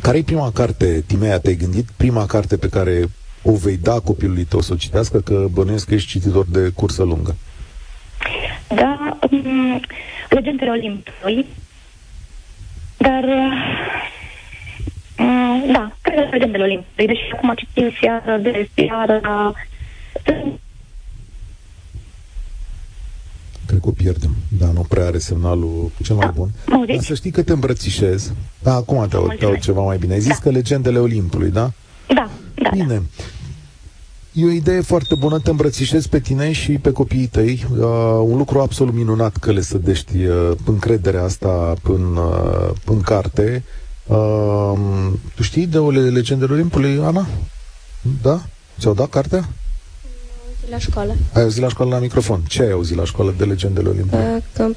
care 0.02 0.18
e 0.18 0.24
prima 0.24 0.52
carte, 0.52 1.04
Timea, 1.08 1.40
te-ai 1.40 1.56
gândit? 1.56 1.90
Prima 1.98 2.26
carte 2.26 2.58
pe 2.58 2.68
care 2.68 3.10
o 3.44 3.56
vei 3.56 3.78
da 3.78 4.00
copilului 4.00 4.44
tău 4.44 4.62
să 4.62 4.74
o 4.74 4.76
citească, 4.76 5.20
că 5.20 5.48
bănuiesc 5.52 5.88
că 5.88 5.94
ești 5.94 6.10
cititor 6.10 6.46
de 6.46 6.70
cursă 6.76 7.04
lungă. 7.04 7.36
Da, 8.68 9.18
um, 9.32 9.82
Legendele 10.30 10.70
Olimpului, 10.70 11.46
dar 12.98 13.24
Mm, 15.20 15.72
da, 15.72 15.92
cred 16.02 16.16
că 16.16 16.28
vedem 16.32 16.52
de 16.52 16.58
la 16.58 16.64
Olimpii. 16.64 17.08
Deși 17.08 17.22
acum 17.34 17.54
citim 17.56 17.92
seara 18.02 18.38
de 18.38 18.70
seară. 18.74 19.22
Cred 23.66 23.80
că 23.82 23.88
o 23.88 23.92
pierdem. 23.92 24.36
Da, 24.48 24.66
nu 24.72 24.82
prea 24.82 25.06
are 25.06 25.18
semnalul 25.18 25.92
cel 26.04 26.16
mai 26.16 26.26
da. 26.26 26.32
bun. 26.32 26.50
Dar 26.88 27.00
să 27.00 27.16
știi 27.16 27.32
că 27.32 27.44
te 27.44 27.52
îmbrățișez. 27.52 28.34
Da, 28.64 28.74
acum 28.74 29.08
te 29.08 29.16
aud, 29.16 29.38
te 29.38 29.46
aud 29.46 29.60
ceva 29.60 29.82
mai 29.82 29.98
bine. 29.98 30.14
Ai 30.14 30.20
zis 30.20 30.38
da. 30.38 30.40
că 30.42 30.50
legendele 30.50 31.00
Olimpului, 31.00 31.50
da? 31.50 31.72
Da, 32.16 32.30
da. 32.56 32.70
Bine. 32.74 32.86
Da. 33.18 33.24
E 34.34 34.46
o 34.46 34.50
idee 34.52 34.82
foarte 34.82 35.16
bună, 35.16 35.40
te 35.40 35.50
îmbrățișez 35.50 36.08
pe 36.08 36.20
tine 36.20 36.52
și 36.52 36.72
pe 36.72 36.92
copiii 36.92 37.28
tăi. 37.28 37.66
Uh, 37.72 37.78
un 38.22 38.38
lucru 38.38 38.60
absolut 38.60 38.94
minunat 38.94 39.38
că 39.38 39.52
le 39.52 39.62
sădești 39.62 40.26
uh, 40.26 40.52
încrederea 40.66 41.24
asta 41.24 41.74
în, 41.84 42.16
uh, 42.16 42.76
în 42.86 43.02
carte 43.02 43.64
Uh, 44.10 44.80
tu 45.36 45.44
știi 45.44 45.68
de 45.68 45.78
o 45.78 45.90
legendele 45.90 46.54
Olimpului, 46.54 47.00
Ana? 47.04 47.28
Da? 48.22 48.42
Ți-au 48.80 48.94
dat 48.94 49.10
cartea? 49.10 49.50
la 50.70 50.78
școală. 50.78 51.16
Ai 51.34 51.42
auzit 51.42 51.62
la 51.62 51.70
școală 51.70 51.92
la 51.92 52.00
microfon. 52.00 52.42
Ce 52.48 52.62
ai 52.62 52.72
auzit 52.72 52.96
la 52.98 53.06
școală 53.06 53.34
de 53.38 53.44
legendele 53.44 53.90
Olimpului? 53.90 54.26
Uh, 54.26 54.42
că 54.54 54.68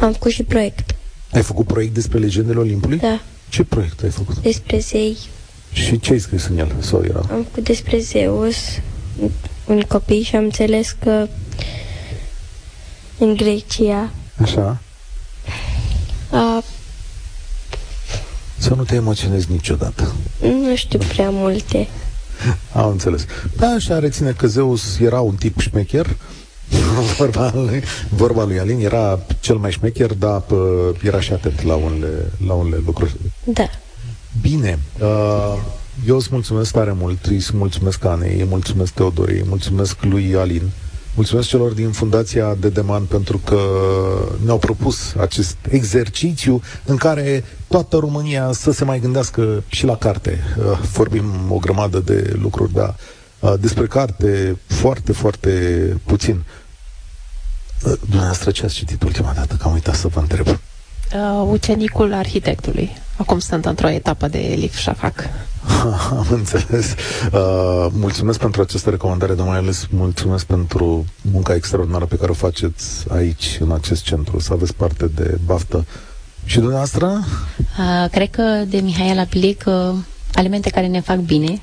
am 0.00 0.12
făcut 0.12 0.30
și 0.30 0.42
proiect. 0.42 0.94
Ai 1.32 1.42
făcut 1.42 1.66
proiect 1.66 1.94
despre 1.94 2.18
legendele 2.18 2.58
Olimpului? 2.58 2.98
Da. 2.98 3.20
Ce 3.48 3.64
proiect 3.64 4.02
ai 4.02 4.10
făcut? 4.10 4.38
Despre 4.38 4.78
zei. 4.78 5.16
Și 5.74 6.00
ce 6.00 6.12
ai 6.12 6.18
scris 6.18 6.46
în 6.46 6.58
el? 6.58 6.72
Sau 6.78 7.02
era? 7.04 7.18
Am 7.30 7.46
făcut 7.48 7.64
despre 7.64 7.98
Zeus, 7.98 8.56
un 9.66 9.80
copil 9.80 10.22
și 10.22 10.36
am 10.36 10.44
înțeles 10.44 10.96
că 11.02 11.26
în 13.18 13.36
Grecia 13.36 14.10
Așa. 14.42 14.80
a 16.30 16.62
să 18.58 18.74
nu 18.74 18.82
te 18.84 18.94
emoționezi 18.94 19.50
niciodată. 19.50 20.12
Nu 20.40 20.76
știu 20.76 20.98
prea 20.98 21.30
multe. 21.30 21.88
Am 22.72 22.88
înțeles. 22.88 23.24
Da, 23.56 23.66
așa 23.66 23.98
reține 23.98 24.30
că 24.30 24.46
Zeus 24.46 24.98
era 24.98 25.20
un 25.20 25.34
tip 25.34 25.60
șmecher, 25.60 26.16
vorba 27.18 27.52
lui, 27.54 27.82
vorba 28.08 28.44
lui 28.44 28.58
Alin 28.58 28.84
era 28.84 29.20
cel 29.40 29.56
mai 29.56 29.70
șmecher, 29.70 30.12
dar 30.12 30.40
pă, 30.40 30.92
era 31.02 31.20
și 31.20 31.32
atent 31.32 31.62
la 31.62 31.74
unele, 31.74 32.32
la 32.46 32.52
unele 32.54 32.82
lucruri. 32.86 33.16
Da. 33.44 33.70
Bine. 34.40 34.78
Uh, 35.00 35.56
eu 36.06 36.16
îți 36.16 36.28
mulțumesc 36.30 36.72
tare 36.72 36.92
mult, 36.92 37.24
îi 37.24 37.44
mulțumesc 37.52 38.04
Anei, 38.04 38.38
îi 38.38 38.46
mulțumesc 38.48 38.92
Teodorii, 38.92 39.38
îi 39.38 39.46
mulțumesc 39.48 40.02
lui 40.02 40.36
Alin. 40.36 40.70
Mulțumesc 41.14 41.48
celor 41.48 41.72
din 41.72 41.90
Fundația 41.90 42.54
de 42.54 42.68
Deman 42.68 43.04
pentru 43.04 43.38
că 43.38 43.58
ne-au 44.44 44.58
propus 44.58 45.14
acest 45.14 45.56
exercițiu 45.70 46.60
în 46.84 46.96
care 46.96 47.44
toată 47.68 47.96
România 47.96 48.52
să 48.52 48.72
se 48.72 48.84
mai 48.84 49.00
gândească 49.00 49.62
și 49.68 49.84
la 49.84 49.96
carte. 49.96 50.38
Uh, 50.58 50.78
vorbim 50.92 51.24
o 51.48 51.58
grămadă 51.58 51.98
de 51.98 52.36
lucruri, 52.40 52.72
dar 52.72 52.96
uh, 53.40 53.54
despre 53.60 53.86
carte 53.86 54.58
foarte, 54.66 55.12
foarte 55.12 55.50
puțin. 56.04 56.44
Uh, 57.84 57.92
dumneavoastră 58.00 58.50
ce 58.50 58.64
ați 58.64 58.74
citit 58.74 59.02
ultima 59.02 59.32
dată? 59.32 59.54
Că 59.54 59.66
am 59.66 59.72
uitat 59.72 59.94
să 59.94 60.08
vă 60.08 60.20
întreb. 60.20 60.46
Uh, 61.14 61.46
ucenicul 61.50 62.12
arhitectului. 62.14 62.90
Acum 63.16 63.38
sunt 63.38 63.64
într-o 63.64 63.88
etapă 63.88 64.28
de 64.28 64.38
Elif 64.38 64.78
Shafak. 64.78 65.28
Am 66.18 66.26
înțeles. 66.30 66.94
Uh, 67.32 67.86
mulțumesc 67.92 68.38
pentru 68.38 68.60
această 68.60 68.90
recomandare, 68.90 69.34
dar 69.34 69.46
mai 69.46 69.56
ales 69.56 69.86
mulțumesc 69.90 70.44
pentru 70.44 71.04
munca 71.20 71.54
extraordinară 71.54 72.04
pe 72.04 72.16
care 72.16 72.30
o 72.30 72.34
faceți 72.34 73.04
aici, 73.10 73.56
în 73.60 73.72
acest 73.72 74.02
centru. 74.02 74.38
Să 74.40 74.52
aveți 74.52 74.74
parte 74.74 75.06
de 75.14 75.38
baftă. 75.44 75.84
Și 76.44 76.56
dumneavoastră? 76.58 77.06
Uh, 77.58 78.10
cred 78.10 78.30
că 78.30 78.62
de 78.68 78.78
Mihaela 78.78 79.22
Pilic 79.24 79.64
uh, 79.66 79.94
alimente 80.34 80.70
care 80.70 80.86
ne 80.86 81.00
fac 81.00 81.16
bine. 81.16 81.60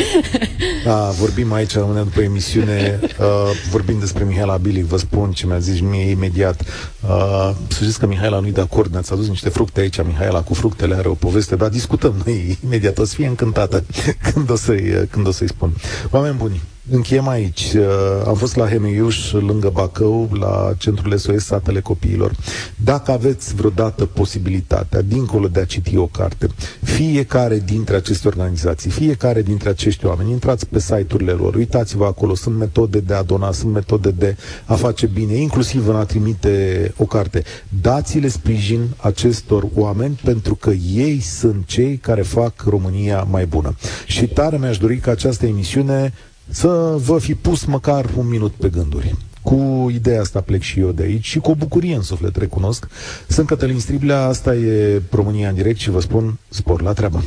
da, 0.84 1.10
vorbim 1.10 1.52
aici, 1.52 1.74
rămânem 1.74 2.04
după 2.04 2.20
emisiune, 2.20 3.00
uh, 3.02 3.26
vorbim 3.70 3.98
despre 3.98 4.24
Mihaela 4.24 4.56
Bilic, 4.56 4.84
vă 4.84 4.96
spun 4.96 5.32
ce 5.32 5.46
mi-a 5.46 5.58
zis 5.58 5.80
mie 5.80 6.10
imediat. 6.10 6.60
Uh, 7.00 7.50
să 7.68 7.82
știți 7.82 7.98
că 7.98 8.06
Mihaela 8.06 8.40
nu-i 8.40 8.52
de 8.52 8.60
acord, 8.60 8.92
ne-ați 8.92 9.12
adus 9.12 9.28
niște 9.28 9.48
fructe 9.48 9.80
aici, 9.80 10.02
Mihaela 10.02 10.42
cu 10.42 10.54
fructele 10.54 10.94
are 10.94 11.08
o 11.08 11.14
poveste, 11.14 11.56
dar 11.56 11.68
discutăm 11.68 12.22
noi 12.24 12.58
imediat, 12.64 12.98
o 12.98 13.04
să 13.04 13.14
fie 13.14 13.26
încântată 13.26 13.84
când 14.32 14.50
o 14.50 14.56
să-i, 14.56 15.08
când 15.10 15.26
o 15.26 15.30
să-i 15.30 15.48
spun. 15.48 15.72
Oameni 16.10 16.36
buni, 16.36 16.60
Încheiem 16.88 17.28
aici. 17.28 17.72
Uh, 17.76 17.82
am 18.26 18.34
fost 18.34 18.56
la 18.56 18.68
Hemeiuș, 18.68 19.32
lângă 19.32 19.70
Bacău, 19.72 20.28
la 20.32 20.72
centrul 20.78 21.16
SOS 21.16 21.44
Satele 21.44 21.80
Copiilor. 21.80 22.32
Dacă 22.76 23.10
aveți 23.10 23.54
vreodată 23.54 24.04
posibilitatea, 24.06 25.02
dincolo 25.02 25.48
de 25.48 25.60
a 25.60 25.64
citi 25.64 25.96
o 25.96 26.06
carte, 26.06 26.46
fiecare 26.82 27.58
dintre 27.58 27.96
aceste 27.96 28.28
organizații, 28.28 28.90
fiecare 28.90 29.42
dintre 29.42 29.68
acești 29.68 30.06
oameni, 30.06 30.30
intrați 30.30 30.66
pe 30.66 30.78
site-urile 30.78 31.32
lor, 31.32 31.54
uitați-vă 31.54 32.04
acolo, 32.04 32.34
sunt 32.34 32.56
metode 32.56 33.00
de 33.00 33.14
a 33.14 33.22
dona, 33.22 33.52
sunt 33.52 33.72
metode 33.72 34.10
de 34.10 34.36
a 34.64 34.74
face 34.74 35.06
bine, 35.06 35.34
inclusiv 35.34 35.88
în 35.88 35.96
a 35.96 36.04
trimite 36.04 36.92
o 36.96 37.04
carte. 37.04 37.42
Dați-le 37.80 38.28
sprijin 38.28 38.80
acestor 38.96 39.66
oameni 39.74 40.20
pentru 40.24 40.54
că 40.54 40.70
ei 40.94 41.20
sunt 41.20 41.66
cei 41.66 41.96
care 41.96 42.22
fac 42.22 42.64
România 42.68 43.26
mai 43.30 43.46
bună. 43.46 43.76
Și 44.06 44.26
tare 44.26 44.56
mi-aș 44.58 44.78
dori 44.78 44.96
ca 44.96 45.10
această 45.10 45.46
emisiune 45.46 46.12
să 46.50 46.94
vă 46.96 47.18
fi 47.18 47.34
pus 47.34 47.64
măcar 47.64 48.06
un 48.16 48.28
minut 48.28 48.52
pe 48.52 48.68
gânduri. 48.68 49.16
Cu 49.42 49.90
ideea 49.92 50.20
asta 50.20 50.40
plec 50.40 50.60
și 50.60 50.80
eu 50.80 50.90
de 50.90 51.02
aici 51.02 51.24
și 51.24 51.38
cu 51.38 51.50
o 51.50 51.54
bucurie 51.54 51.94
în 51.94 52.02
suflet, 52.02 52.36
recunosc. 52.36 52.88
Sunt 53.28 53.46
Cătălin 53.46 53.78
Striblea, 53.78 54.24
asta 54.24 54.54
e 54.54 55.02
România 55.10 55.48
în 55.48 55.54
direct 55.54 55.78
și 55.78 55.90
vă 55.90 56.00
spun 56.00 56.38
spor 56.48 56.82
la 56.82 56.92
treabă. 56.92 57.22